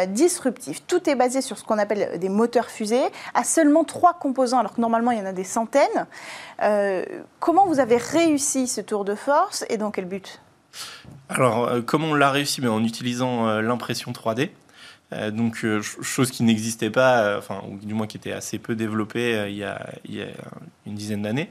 disruptif. 0.09 0.85
Tout 0.85 1.09
est 1.09 1.15
basé 1.15 1.41
sur 1.41 1.57
ce 1.57 1.63
qu'on 1.63 1.77
appelle 1.77 2.19
des 2.19 2.29
moteurs 2.29 2.69
fusées, 2.69 3.01
à 3.33 3.43
seulement 3.43 3.83
trois 3.83 4.13
composants, 4.13 4.59
alors 4.59 4.73
que 4.73 4.81
normalement, 4.81 5.11
il 5.11 5.19
y 5.19 5.21
en 5.21 5.25
a 5.25 5.33
des 5.33 5.43
centaines. 5.43 6.05
Euh, 6.61 7.05
comment 7.39 7.65
vous 7.65 7.78
avez 7.79 7.97
réussi 7.97 8.67
ce 8.67 8.81
tour 8.81 9.05
de 9.05 9.15
force 9.15 9.65
et 9.69 9.77
dans 9.77 9.91
quel 9.91 10.05
but? 10.05 10.41
Alors, 11.29 11.67
euh, 11.67 11.81
comment 11.81 12.07
on 12.09 12.13
l'a 12.13 12.31
réussi 12.31 12.61
Mais 12.61 12.67
En 12.67 12.83
utilisant 12.83 13.47
euh, 13.47 13.61
l'impression 13.61 14.11
3D. 14.11 14.49
Euh, 15.11 15.31
donc, 15.31 15.57
ch- 15.57 15.97
chose 16.01 16.29
qui 16.29 16.43
n'existait 16.43 16.91
pas, 16.91 17.37
enfin, 17.37 17.61
ou 17.67 17.77
du 17.77 17.93
moins 17.93 18.05
qui 18.07 18.17
était 18.17 18.31
assez 18.31 18.59
peu 18.59 18.75
développée 18.75 19.47
il, 19.49 19.55
y 19.55 19.63
a, 19.63 19.79
une 20.85 20.95
dizaine 20.95 21.23
d'années, 21.23 21.49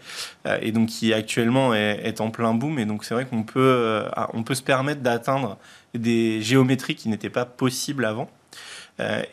et 0.60 0.70
donc 0.70 0.88
qui 0.88 1.12
actuellement 1.12 1.74
est, 1.74 2.20
en 2.20 2.30
plein 2.30 2.54
boom. 2.54 2.78
Et 2.78 2.86
donc, 2.86 3.04
c'est 3.04 3.14
vrai 3.14 3.26
qu'on 3.26 3.42
peut, 3.42 4.04
on 4.32 4.44
peut 4.44 4.54
se 4.54 4.62
permettre 4.62 5.00
d'atteindre 5.00 5.58
des 5.94 6.40
géométries 6.40 6.94
qui 6.94 7.08
n'étaient 7.08 7.30
pas 7.30 7.44
possibles 7.46 8.04
avant. 8.04 8.30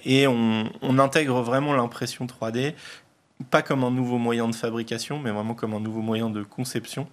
Et 0.05 0.25
on 0.27 0.99
intègre 0.99 1.41
vraiment 1.41 1.73
l'impression 1.73 2.25
3D, 2.25 2.73
pas 3.49 3.61
comme 3.61 3.83
un 3.83 3.91
nouveau 3.91 4.17
moyen 4.17 4.47
de 4.47 4.55
fabrication, 4.55 5.19
mais 5.19 5.31
vraiment 5.31 5.53
comme 5.53 5.73
un 5.73 5.79
nouveau 5.79 6.01
moyen 6.01 6.29
de 6.29 6.43
conception 6.43 7.07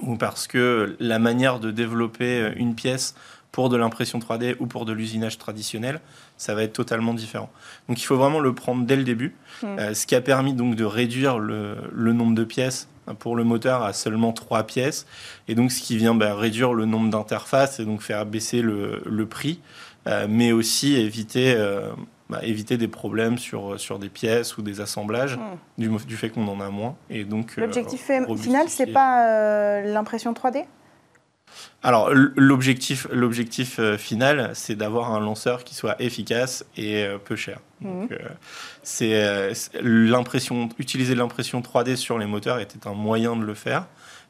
ou 0.00 0.16
parce 0.16 0.46
que 0.46 0.96
la 0.98 1.18
manière 1.18 1.60
de 1.60 1.70
développer 1.70 2.52
une 2.56 2.74
pièce 2.74 3.14
pour 3.52 3.68
de 3.68 3.76
l'impression 3.76 4.18
3D 4.18 4.56
ou 4.58 4.66
pour 4.66 4.84
de 4.86 4.92
l'usinage 4.92 5.36
traditionnel, 5.38 6.00
ça 6.38 6.54
va 6.54 6.62
être 6.62 6.72
totalement 6.72 7.12
différent. 7.14 7.50
Donc 7.88 8.00
il 8.00 8.04
faut 8.04 8.16
vraiment 8.16 8.40
le 8.40 8.54
prendre 8.54 8.84
dès 8.86 8.96
le 8.96 9.04
début, 9.04 9.34
Mm. 9.62 9.66
euh, 9.78 9.94
ce 9.94 10.06
qui 10.06 10.14
a 10.16 10.20
permis 10.20 10.54
donc 10.54 10.74
de 10.74 10.84
réduire 10.84 11.38
le, 11.38 11.76
le 11.92 12.12
nombre 12.12 12.34
de 12.34 12.42
pièces 12.44 12.88
pour 13.18 13.36
le 13.36 13.44
moteur 13.44 13.82
à 13.82 13.92
seulement 13.92 14.32
trois 14.32 14.64
pièces, 14.64 15.06
et 15.46 15.54
donc 15.54 15.70
ce 15.70 15.80
qui 15.82 15.96
vient 15.96 16.14
bah, 16.14 16.34
réduire 16.34 16.72
le 16.72 16.86
nombre 16.86 17.10
d'interfaces 17.10 17.78
et 17.78 17.84
donc 17.84 18.00
faire 18.00 18.24
baisser 18.26 18.62
le, 18.62 19.02
le 19.04 19.26
prix, 19.26 19.60
euh, 20.08 20.26
mais 20.28 20.50
aussi 20.52 20.94
éviter, 20.96 21.54
euh, 21.56 21.90
bah, 22.30 22.40
éviter 22.42 22.76
des 22.76 22.88
problèmes 22.88 23.38
sur, 23.38 23.78
sur 23.78 23.98
des 23.98 24.08
pièces 24.08 24.56
ou 24.56 24.62
des 24.62 24.80
assemblages 24.80 25.36
Mm. 25.36 25.58
du, 25.78 25.88
du 26.06 26.16
fait 26.16 26.30
qu'on 26.30 26.46
en 26.48 26.60
a 26.60 26.70
moins. 26.70 26.96
Et 27.10 27.24
donc 27.24 27.54
euh, 27.58 27.62
L'objectif 27.62 28.02
final, 28.02 28.24
robustifier. 28.26 28.68
c'est 28.68 28.86
pas 28.92 29.28
euh, 29.28 29.82
l'impression 29.92 30.32
3D 30.32 30.64
Alors, 31.82 32.10
l'objectif, 32.12 33.06
l'objectif 33.12 33.78
euh, 33.78 33.98
final, 33.98 34.50
c'est 34.54 34.74
d'avoir 34.74 35.12
un 35.12 35.20
lanceur 35.20 35.64
qui 35.64 35.74
soit 35.74 36.00
efficace 36.00 36.64
et 36.76 37.04
euh, 37.04 37.18
peu 37.18 37.36
cher. 37.36 37.60
Donc, 37.82 38.10
euh, 38.12 38.16
c'est 38.82 39.14
euh, 39.22 39.52
c'est- 39.52 39.80
l'impression, 39.82 40.70
utiliser 40.78 41.14
l'impression 41.14 41.60
3D 41.60 41.96
sur 41.96 42.18
les 42.18 42.26
moteurs 42.26 42.58
était 42.60 42.86
un 42.88 42.94
moyen 42.94 43.36
de 43.36 43.44
le 43.44 43.54
faire 43.54 43.86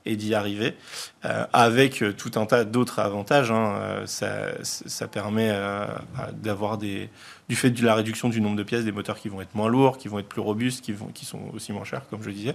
et 0.07 0.17
d'y 0.17 0.35
arriver, 0.35 0.77
euh, 1.25 1.47
avec 1.55 2.03
euh, 2.03 2.13
tout 2.13 2.33
un 2.35 2.45
tas 2.45 2.65
d'autres 2.65 2.99
avantages. 2.99 3.51
hein. 3.53 3.75
Euh, 3.79 4.07
ça, 4.07 4.49
ça 4.63 5.07
permet 5.09 5.49
euh, 5.51 5.87
à- 6.19 6.33
d'avoir 6.33 6.77
des, 6.77 7.09
du 7.49 7.57
fait 7.57 7.71
de 7.71 7.85
la 7.85 7.95
réduction 7.95 8.29
du 8.31 8.41
nombre 8.41 8.57
de 8.57 8.63
pièces, 8.63 8.85
des 8.85 8.93
moteurs 8.93 9.19
qui 9.19 9.29
vont 9.29 9.41
être 9.43 9.55
moins 9.55 9.69
lourds, 9.69 9.99
qui 9.99 10.09
vont 10.09 10.19
être 10.19 10.29
plus 10.29 10.41
robustes, 10.41 10.83
qui, 10.83 10.93
vont, 10.93 11.09
qui 11.13 11.27
sont 11.27 11.41
aussi 11.55 11.73
moins 11.73 11.85
chers, 11.85 12.09
comme 12.09 12.23
je 12.23 12.31
disais. 12.31 12.55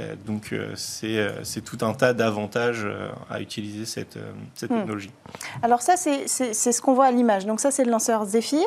Euh, 0.00 0.14
donc, 0.24 0.52
euh, 0.52 0.72
c'est 0.76 1.18
euh, 1.18 1.42
c'est 1.42 1.62
tout 1.62 1.78
un 1.84 1.92
tas 1.94 2.12
d'avantages 2.12 2.86
à 3.28 3.40
utiliser 3.40 3.86
cette, 3.86 4.18
cette 4.54 4.70
Hmm. 4.70 4.76
technologie. 4.76 5.10
Alors 5.62 5.82
ça, 5.82 5.96
c'est 5.96 6.26
ce 6.28 6.80
qu'on 6.80 6.94
voit 6.94 7.06
à 7.06 7.10
l'image. 7.10 7.44
Donc 7.46 7.58
ça, 7.60 7.70
c'est 7.70 7.84
le 7.84 7.90
lanceur 7.90 8.24
Zephyr. 8.24 8.66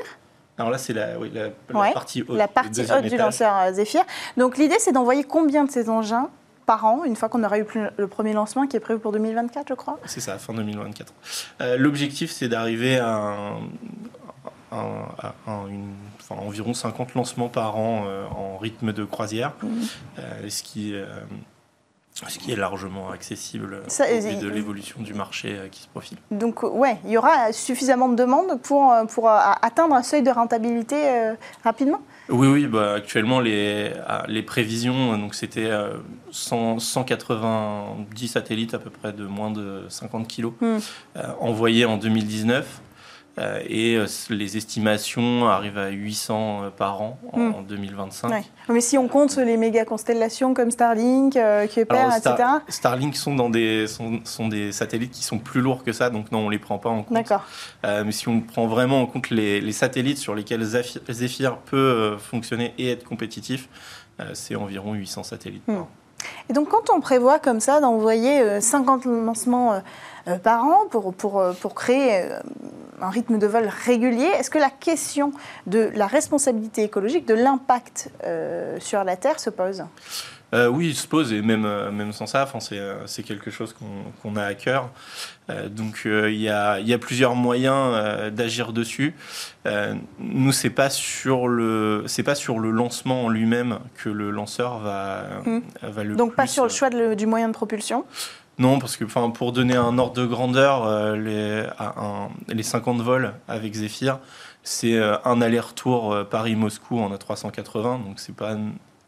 Alors 0.58 0.69
là, 0.69 0.78
c'est 0.78 0.93
la, 0.93 1.17
oui, 1.17 1.32
la, 1.34 1.45
la 1.73 1.91
partie 1.93 2.21
haute. 2.21 2.38
la 2.38 2.45
le 2.45 2.52
partie 2.52 2.69
deuxième 2.82 2.99
haute 3.04 3.10
du 3.10 3.17
lanceur 3.17 3.73
Zephyr. 3.73 4.04
Donc 4.38 4.58
l'idée, 4.58 4.76
c'est 4.80 4.91
d'envoyer 4.91 5.23
combien 5.23 5.63
de 5.63 5.71
ces 5.71 5.89
engins 5.89 6.30
par 6.65 6.86
an, 6.86 7.04
une 7.06 7.15
fois 7.15 7.28
qu'on 7.28 7.43
aura 7.43 7.58
eu 7.58 7.65
le 7.97 8.08
premier 8.08 8.32
lancement 8.34 8.67
qui 8.67 8.78
est 8.78 8.80
prévu 8.80 8.99
pour 8.99 9.12
2024, 9.12 9.67
je 9.67 9.73
crois? 9.73 9.99
C'est 10.06 10.19
ça, 10.21 10.38
fin 10.38 10.54
2024. 10.54 11.13
Euh, 11.62 11.78
L'objectif, 11.78 12.32
c'est 12.32 12.47
d'arriver 12.47 12.99
à, 12.99 13.15
un- 13.17 13.60
un- 14.74 15.28
à 15.48 15.52
un- 15.52 15.68
une- 15.68 15.94
enfin, 16.20 16.42
environ 16.42 16.74
50 16.74 17.14
lancements 17.16 17.50
par 17.50 17.78
an 17.78 18.04
euh, 18.08 18.26
en 18.28 18.58
rythme 18.58 18.94
de 18.94 19.04
croisière, 19.06 19.54
Mhm. 19.62 19.70
Euh, 20.20 20.50
ce 20.50 20.64
qui, 20.64 20.94
euh, 20.94 21.06
ce 22.28 22.38
qui 22.38 22.52
est 22.52 22.56
largement 22.56 23.10
accessible 23.10 23.82
Ça, 23.88 24.10
et- 24.10 24.36
de 24.36 24.48
l'évolution 24.48 25.02
du 25.02 25.14
marché 25.16 25.58
qui 25.72 25.82
se 25.82 25.88
profile. 25.88 26.18
Donc, 26.32 26.62
ouais, 26.64 26.98
il 27.06 27.12
y 27.12 27.18
aura 27.18 27.52
suffisamment 27.52 28.08
de 28.10 28.16
demandes 28.16 28.62
pour, 28.62 28.94
pour 29.14 29.30
atteindre 29.30 29.96
un 29.96 30.04
seuil 30.04 30.22
de 30.22 30.30
rentabilité 30.30 31.32
rapidement? 31.64 32.02
Oui, 32.30 32.48
oui, 32.48 32.68
bah, 32.68 32.94
actuellement, 32.94 33.40
les, 33.42 33.92
ah, 34.08 34.24
les 34.28 34.44
prévisions, 34.44 35.18
donc 35.18 35.34
c'était 35.36 35.66
euh, 35.70 35.98
100 36.32 36.80
190 36.80 38.28
satellites 38.28 38.74
à 38.74 38.80
peu 38.80 38.90
près 38.90 39.12
de 39.12 39.26
moins 39.26 39.52
de 39.52 39.86
50 39.90 40.28
kilos 40.28 40.54
Hmm. 40.62 40.78
euh, 41.18 41.22
envoyés 41.40 41.86
en 41.86 41.98
2019. 41.98 42.82
Euh, 43.39 43.60
et 43.67 43.96
euh, 43.96 44.06
les 44.30 44.58
estimations 44.58 45.48
arrivent 45.48 45.78
à 45.80 45.89
800 45.89 46.72
par 46.78 47.02
an 47.02 47.17
en, 47.32 47.39
Hmm. 47.39 47.54
en 47.56 47.62
2025. 47.63 48.30
Ouais. 48.32 48.43
Mais 48.69 48.80
si 48.82 48.98
on 48.98 49.08
compte 49.08 49.36
les 49.38 49.58
méga 49.58 49.86
constellations 49.86 50.54
comme 50.54 50.69
Starlink, 50.72 51.36
euh, 51.36 51.65
Kuiper, 51.67 51.96
Alors, 51.96 52.13
etc. 52.15 52.34
Star- 52.36 52.62
Starlink 52.67 53.15
sont, 53.15 53.34
dans 53.36 53.50
des, 53.50 53.88
sont, 53.88 54.19
sont 54.24 54.48
des 54.48 54.72
satellites 54.72 55.12
qui 55.12 55.24
sont 55.24 55.39
plus 55.39 55.62
lourds 55.62 55.84
que 55.84 55.93
ça, 55.93 56.10
donc 56.12 56.32
non, 56.32 56.46
on 56.46 56.50
les 56.50 56.60
prend 56.60 56.78
pas 56.78 56.89
en 56.89 57.02
compte. 57.04 57.13
D'accord. 57.13 57.43
Euh, 57.86 58.04
mais 58.06 58.12
si 58.12 58.28
on 58.30 58.39
prend 58.41 58.67
vraiment 58.67 59.02
en 59.02 59.06
compte 59.08 59.30
les, 59.32 59.62
les 59.62 59.72
satellites 59.74 60.17
sur 60.19 60.36
lesquels 60.36 60.63
Zephyr, 60.63 61.58
peut 61.58 61.78
euh, 61.78 62.17
fonctionner 62.17 62.74
et 62.78 62.91
être 62.91 63.04
compétitif, 63.04 63.67
euh, 64.19 64.30
c'est 64.34 64.56
environ 64.56 64.93
800 64.93 65.24
satellites 65.24 65.65
par 65.65 65.76
Hmm. 65.76 65.80
an. 65.80 65.89
Et 66.50 66.54
donc, 66.54 66.69
quand 66.69 66.89
on 66.96 67.02
prévoit 67.02 67.38
comme 67.39 67.60
ça 67.60 67.82
d'envoyer 67.82 68.39
euh, 68.41 68.62
50 68.62 69.04
lancements 69.06 69.74
euh, 69.74 69.80
euh, 70.30 70.38
par 70.38 70.63
an 70.63 70.84
pour, 70.89 71.13
pour, 71.13 71.39
euh, 71.39 71.52
pour 71.52 71.74
créer 71.76 72.22
euh, 72.22 72.39
un 73.02 73.10
rythme 73.10 73.38
de 73.38 73.48
vol 73.48 73.70
régulier, 73.86 74.28
est-ce 74.38 74.50
que 74.50 74.60
la 74.60 74.70
question 74.70 75.32
de 75.68 75.92
la 75.96 76.08
responsabilité 76.08 76.84
écologique, 76.84 77.28
de 77.28 77.34
l'impact 77.34 78.12
euh, 78.24 78.78
sur 78.80 79.04
la 79.04 79.16
Terre 79.18 79.40
se 79.40 79.50
pose? 79.50 79.84
Euh, 80.54 80.68
oui, 80.68 80.90
il 80.90 80.96
se 80.96 81.08
pose, 81.08 81.34
et 81.34 81.42
même, 81.42 81.66
euh, 81.66 81.90
même 81.92 82.14
sans 82.14 82.28
ça, 82.28 82.44
enfin, 82.44 82.60
c'est, 82.60 82.80
c'est 83.08 83.24
quelque 83.24 83.50
chose 83.50 83.76
qu'on, 84.22 84.36
a 84.36 84.44
à 84.44 84.54
cœur. 84.54 84.92
Euh, 85.50 85.68
donc 85.68 86.04
euh, 86.06 86.30
il 86.32 86.40
y, 86.40 86.48
a, 86.48 86.80
il 86.80 86.88
y 86.88 86.94
a 86.94 87.00
plusieurs 87.00 87.34
moyens 87.34 88.32
d'agir 88.32 88.72
dessus. 88.72 89.16
Nous, 90.20 90.52
c'est 90.52 90.70
pas 90.70 90.92
sur 90.92 91.48
le, 91.48 92.06
pas 92.24 92.36
sur 92.36 92.60
le 92.60 92.70
lancement 92.70 93.26
en 93.26 93.30
lui-même 93.30 93.80
que 93.96 94.10
le 94.10 94.30
lanceur 94.30 94.78
va, 94.80 95.24
Hmm. 95.46 95.62
va 95.82 96.04
le 96.04 96.16
Donc, 96.16 96.36
pas 96.36 96.48
sur 96.48 96.64
le 96.64 96.70
choix 96.70 96.90
de 96.90 97.16
du 97.16 97.26
moyen 97.26 97.48
de 97.48 97.54
propulsion? 97.54 98.06
Non, 98.60 98.78
parce 98.80 98.98
que 98.98 99.06
pour 99.06 99.52
donner 99.52 99.76
un 99.76 99.98
ordre 99.98 100.13
de 100.13 100.26
grandeur, 100.26 100.86
euh, 100.86 101.16
les, 101.16 101.66
à 101.80 102.00
un- 102.00 102.30
les 102.50 102.63
50 102.63 103.02
vols 103.02 103.34
avec 103.48 103.74
Zephyr, 103.74 104.20
c'est 104.62 104.96
euh, 104.96 105.18
un 105.26 105.42
aller-retour 105.42 106.13
euh, 106.13 106.24
Paris-Moscou 106.24 107.00
en 107.00 107.10
A380, 107.13 108.04
donc 108.06 108.20
c'est 108.20 108.36
pas 108.36 108.56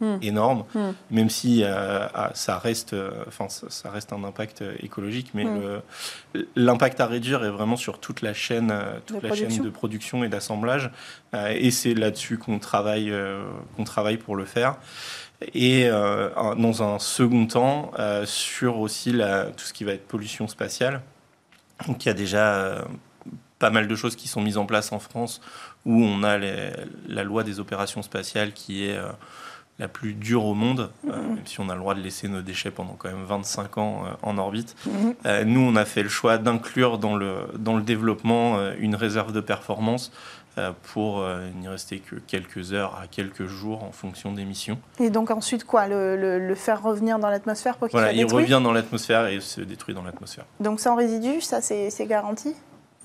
Hmm. 0.02 0.18
énorme, 0.22 0.66
Hmm. 0.76 0.92
même 1.10 1.30
si 1.30 1.64
ah, 1.64 2.30
ça 2.34 2.58
reste, 2.60 2.94
enfin 3.30 3.48
ça, 3.48 3.68
ça 3.70 3.90
reste 3.90 4.12
un 4.12 4.26
impact 4.26 4.62
écologique, 4.82 5.30
mais 5.34 5.46
Hmm. 5.46 5.80
l'impact 6.58 7.00
à 7.00 7.06
réduire 7.06 7.46
est 7.46 7.50
vraiment 7.50 7.78
sur 7.78 8.00
toute 8.02 8.22
la 8.22 8.34
chaîne, 8.34 8.74
toute 9.06 9.22
De 9.24 9.28
la 9.30 9.34
chaîne 9.34 9.44
production. 9.46 9.64
de 9.64 9.70
production 9.70 10.24
et 10.26 10.28
d'assemblage, 10.28 10.92
et 11.50 11.72
c'est 11.72 11.94
là-dessus 11.94 12.38
qu'on 12.38 12.60
travaille, 12.60 13.10
qu'on 13.78 13.86
travaille 13.86 14.18
pour 14.18 14.36
le 14.36 14.44
faire. 14.44 14.76
Et 15.54 15.88
euh, 15.88 16.30
dans 16.56 16.84
un 16.84 17.00
second 17.00 17.46
temps, 17.46 17.92
euh, 18.00 18.26
sur 18.26 18.80
aussi 18.80 19.12
la, 19.12 19.46
tout 19.46 19.66
ce 19.66 19.74
qui 19.74 19.84
va 19.84 19.94
être 19.94 20.08
pollution 20.08 20.48
spatiale. 20.48 21.02
Donc 21.88 22.06
il 22.06 22.08
y 22.08 22.12
a 22.12 22.16
déjà 22.16 22.56
euh, 22.56 22.82
pas 23.60 23.70
mal 23.70 23.88
de 23.88 23.96
choses 23.96 24.16
qui 24.16 24.28
sont 24.28 24.42
mises 24.42 24.58
en 24.58 24.66
place 24.66 24.92
en 24.92 25.00
France 25.00 25.42
où 25.86 26.02
on 26.04 26.24
a 26.24 26.38
les- 26.38 26.72
la 27.08 27.24
loi 27.24 27.44
des 27.44 27.60
opérations 27.60 28.02
spatiales 28.02 28.54
qui 28.54 28.86
est 28.86 28.98
la 29.78 29.88
plus 29.90 30.14
dure 30.14 30.46
au 30.46 30.54
monde, 30.54 30.90
euh, 31.10 31.12
même 31.22 31.46
si 31.46 31.60
on 31.60 31.68
a 31.70 31.74
le 31.74 31.80
droit 31.82 31.96
de 31.96 32.00
laisser 32.00 32.30
nos 32.30 32.42
déchets 32.42 32.72
pendant 32.72 32.94
quand 32.94 33.10
même 33.10 33.26
25 33.26 33.78
ans 33.78 34.04
euh, 34.06 34.10
en 34.24 34.38
orbite. 34.38 34.74
Mhm. 34.86 35.14
Euh, 35.26 35.44
nous, 35.44 35.60
on 35.60 35.76
a 35.76 35.84
fait 35.86 36.02
le 36.02 36.08
choix 36.10 36.38
d'inclure 36.38 36.98
dans 36.98 37.16
le, 37.18 37.36
dans 37.58 37.76
le 37.76 37.84
développement 37.84 38.58
une 38.80 38.96
réserve 38.96 39.34
de 39.34 39.42
performance 39.42 40.12
pour 40.94 41.20
euh, 41.22 41.50
n'y 41.60 41.68
rester 41.68 42.00
que 42.00 42.16
quelques 42.16 42.74
heures 42.74 42.98
à 43.02 43.08
quelques 43.08 43.46
jours 43.46 43.84
en 43.84 43.92
fonction 43.92 44.32
des 44.32 44.46
missions. 44.46 44.78
Et 45.00 45.10
donc, 45.10 45.32
ensuite, 45.32 45.64
quoi 45.66 45.88
le, 45.88 46.16
le- 46.16 46.40
le 46.40 46.56
faire 46.56 46.82
revenir 46.82 47.20
dans 47.20 47.30
l'atmosphère 47.30 47.78
pour 47.78 47.88
qu'il 47.90 47.98
Voilà, 47.98 48.08
soit 48.12 48.18
il 48.18 48.24
détruit 48.26 48.44
revient 48.44 48.62
dans 48.64 48.72
l'atmosphère 48.74 49.28
et 49.28 49.40
se 49.42 49.62
détruit 49.62 49.94
dans 49.94 50.04
l'atmosphère. 50.04 50.46
Donc, 50.60 50.80
sans 50.80 50.96
résidus, 50.96 51.42
ça, 51.42 51.62
c'est 51.62 52.06
garanti 52.08 52.54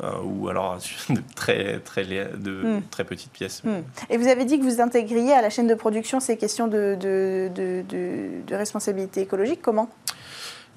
Euh, 0.03 0.13
ou 0.25 0.49
alors 0.49 0.79
de 1.11 1.21
très, 1.37 1.79
très, 1.81 2.05
de 2.05 2.51
Hmm. 2.79 2.81
très 2.91 3.05
petites 3.05 3.33
pièces. 3.33 3.63
Hmm. 3.65 3.83
Et 4.09 4.17
vous 4.17 4.29
avez 4.29 4.47
dit 4.47 4.59
que 4.59 4.65
vous 4.65 4.81
intégriez 4.81 5.33
à 5.35 5.43
la 5.43 5.51
chaîne 5.51 5.67
de 5.67 5.75
production 5.75 6.21
ces 6.21 6.39
questions 6.39 6.69
de- 6.69 6.97
de- 7.01 7.51
de 8.47 8.55
responsabilité 8.55 9.21
écologique. 9.21 9.61
Comment 9.61 9.91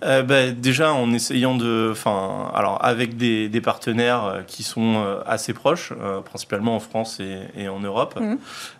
Euh, 0.04 0.22
bah, 0.22 0.52
déjà 0.52 0.94
en 0.94 1.13
essayant 1.13 1.56
de, 1.56 1.89
enfin, 1.92 2.52
alors 2.54 2.84
avec 2.84 3.16
des, 3.16 3.48
des 3.48 3.62
partenaires 3.62 4.26
euh, 4.26 4.42
qui 4.46 4.62
sont 4.63 4.96
euh, 4.98 5.22
assez 5.26 5.54
proches, 5.54 5.94
euh, 6.00 6.20
principalement 6.22 6.76
en 6.76 6.80
France 6.80 7.20
et, 7.20 7.39
et 7.56 7.70
en 7.70 7.80
Europe, 7.80 8.20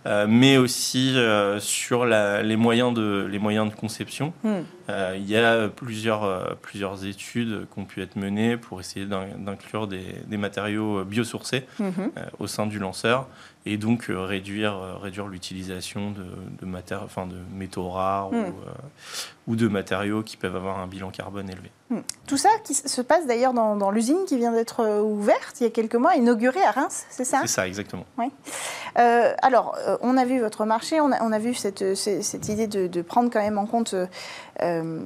euh, 0.06 0.26
mais 0.28 0.58
aussi 0.58 1.16
sur 1.60 2.06
la- 2.06 2.44
les 2.44 2.56
moyens 2.58 2.94
de, 2.94 3.28
les 3.32 3.40
moyens 3.40 3.70
de 3.70 3.76
conception. 3.76 4.34
Euh, 4.90 5.16
il 5.18 5.30
y 5.30 5.38
a 5.38 5.70
plusieurs, 5.70 6.58
plusieurs 6.62 7.06
études 7.06 7.68
qui 7.74 7.80
ont 7.80 7.86
pu 7.86 8.02
être 8.02 8.18
menées 8.18 8.58
pour 8.58 8.80
essayer 8.82 9.06
d'in- 9.06 9.28
d'inclure 9.38 9.88
des, 9.88 10.04
des 10.28 10.38
matériaux 10.38 11.04
biosourcés 11.06 11.64
euh, 12.18 12.22
au 12.40 12.48
sein 12.48 12.66
du 12.66 12.80
lanceur 12.80 13.28
et 13.66 13.78
donc 13.78 14.10
euh, 14.10 14.20
réduire, 14.26 14.76
euh, 14.76 14.98
réduire 14.98 15.28
l'utilisation 15.28 16.12
de, 16.12 16.24
de, 16.66 16.96
enfin, 17.04 17.26
de 17.28 17.36
métaux 17.54 17.90
rares 17.90 18.32
Mm. 18.32 18.36
ou, 18.36 18.40
euh, 18.48 18.72
ou 19.48 19.56
de 19.56 19.68
matériaux 19.68 20.22
qui 20.24 20.36
peuvent 20.38 20.56
avoir 20.56 20.80
un 20.80 20.88
bilan 20.88 21.12
carbone 21.12 21.50
élevé. 21.50 21.72
Tout 22.28 22.38
ça 22.38 22.50
qui 22.64 22.74
se 22.74 23.02
passe 23.02 23.28
d'ailleurs 23.28 23.54
dans, 23.54 23.76
dans 23.76 23.92
l'usine 23.92 24.26
qui 24.28 24.38
vient 24.38 24.52
d'être 24.52 25.02
ouverte 25.02 25.60
il 25.62 25.64
y 25.64 25.68
a 25.68 25.70
quelques 25.70 25.96
mois, 25.96 26.16
inaugurée 26.16 26.64
à 26.64 26.72
Reims, 26.72 27.06
c'est 27.10 27.24
ça? 27.26 27.40
C'est 27.42 27.48
ça, 27.48 27.68
exactement. 27.68 28.06
Euh, 28.98 29.34
alors, 29.42 29.78
on 30.02 30.18
a 30.18 30.26
vu 30.26 30.40
votre 30.40 30.66
marché, 30.66 31.00
on 31.02 31.12
a, 31.12 31.22
on 31.24 31.32
a 31.32 31.40
vu 31.40 31.54
cette, 31.54 31.94
ce- 31.96 32.22
cette 32.22 32.50
idée 32.50 32.68
de, 32.68 32.88
de 32.88 33.02
prendre 33.02 33.30
quand 33.32 33.42
même 33.42 33.58
en 33.60 33.66
compte 33.68 33.96
euh, 34.62 35.00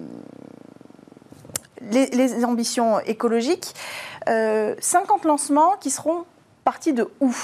les, 1.81 2.07
les 2.07 2.45
ambitions 2.45 2.99
écologiques. 3.01 3.73
Euh, 4.29 4.75
50 4.79 5.25
lancements 5.25 5.75
qui 5.79 5.89
seront 5.89 6.25
partis 6.63 6.93
de 6.93 7.07
où? 7.21 7.35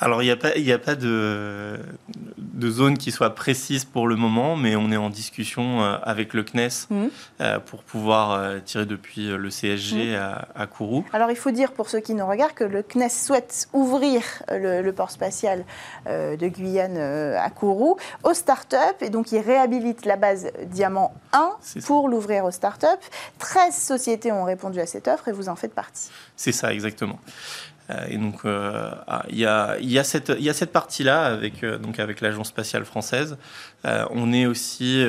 Alors, 0.00 0.22
il 0.22 0.26
n'y 0.26 0.32
a 0.32 0.36
pas, 0.36 0.56
il 0.56 0.64
y 0.64 0.72
a 0.72 0.78
pas 0.78 0.96
de, 0.96 1.78
de 2.38 2.70
zone 2.70 2.98
qui 2.98 3.12
soit 3.12 3.34
précise 3.34 3.84
pour 3.84 4.08
le 4.08 4.16
moment, 4.16 4.56
mais 4.56 4.74
on 4.74 4.90
est 4.90 4.96
en 4.96 5.08
discussion 5.08 5.82
euh, 5.82 5.96
avec 6.02 6.34
le 6.34 6.42
CNES 6.42 6.68
Mhm. 6.90 7.10
euh, 7.40 7.58
pour 7.60 7.84
pouvoir 7.84 8.32
euh, 8.32 8.58
tirer 8.58 8.86
depuis 8.86 9.28
le 9.28 9.50
CSG 9.50 10.10
Mhm. 10.10 10.14
à, 10.16 10.48
à 10.56 10.66
Kourou. 10.66 11.04
Alors, 11.12 11.30
il 11.30 11.36
faut 11.36 11.52
dire 11.52 11.72
pour 11.72 11.88
ceux 11.88 12.00
qui 12.00 12.14
nous 12.14 12.26
regardent 12.26 12.54
que 12.54 12.64
le 12.64 12.82
CNES 12.82 13.08
souhaite 13.08 13.68
ouvrir 13.72 14.22
le, 14.50 14.82
le 14.82 14.92
port 14.92 15.10
spatial 15.12 15.64
de 16.06 16.48
Guyane 16.48 16.98
à 16.98 17.48
Kourou 17.50 17.96
aux 18.24 18.34
startups 18.34 18.76
et 19.00 19.10
donc 19.10 19.30
il 19.32 19.38
réhabilite 19.40 20.06
la 20.06 20.16
base 20.16 20.48
Diamant 20.66 21.14
1 21.32 21.50
C'est 21.60 21.80
ça. 21.80 21.86
pour 21.86 22.08
l'ouvrir 22.08 22.44
aux 22.44 22.50
startups. 22.50 22.86
13 23.38 23.74
sociétés 23.74 24.32
ont 24.32 24.44
répondu 24.44 24.80
à 24.80 24.86
cette 24.86 25.06
offre 25.08 25.28
et 25.28 25.32
vous 25.32 25.48
en 25.48 25.56
faites 25.56 25.74
partie. 25.74 26.10
C'est 26.36 26.52
ça, 26.52 26.72
exactement. 26.72 27.18
Euh, 27.90 28.06
et 28.08 28.16
donc, 28.16 28.44
euh, 28.44 28.90
ah, 29.06 29.24
il 29.28 29.38
y, 29.38 29.46
a, 29.46 29.76
il 29.78 29.90
y, 29.90 29.98
a 29.98 30.04
cette, 30.04 30.72
partie-là 30.72 31.24
avec, 31.26 31.62
euh, 31.62 31.78
donc 31.78 31.98
avec 31.98 32.20
l'Agence 32.20 32.48
spatiale 32.48 32.84
française. 32.84 33.36
Euh, 33.84 34.06
on 34.10 34.32
est 34.32 34.46
aussi 34.46 35.04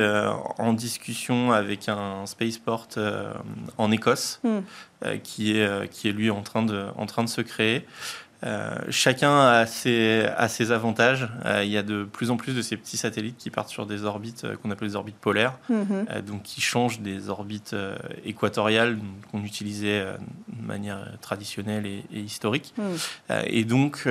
en 0.58 0.74
discussion 0.74 1.54
avec 1.54 1.88
un 1.88 2.26
spaceport 2.26 2.88
en 3.78 3.92
Écosse 3.92 4.42
Hmm. 4.44 4.62
qui, 5.24 5.60
est, 5.60 5.90
qui 5.92 6.10
est 6.10 6.12
lui 6.12 6.30
en 6.30 6.42
train 6.42 6.64
de, 6.64 6.86
en 6.98 7.06
train 7.06 7.24
de 7.24 7.30
se 7.30 7.42
créer. 7.42 7.86
Euh, 8.44 8.76
chacun 8.90 9.40
a 9.40 9.66
ses, 9.66 10.26
a 10.38 10.48
ses 10.48 10.72
avantages. 10.72 11.28
Euh, 11.46 11.64
il 11.64 11.72
y 11.72 11.78
a 11.78 11.84
de 11.84 12.04
plus 12.04 12.30
en 12.32 12.38
plus 12.38 12.54
de 12.54 12.62
ces 12.62 12.78
petits 12.78 12.98
satellites 12.98 13.38
qui 13.38 13.50
partent 13.50 13.70
sur 13.70 13.86
des 13.86 14.04
orbites 14.04 14.44
euh, 14.44 14.56
qu'on 14.58 14.70
appelle 14.72 14.90
des 14.90 14.96
orbites 14.96 15.18
polaires 15.18 15.54
Mhm. 15.70 16.06
donc 16.28 16.44
qui 16.44 16.62
changent 16.62 17.00
des 17.00 17.30
orbites 17.30 17.76
équatoriales 18.26 18.98
qu'on 19.32 19.44
utilisait 19.44 20.02
de 20.50 20.66
manière 20.68 21.00
traditionnelle 21.22 21.86
et, 21.86 22.04
et 22.14 22.20
historique. 22.20 22.74
Mhm. 22.78 22.98
Et 23.48 23.64
donc, 23.64 24.08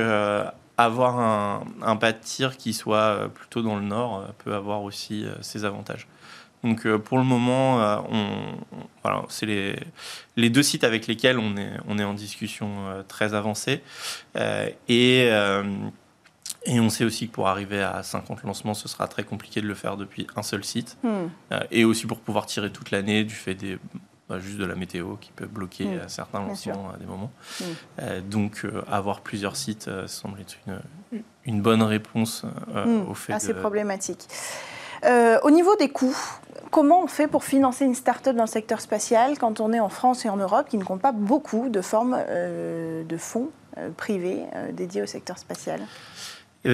avoir 0.76 1.18
un, 1.20 1.64
un 1.82 1.96
pas 1.96 2.12
de 2.12 2.18
tir 2.20 2.56
qui 2.56 2.72
soit 2.72 3.28
plutôt 3.34 3.62
dans 3.62 3.76
le 3.76 3.82
nord 3.84 4.26
peut 4.44 4.54
avoir 4.54 4.82
aussi 4.82 5.24
ses 5.40 5.64
avantages. 5.64 6.06
Donc, 6.64 6.86
euh, 6.86 6.98
pour 6.98 7.18
le 7.18 7.24
moment, 7.24 7.80
euh, 7.82 7.98
on, 8.10 8.16
on- 8.72 8.86
voilà, 9.04 9.22
c'est 9.28 9.46
les, 9.46 9.76
les 10.36 10.50
deux 10.50 10.62
sites 10.62 10.82
avec 10.82 11.06
lesquels 11.06 11.38
on 11.38 11.56
est, 11.56 11.72
on 11.86 11.98
est 11.98 12.04
en 12.04 12.14
discussion 12.14 12.88
euh, 12.88 13.02
très 13.06 13.34
avancée. 13.34 13.82
Et. 14.88 15.28
et 16.66 16.80
on 16.80 16.88
sait 16.88 17.04
aussi 17.04 17.28
que 17.28 17.32
pour 17.34 17.48
arriver 17.48 17.82
à 17.82 18.02
50 18.02 18.42
lancements, 18.44 18.72
ce 18.74 18.88
sera 18.88 19.06
très 19.06 19.22
compliqué 19.22 19.60
de 19.60 19.66
le 19.66 19.74
faire 19.74 19.96
depuis 19.98 20.26
un 20.36 20.42
seul 20.42 20.64
site. 20.64 20.96
Hmm. 21.02 21.26
Euh, 21.52 21.60
et 21.70 21.84
aussi 21.84 22.06
pour 22.06 22.20
pouvoir 22.20 22.46
tirer 22.46 22.70
toute 22.72 22.90
l'année 22.90 23.24
du 23.24 23.34
fait 23.34 23.54
des 23.54 23.78
bah, 24.30 24.38
juste 24.40 24.56
de 24.56 24.64
la 24.64 24.74
météo 24.74 25.16
qui 25.16 25.30
peut 25.32 25.44
bloquer 25.46 25.84
Mm, 25.84 25.92
euh, 25.98 26.08
certains 26.08 26.40
bien 26.42 26.54
sûr. 26.54 26.72
lancements 26.72 26.90
à 26.92 26.96
des 26.96 27.04
moments. 27.04 27.30
Mm. 27.60 27.64
Euh, 28.00 28.20
donc 28.22 28.64
euh, 28.64 28.82
avoir 28.90 29.20
plusieurs 29.20 29.54
sites 29.56 29.90
semble 30.06 30.40
être 30.40 30.56
une, 30.66 30.80
une 31.44 31.60
bonne 31.60 31.82
réponse 31.82 32.44
Hmm. 32.74 33.02
au 33.10 33.12
fait 33.14 33.34
Assez 33.34 33.52
de... 33.52 33.60
problématique. 33.60 34.26
Euh, 35.04 35.38
au 35.42 35.50
niveau 35.50 35.76
des 35.76 35.88
coûts, 35.88 36.16
comment 36.70 37.02
on 37.02 37.06
fait 37.06 37.28
pour 37.28 37.44
financer 37.44 37.84
une 37.84 37.94
start-up 37.94 38.36
dans 38.36 38.44
le 38.44 38.48
secteur 38.48 38.80
spatial 38.80 39.38
quand 39.38 39.60
on 39.60 39.72
est 39.72 39.80
en 39.80 39.88
France 39.88 40.24
et 40.24 40.28
en 40.28 40.36
Europe 40.36 40.68
qui 40.68 40.78
ne 40.78 40.84
compte 40.84 41.00
pas 41.00 41.12
beaucoup 41.12 41.68
de 41.68 41.80
formes 41.80 42.18
de 42.18 43.16
fonds 43.16 43.50
privés 43.96 44.42
dédiés 44.72 45.02
au 45.02 45.06
secteur 45.06 45.38
spatial? 45.38 45.80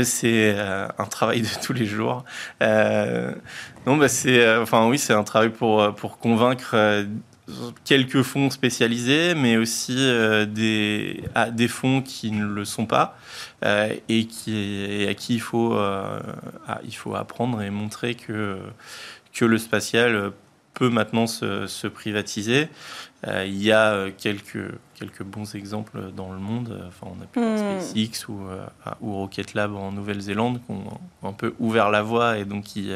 C'est 0.05 0.57
un 0.57 1.05
travail 1.07 1.43
de 1.43 1.49
tous 1.61 1.73
les 1.73 1.87
jours. 1.87 2.25
non, 2.61 3.97
bah 3.97 4.09
c'est, 4.09 4.57
enfin 4.59 4.87
oui, 4.89 4.99
c'est 4.99 5.13
un 5.13 5.25
travail 5.25 5.51
pour 5.51 5.95
pour 5.97 6.19
convaincre 6.19 7.05
quelques 7.85 8.23
fonds 8.23 8.51
spécialisés, 8.51 9.35
mais 9.35 9.57
aussi 9.57 9.97
euh, 9.99 10.47
des, 10.47 11.23
des 11.53 11.69
fonds 11.69 12.03
qui 12.03 12.31
ne 12.31 12.47
le 12.47 12.65
sont 12.65 12.87
pas 12.87 13.17
euh, 13.65 13.95
et, 14.09 14.27
qui, 14.27 15.07
à 15.09 15.15
qui 15.15 15.35
il 15.35 15.41
faut, 15.41 15.75
euh, 15.75 16.21
il 16.85 16.95
faut 16.95 17.15
apprendre 17.15 17.63
et 17.63 17.71
montrer 17.71 18.15
que, 18.15 18.59
que 19.33 19.45
le 19.45 19.59
spatial 19.59 20.33
peut 20.75 20.89
maintenant 20.89 21.27
se, 21.27 21.67
se 21.67 21.87
privatiser. 21.87 22.69
il 23.27 23.63
y 23.63 23.73
a 23.73 24.11
quelques, 24.17 24.73
quelques 24.95 25.25
bons 25.25 25.55
exemples 25.55 26.13
dans 26.17 26.33
le 26.33 26.39
monde. 26.39 26.85
Enfin, 26.89 27.13
on 27.15 27.23
a 27.23 27.27
pu 27.27 27.41
hmm. 27.41 27.81
SpaceX 27.81 28.29
ou, 28.29 28.47
ou 29.01 29.15
Rocket 29.15 29.55
Lab 29.55 29.75
en 29.75 29.93
Nouvelle-Zélande 29.93 30.61
qui 30.65 30.73
ont 30.73 31.01
un 31.29 31.33
peu 31.33 31.55
ouvert 31.59 31.91
la 31.91 32.03
voie 32.03 32.39
et 32.39 32.45
donc 32.45 32.65
qui, 32.65 32.91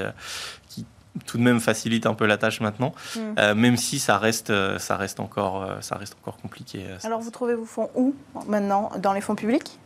qui 0.68 0.86
tout 1.26 1.38
de 1.38 1.42
même 1.42 1.60
facilite 1.60 2.06
un 2.06 2.14
peu 2.14 2.26
la 2.26 2.36
tâche 2.36 2.60
maintenant, 2.60 2.92
mm. 3.14 3.20
euh, 3.38 3.54
même 3.54 3.76
si 3.76 3.98
ça 3.98 4.18
reste, 4.18 4.50
euh, 4.50 4.78
ça 4.78 4.96
reste, 4.96 5.20
encore, 5.20 5.62
euh, 5.62 5.80
ça 5.80 5.96
reste 5.96 6.16
encore 6.20 6.36
compliqué. 6.36 6.84
Alors 7.04 7.20
vous 7.20 7.30
trouvez 7.30 7.54
vos 7.54 7.64
fonds 7.64 7.90
où 7.94 8.14
maintenant 8.46 8.90
Dans 8.98 9.12
les 9.12 9.20
fonds 9.20 9.34
publics? 9.34 9.78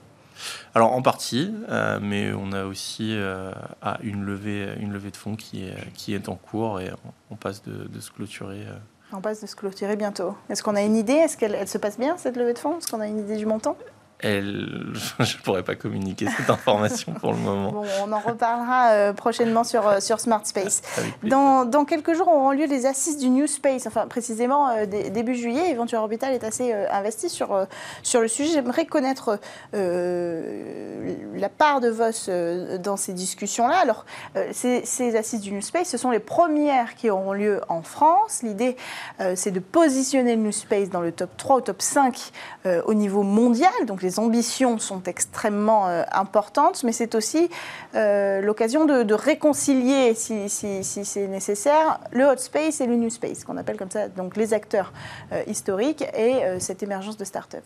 Alors 0.74 0.92
en 0.92 1.02
partie, 1.02 1.52
mais 2.00 2.32
on 2.32 2.52
a 2.52 2.64
aussi 2.64 3.12
une, 4.02 4.24
levée, 4.24 4.68
une 4.78 4.92
levée 4.92 5.10
de 5.10 5.16
fonds 5.16 5.34
qui 5.34 5.64
est, 5.64 5.92
qui 5.94 6.14
est 6.14 6.28
en 6.28 6.36
cours 6.36 6.80
et 6.80 6.92
on, 7.32 7.34
passe 7.34 7.60
de, 7.64 7.88
de, 7.88 8.00
se 8.00 8.12
clôturer. 8.12 8.64
On 9.12 9.20
passe 9.20 9.40
de 9.40 9.48
se 9.48 9.56
clôturer 9.56 9.96
bientôt. 9.96 10.36
Est-ce 10.48 10.62
qu'on 10.62 10.76
a 10.76 10.82
une 10.82 10.94
idée? 10.94 11.14
Est-ce 11.14 11.36
qu'elle 11.36 11.66
se 11.66 11.76
passe 11.76 11.98
bien 11.98 12.16
cette 12.18 12.36
levée 12.36 12.54
de 12.54 12.58
fonds? 12.58 12.78
Est-ce 12.78 12.86
qu'on 12.86 13.00
a 13.00 13.08
une 13.08 13.18
idée 13.18 13.36
du 13.36 13.46
montant? 13.46 13.76
Elle, 14.20 14.92
je 15.20 15.36
ne 15.36 15.42
pourrais 15.42 15.62
pas 15.62 15.76
communiquer 15.76 16.26
cette 16.36 16.50
information 16.50 17.12
pour 17.12 17.32
le 17.32 17.38
moment. 17.38 17.70
Bon, 17.70 17.84
on 18.04 18.12
en 18.12 18.18
reparlera 18.18 18.90
euh, 18.90 19.12
prochainement 19.12 19.62
sur, 19.64 19.86
euh, 19.86 20.00
sur 20.00 20.18
Smart 20.18 20.44
Space. 20.44 20.82
Dans, 21.22 21.64
dans, 21.64 21.84
quelques 21.84 22.14
jours 22.14 22.28
auront 22.28 22.50
lieu 22.50 22.66
les 22.66 22.86
assises 22.86 23.18
du 23.18 23.30
New 23.30 23.46
Space, 23.46 23.86
enfin 23.86 24.06
précisément 24.08 24.70
euh, 24.70 24.86
début 24.86 25.36
juillet. 25.36 25.72
Venture 25.74 26.00
Orbital 26.00 26.32
est 26.34 26.42
assez 26.44 26.72
investi 26.72 27.28
sur, 27.28 27.66
sur 28.02 28.20
le 28.20 28.28
sujet. 28.28 28.52
J'aimerais 28.52 28.86
connaître 28.86 29.38
la 29.72 31.48
part 31.48 31.80
de 31.80 31.88
Voss 31.88 32.28
dans 32.28 32.96
ces 32.96 33.12
discussions-là. 33.12 33.76
Alors, 33.76 34.04
ces, 34.52 34.84
ces, 34.84 35.16
assises 35.16 35.40
du 35.40 35.52
New 35.52 35.62
Space, 35.62 35.88
ce 35.88 35.96
sont 35.96 36.10
les 36.10 36.18
premières 36.18 36.94
qui 36.94 37.10
auront 37.10 37.32
lieu 37.32 37.60
en 37.68 37.82
France. 37.82 38.42
L'idée, 38.42 38.76
c'est 39.34 39.50
de 39.50 39.60
positionner 39.60 40.36
le 40.36 40.42
New 40.42 40.52
Space 40.52 40.90
dans 40.90 41.00
le 41.00 41.12
top 41.12 41.30
3 41.36 41.56
ou 41.56 41.60
top 41.60 41.82
5 41.82 42.32
au 42.84 42.94
niveau 42.94 43.22
mondial. 43.22 43.70
Donc, 43.86 44.02
les 44.02 44.07
ambitions 44.16 44.78
sont 44.78 45.02
extrêmement 45.04 45.88
euh, 45.88 46.02
importantes, 46.12 46.82
mais 46.84 46.92
c'est 46.92 47.14
aussi 47.14 47.48
euh, 47.94 48.40
l'occasion 48.40 48.86
de, 48.86 49.14
réconcilier, 49.14 50.14
si, 50.14 50.48
c'est 50.48 51.26
nécessaire, 51.28 52.00
le 52.12 52.24
hot 52.24 52.38
space 52.38 52.80
et 52.80 52.86
le 52.86 52.96
new 52.96 53.10
space, 53.10 53.44
qu'on 53.44 53.56
appelle 53.56 53.76
comme 53.76 53.90
ça, 53.90 54.08
donc 54.08 54.36
les 54.36 54.54
acteurs 54.54 54.92
euh, 55.32 55.42
historiques 55.46 56.04
et 56.16 56.40
cette 56.58 56.82
émergence 56.82 57.16
de 57.16 57.24
start-up. 57.24 57.64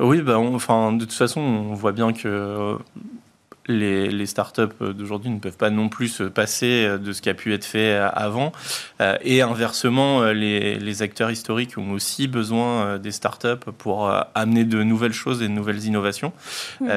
Oui, 0.00 0.22
bah 0.22 0.38
enfin, 0.38 0.92
de 0.92 1.04
toute 1.04 1.12
façon, 1.12 1.40
on 1.40 1.74
voit 1.74 1.92
bien 1.92 2.12
que 2.12 2.78
les, 3.66 4.10
les 4.10 4.26
startups 4.26 4.62
d'aujourd'hui 4.80 5.30
ne 5.30 5.38
peuvent 5.38 5.56
pas 5.56 5.70
non 5.70 5.88
plus 5.88 6.08
se 6.08 6.24
passer 6.24 6.98
de 6.98 7.12
ce 7.12 7.22
qui 7.22 7.30
a 7.30 7.34
pu 7.34 7.54
être 7.54 7.64
fait 7.64 7.94
avant. 7.96 8.52
Euh, 9.00 9.16
et 9.22 9.42
inversement, 9.42 10.24
les, 10.24 10.78
les, 10.78 11.02
acteurs 11.02 11.30
historiques 11.30 11.78
ont 11.78 11.92
aussi 11.92 12.28
besoin 12.28 12.82
euh, 12.82 12.98
des 12.98 13.12
startups 13.12 13.70
pour 13.78 14.08
euh, 14.08 14.20
amener 14.34 14.64
de 14.64 14.82
nouvelles 14.82 15.12
choses 15.12 15.42
et 15.42 15.48
de 15.48 15.52
nouvelles 15.52 15.84
innovations. 15.84 16.32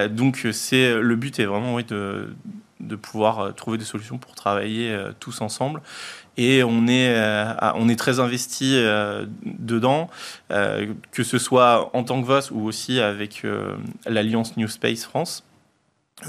Donc, 0.10 0.48
c'est 0.52 1.00
le 1.00 1.16
but 1.16 1.40
est 1.40 1.46
vraiment 1.46 1.76
oui, 1.76 1.84
de, 1.84 2.34
de 2.80 2.96
pouvoir 2.96 3.54
trouver 3.56 3.78
des 3.78 3.86
solutions 3.86 4.18
pour 4.18 4.36
travailler 4.36 4.96
tous 5.20 5.42
ensemble 5.42 5.82
et 6.38 6.64
on 6.64 6.88
est, 6.88 7.16
on 7.76 7.88
est 7.88 7.96
très 7.96 8.20
investi 8.20 8.78
dedans, 9.46 10.10
que 10.50 11.24
ce 11.24 11.38
soit 11.38 11.90
en 11.94 12.04
tant 12.04 12.22
que 12.22 12.28
VOS 12.28 12.52
ou 12.52 12.66
aussi 12.66 13.00
avec 13.00 13.46
l'Alliance 14.06 14.58
New 14.58 14.68
Space 14.68 15.06
France 15.06 15.44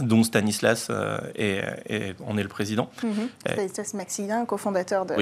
dont 0.00 0.24
Stanislas 0.24 0.88
euh, 0.90 1.18
est, 1.36 2.16
en 2.26 2.36
est 2.36 2.42
le 2.42 2.48
président. 2.48 2.90
Mhm. 3.04 3.28
Euh, 3.48 3.52
Stanislas 3.52 3.94
Maxilien, 3.94 4.44
cofondateur 4.44 5.06
de, 5.06 5.14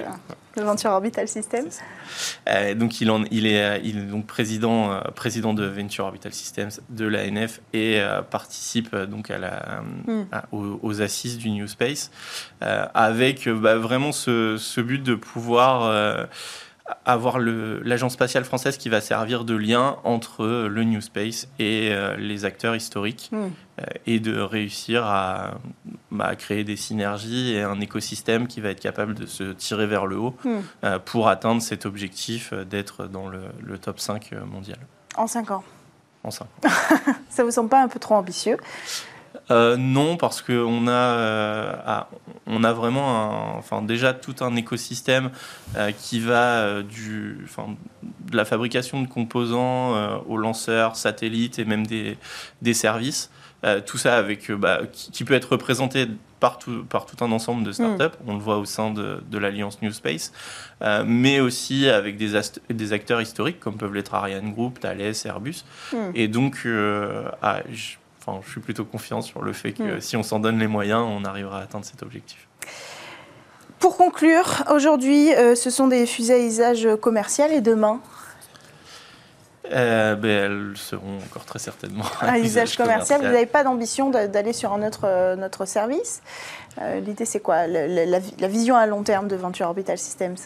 Venture 0.56 0.90
Orbital 0.90 1.28
Systems. 1.28 1.68
Euh, 2.48 2.74
donc 2.74 3.00
il, 3.00 3.10
en, 3.10 3.24
il, 3.30 3.46
est, 3.46 3.82
il 3.84 3.98
est 3.98 4.06
donc 4.06 4.26
président, 4.26 5.00
président 5.14 5.52
de 5.52 5.66
Venture 5.66 6.06
Orbital 6.06 6.32
Systems 6.32 6.70
de 6.88 7.06
l'ANF 7.06 7.60
et 7.72 8.00
participe 8.30 8.96
donc 8.96 9.30
à 9.30 9.38
la, 9.38 9.82
mhm. 10.06 10.26
aux, 10.52 11.02
assises 11.02 11.36
du 11.38 11.50
New 11.50 11.66
Space 11.66 12.10
avec 12.60 13.48
bah, 13.48 13.76
vraiment 13.76 14.12
ce, 14.12 14.56
ce, 14.56 14.80
but 14.80 15.02
de 15.02 15.14
pouvoir 15.14 16.28
avoir 17.06 17.38
l'agence 17.38 18.12
spatiale 18.12 18.44
française 18.44 18.76
qui 18.76 18.90
va 18.90 19.00
servir 19.00 19.44
de 19.44 19.54
lien 19.54 19.96
entre 20.04 20.44
le 20.44 20.84
New 20.84 21.00
Space 21.00 21.48
et 21.58 21.88
euh, 21.92 22.16
les 22.16 22.44
acteurs 22.44 22.76
historiques 22.76 23.30
hmm. 23.32 23.36
euh, 23.80 23.84
et 24.06 24.20
de 24.20 24.38
réussir 24.38 25.04
à, 25.06 25.54
bah, 26.10 26.36
créer 26.36 26.62
des 26.62 26.76
synergies 26.76 27.54
et 27.54 27.62
un 27.62 27.80
écosystème 27.80 28.46
qui 28.46 28.60
va 28.60 28.68
être 28.68 28.80
capable 28.80 29.14
de 29.14 29.24
se 29.24 29.44
tirer 29.44 29.86
vers 29.86 30.04
le 30.04 30.18
haut 30.18 30.36
hmm. 30.44 30.58
euh, 30.84 30.98
pour 30.98 31.28
atteindre 31.28 31.62
cet 31.62 31.86
objectif 31.86 32.52
d'être 32.52 33.06
dans 33.06 33.28
le, 33.28 33.44
le, 33.62 33.78
top 33.78 33.98
5 33.98 34.32
mondial. 34.46 34.78
En 35.16 35.26
5 35.26 35.52
ans 35.52 35.64
En 36.22 36.30
5 36.30 36.44
ans. 36.44 36.48
Ça 37.30 37.44
vous 37.44 37.50
semble 37.50 37.70
pas 37.70 37.82
un 37.82 37.88
peu 37.88 37.98
trop 37.98 38.14
ambitieux? 38.14 38.58
Euh, 39.50 39.76
non, 39.76 40.16
parce 40.16 40.40
qu'on 40.40 40.88
a, 40.88 40.90
euh, 40.90 41.76
ah, 41.84 42.08
on 42.46 42.64
a 42.64 42.72
vraiment 42.72 43.54
un, 43.54 43.58
enfin, 43.58 43.82
déjà 43.82 44.14
tout 44.14 44.36
un 44.40 44.56
écosystème 44.56 45.30
euh, 45.76 45.92
qui 45.92 46.20
va 46.20 46.82
du, 46.82 47.40
enfin, 47.44 47.76
de 48.02 48.36
la 48.36 48.44
fabrication 48.44 49.02
de 49.02 49.08
composants 49.08 50.20
aux 50.26 50.36
lanceurs, 50.36 50.96
satellites 50.96 51.58
et 51.58 51.64
même 51.64 51.86
des, 51.86 52.16
des 52.62 52.74
services. 52.74 53.30
tout 53.86 53.98
ça 53.98 54.16
avec, 54.16 54.50
bah, 54.52 54.82
qui, 54.92 55.24
peut 55.24 55.34
être 55.34 55.52
représenté 55.52 56.06
par 56.40 56.58
tout, 56.58 56.84
par 56.84 57.06
tout 57.06 57.22
un 57.24 57.32
ensemble 57.32 57.64
de 57.64 57.72
startups. 57.72 58.04
Mm. 58.04 58.28
On 58.28 58.34
le 58.34 58.40
voit 58.40 58.58
au 58.58 58.64
sein 58.64 58.90
de, 58.90 59.22
de 59.30 59.38
l'Alliance 59.38 59.80
New 59.82 59.92
Space, 59.92 60.32
mais 61.06 61.40
aussi 61.40 61.88
avec 61.88 62.16
des, 62.16 62.32
des, 62.70 62.92
acteurs 62.92 63.20
historiques 63.20 63.60
comme 63.60 63.76
peuvent 63.76 63.94
l'être 63.94 64.14
Ariane 64.14 64.52
Group, 64.52 64.80
Thales, 64.80 65.14
Airbus. 65.24 65.64
Mm. 65.92 65.96
Et 66.14 66.28
donc, 66.28 66.66
ah, 67.42 67.60
enfin, 68.26 68.40
je 68.44 68.50
suis 68.50 68.60
plutôt 68.60 68.84
confiant 68.84 69.20
sur 69.20 69.42
le 69.42 69.52
fait 69.52 69.72
que 69.72 69.96
hmm. 69.96 70.00
si 70.00 70.16
on 70.16 70.22
s'en 70.22 70.40
donne 70.40 70.58
les 70.58 70.66
moyens, 70.66 71.04
on 71.06 71.24
arrivera 71.24 71.60
à 71.60 71.62
atteindre 71.62 71.84
cet 71.84 72.02
objectif. 72.02 72.48
Pour 73.78 73.96
conclure, 73.96 74.64
aujourd'hui, 74.70 75.34
euh, 75.34 75.54
ce 75.54 75.68
sont 75.68 75.88
des 75.88 76.06
fusées 76.06 76.34
à 76.34 76.38
usage 76.38 76.88
commercial 77.00 77.52
et 77.52 77.60
demain 77.60 78.00
euh, 79.72 80.14
ben, 80.14 80.30
elles 80.30 80.76
seront 80.76 81.18
encore 81.24 81.46
très 81.46 81.58
certainement 81.58 82.04
à, 82.20 82.38
usage, 82.38 82.76
commercial. 82.76 83.20
Vous 83.20 83.26
n'avez 83.26 83.46
pas 83.46 83.64
d'ambition 83.64 84.10
d'aller 84.10 84.52
sur 84.52 84.74
un 84.74 84.86
autre, 84.86 85.04
euh, 85.04 85.36
notre 85.36 85.64
service? 85.64 86.22
L'idée, 87.02 87.24
c'est 87.24 87.40
quoi? 87.40 87.66
La, 87.66 88.04
la, 88.04 88.48
vision 88.48 88.74
à 88.76 88.84
long 88.86 89.02
terme 89.02 89.28
de 89.28 89.36
Venture 89.36 89.66
Orbital 89.66 89.96
Systems? 89.96 90.36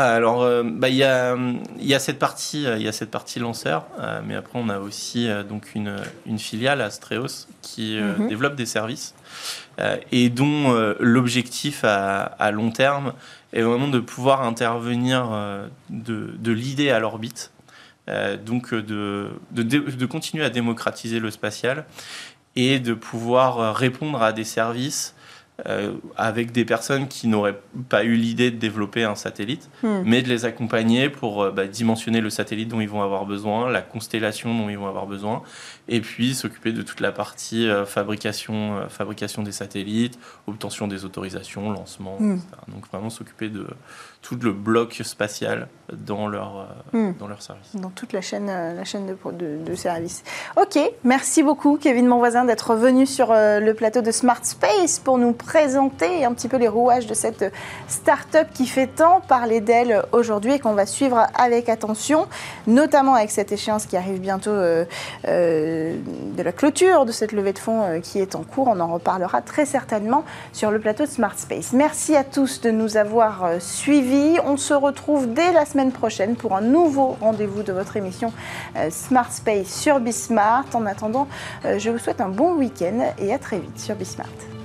Ah, 0.00 0.14
alors, 0.14 0.42
euh, 0.42 0.62
bah, 0.64 0.88
il 0.90 0.94
y, 0.94 1.02
a, 1.02 1.36
y, 1.80 1.92
a, 1.92 1.98
cette 1.98 2.20
partie, 2.20 2.66
euh, 2.66 2.76
il 2.76 2.84
y 2.84 2.88
a 2.88 2.92
cette 2.92 3.10
partie 3.10 3.40
lanceur, 3.40 3.84
euh, 3.98 4.20
mais 4.24 4.36
après 4.36 4.56
on 4.56 4.68
a 4.68 4.78
aussi 4.78 5.28
donc 5.48 5.74
une, 5.74 5.96
une, 6.24 6.38
filiale 6.38 6.82
Astreos 6.82 7.48
qui 7.62 7.98
mhm. 7.98 8.28
développe 8.28 8.54
des 8.54 8.66
services 8.66 9.16
et 10.12 10.28
dont 10.28 10.72
l'objectif 11.00 11.82
à, 11.82 12.22
à, 12.22 12.52
long 12.52 12.70
terme 12.70 13.12
est 13.52 13.62
vraiment 13.62 13.88
de 13.88 13.98
pouvoir 13.98 14.42
intervenir 14.42 15.30
de, 15.90 16.34
de 16.38 16.52
l'idée 16.52 16.90
à 16.90 17.00
l'orbite, 17.00 17.50
donc 18.44 18.74
de, 18.74 19.30
de, 19.52 19.62
de, 19.62 20.06
continuer 20.06 20.44
à 20.44 20.50
démocratiser 20.50 21.18
le 21.20 21.30
spatial 21.30 21.84
et 22.56 22.80
de 22.80 22.94
pouvoir 22.94 23.74
répondre 23.74 24.20
à 24.20 24.32
des 24.32 24.44
services 24.44 25.14
euh, 25.66 25.94
avec 26.16 26.52
des 26.52 26.64
personnes 26.64 27.08
qui 27.08 27.26
n'auraient 27.26 27.60
pas 27.88 28.04
eu 28.04 28.14
l'idée 28.14 28.52
de 28.52 28.56
développer 28.58 29.02
un 29.02 29.16
satellite, 29.16 29.68
hmm. 29.82 30.02
mais 30.04 30.22
de 30.22 30.28
les 30.28 30.44
accompagner 30.44 31.08
pour 31.08 31.42
euh, 31.42 31.50
bah, 31.50 31.66
dimensionner 31.66 32.20
le 32.20 32.30
satellite 32.30 32.68
dont 32.68 32.80
ils 32.80 32.88
vont 32.88 33.02
avoir 33.02 33.26
besoin, 33.26 33.68
la 33.68 33.82
constellation 33.82 34.56
dont 34.56 34.68
ils 34.68 34.78
vont 34.78 34.86
avoir 34.86 35.06
besoin, 35.06 35.42
et 35.88 36.00
puis 36.00 36.36
s'occuper 36.36 36.70
de 36.70 36.82
toute 36.82 37.00
la 37.00 37.10
partie 37.10 37.68
euh, 37.68 37.84
fabrication, 37.84 38.88
fabrication 38.88 39.42
des 39.42 39.50
satellites, 39.50 40.16
obtention 40.46 40.86
des 40.86 41.04
autorisations, 41.04 41.72
lancement, 41.72 42.18
hmm. 42.20 42.34
etc. 42.34 42.46
Donc 42.68 42.86
vraiment 42.92 43.10
s'occuper 43.10 43.48
de, 43.48 43.66
tout 44.22 44.36
le 44.42 44.52
bloc 44.52 45.00
spatial 45.04 45.68
dans 45.92 46.28
leur, 46.28 46.68
Hmm. 46.92 47.12
dans 47.18 47.28
leur 47.28 47.40
service. 47.40 47.74
Dans 47.74 47.88
toute 47.88 48.12
la 48.12 48.20
chaîne, 48.20 48.48
euh, 48.50 48.74
la 48.74 48.84
chaîne 48.84 49.06
de, 49.06 49.16
de, 49.32 49.56
de 49.64 49.74
service. 49.74 50.22
Ok, 50.60 50.78
merci 51.04 51.42
beaucoup 51.42 51.78
Kevin 51.80 52.06
Monvoisin 52.06 52.44
d'être 52.44 52.74
venu 52.74 53.06
sur 53.06 53.30
euh, 53.30 53.58
le 53.60 53.72
plateau 53.72 54.02
de 54.02 54.10
Smart 54.10 54.44
Space 54.44 54.98
pour 54.98 55.16
nous 55.16 55.32
présenter 55.32 56.24
un 56.26 56.32
petit 56.34 56.48
peu 56.48 56.58
les 56.58 56.68
rouages 56.68 57.06
de 57.06 57.14
cette 57.14 57.42
euh, 57.42 57.50
start-up 57.88 58.48
qui 58.52 58.66
fait 58.66 58.86
tant 58.86 59.20
parler 59.20 59.60
d'elle 59.62 60.02
aujourd'hui 60.12 60.52
et 60.54 60.58
qu'on 60.58 60.74
va 60.74 60.84
suivre 60.84 61.26
avec 61.34 61.68
attention, 61.70 62.26
notamment 62.66 63.14
avec 63.14 63.30
cette 63.30 63.52
échéance 63.52 63.86
qui 63.86 63.96
arrive 63.96 64.20
bientôt 64.20 64.50
euh, 64.50 64.84
euh, 65.26 65.96
de 66.36 66.42
la 66.42 66.52
clôture 66.52 67.06
de 67.06 67.12
cette 67.12 67.32
levée 67.32 67.52
de 67.54 67.58
fonds 67.58 67.82
euh, 67.82 68.00
qui 68.00 68.18
est 68.18 68.34
en 68.34 68.42
cours. 68.42 68.68
On 68.68 68.80
en 68.80 68.88
reparlera 68.92 69.40
très 69.40 69.64
certainement 69.64 70.24
sur 70.52 70.70
le 70.70 70.78
plateau 70.80 71.04
de 71.04 71.10
Smart 71.10 71.38
Space. 71.38 71.72
Merci 71.72 72.14
à 72.14 72.24
tous 72.24 72.60
de 72.60 72.70
nous 72.70 72.96
avoir 72.98 73.44
euh, 73.44 73.56
On 74.44 74.56
se 74.56 74.74
retrouve 74.74 75.32
dès 75.32 75.52
la 75.52 75.64
semaine 75.64 75.92
prochaine 75.92 76.36
pour 76.36 76.56
un 76.56 76.60
nouveau 76.60 77.16
rendez-vous 77.20 77.62
de 77.62 77.72
votre 77.72 77.96
émission 77.96 78.32
euh, 78.76 78.88
Smart 78.90 79.32
Space 79.32 79.68
sur 79.68 80.00
Bismart. 80.00 80.64
En 80.74 80.86
attendant, 80.86 81.28
euh, 81.64 81.78
je 81.78 81.90
vous 81.90 81.98
souhaite 81.98 82.20
un 82.20 82.28
bon 82.28 82.54
week-end 82.54 83.12
et 83.18 83.32
à 83.32 83.38
très 83.38 83.58
vite 83.58 83.78
sur 83.78 83.94
Bismart. 83.94 84.57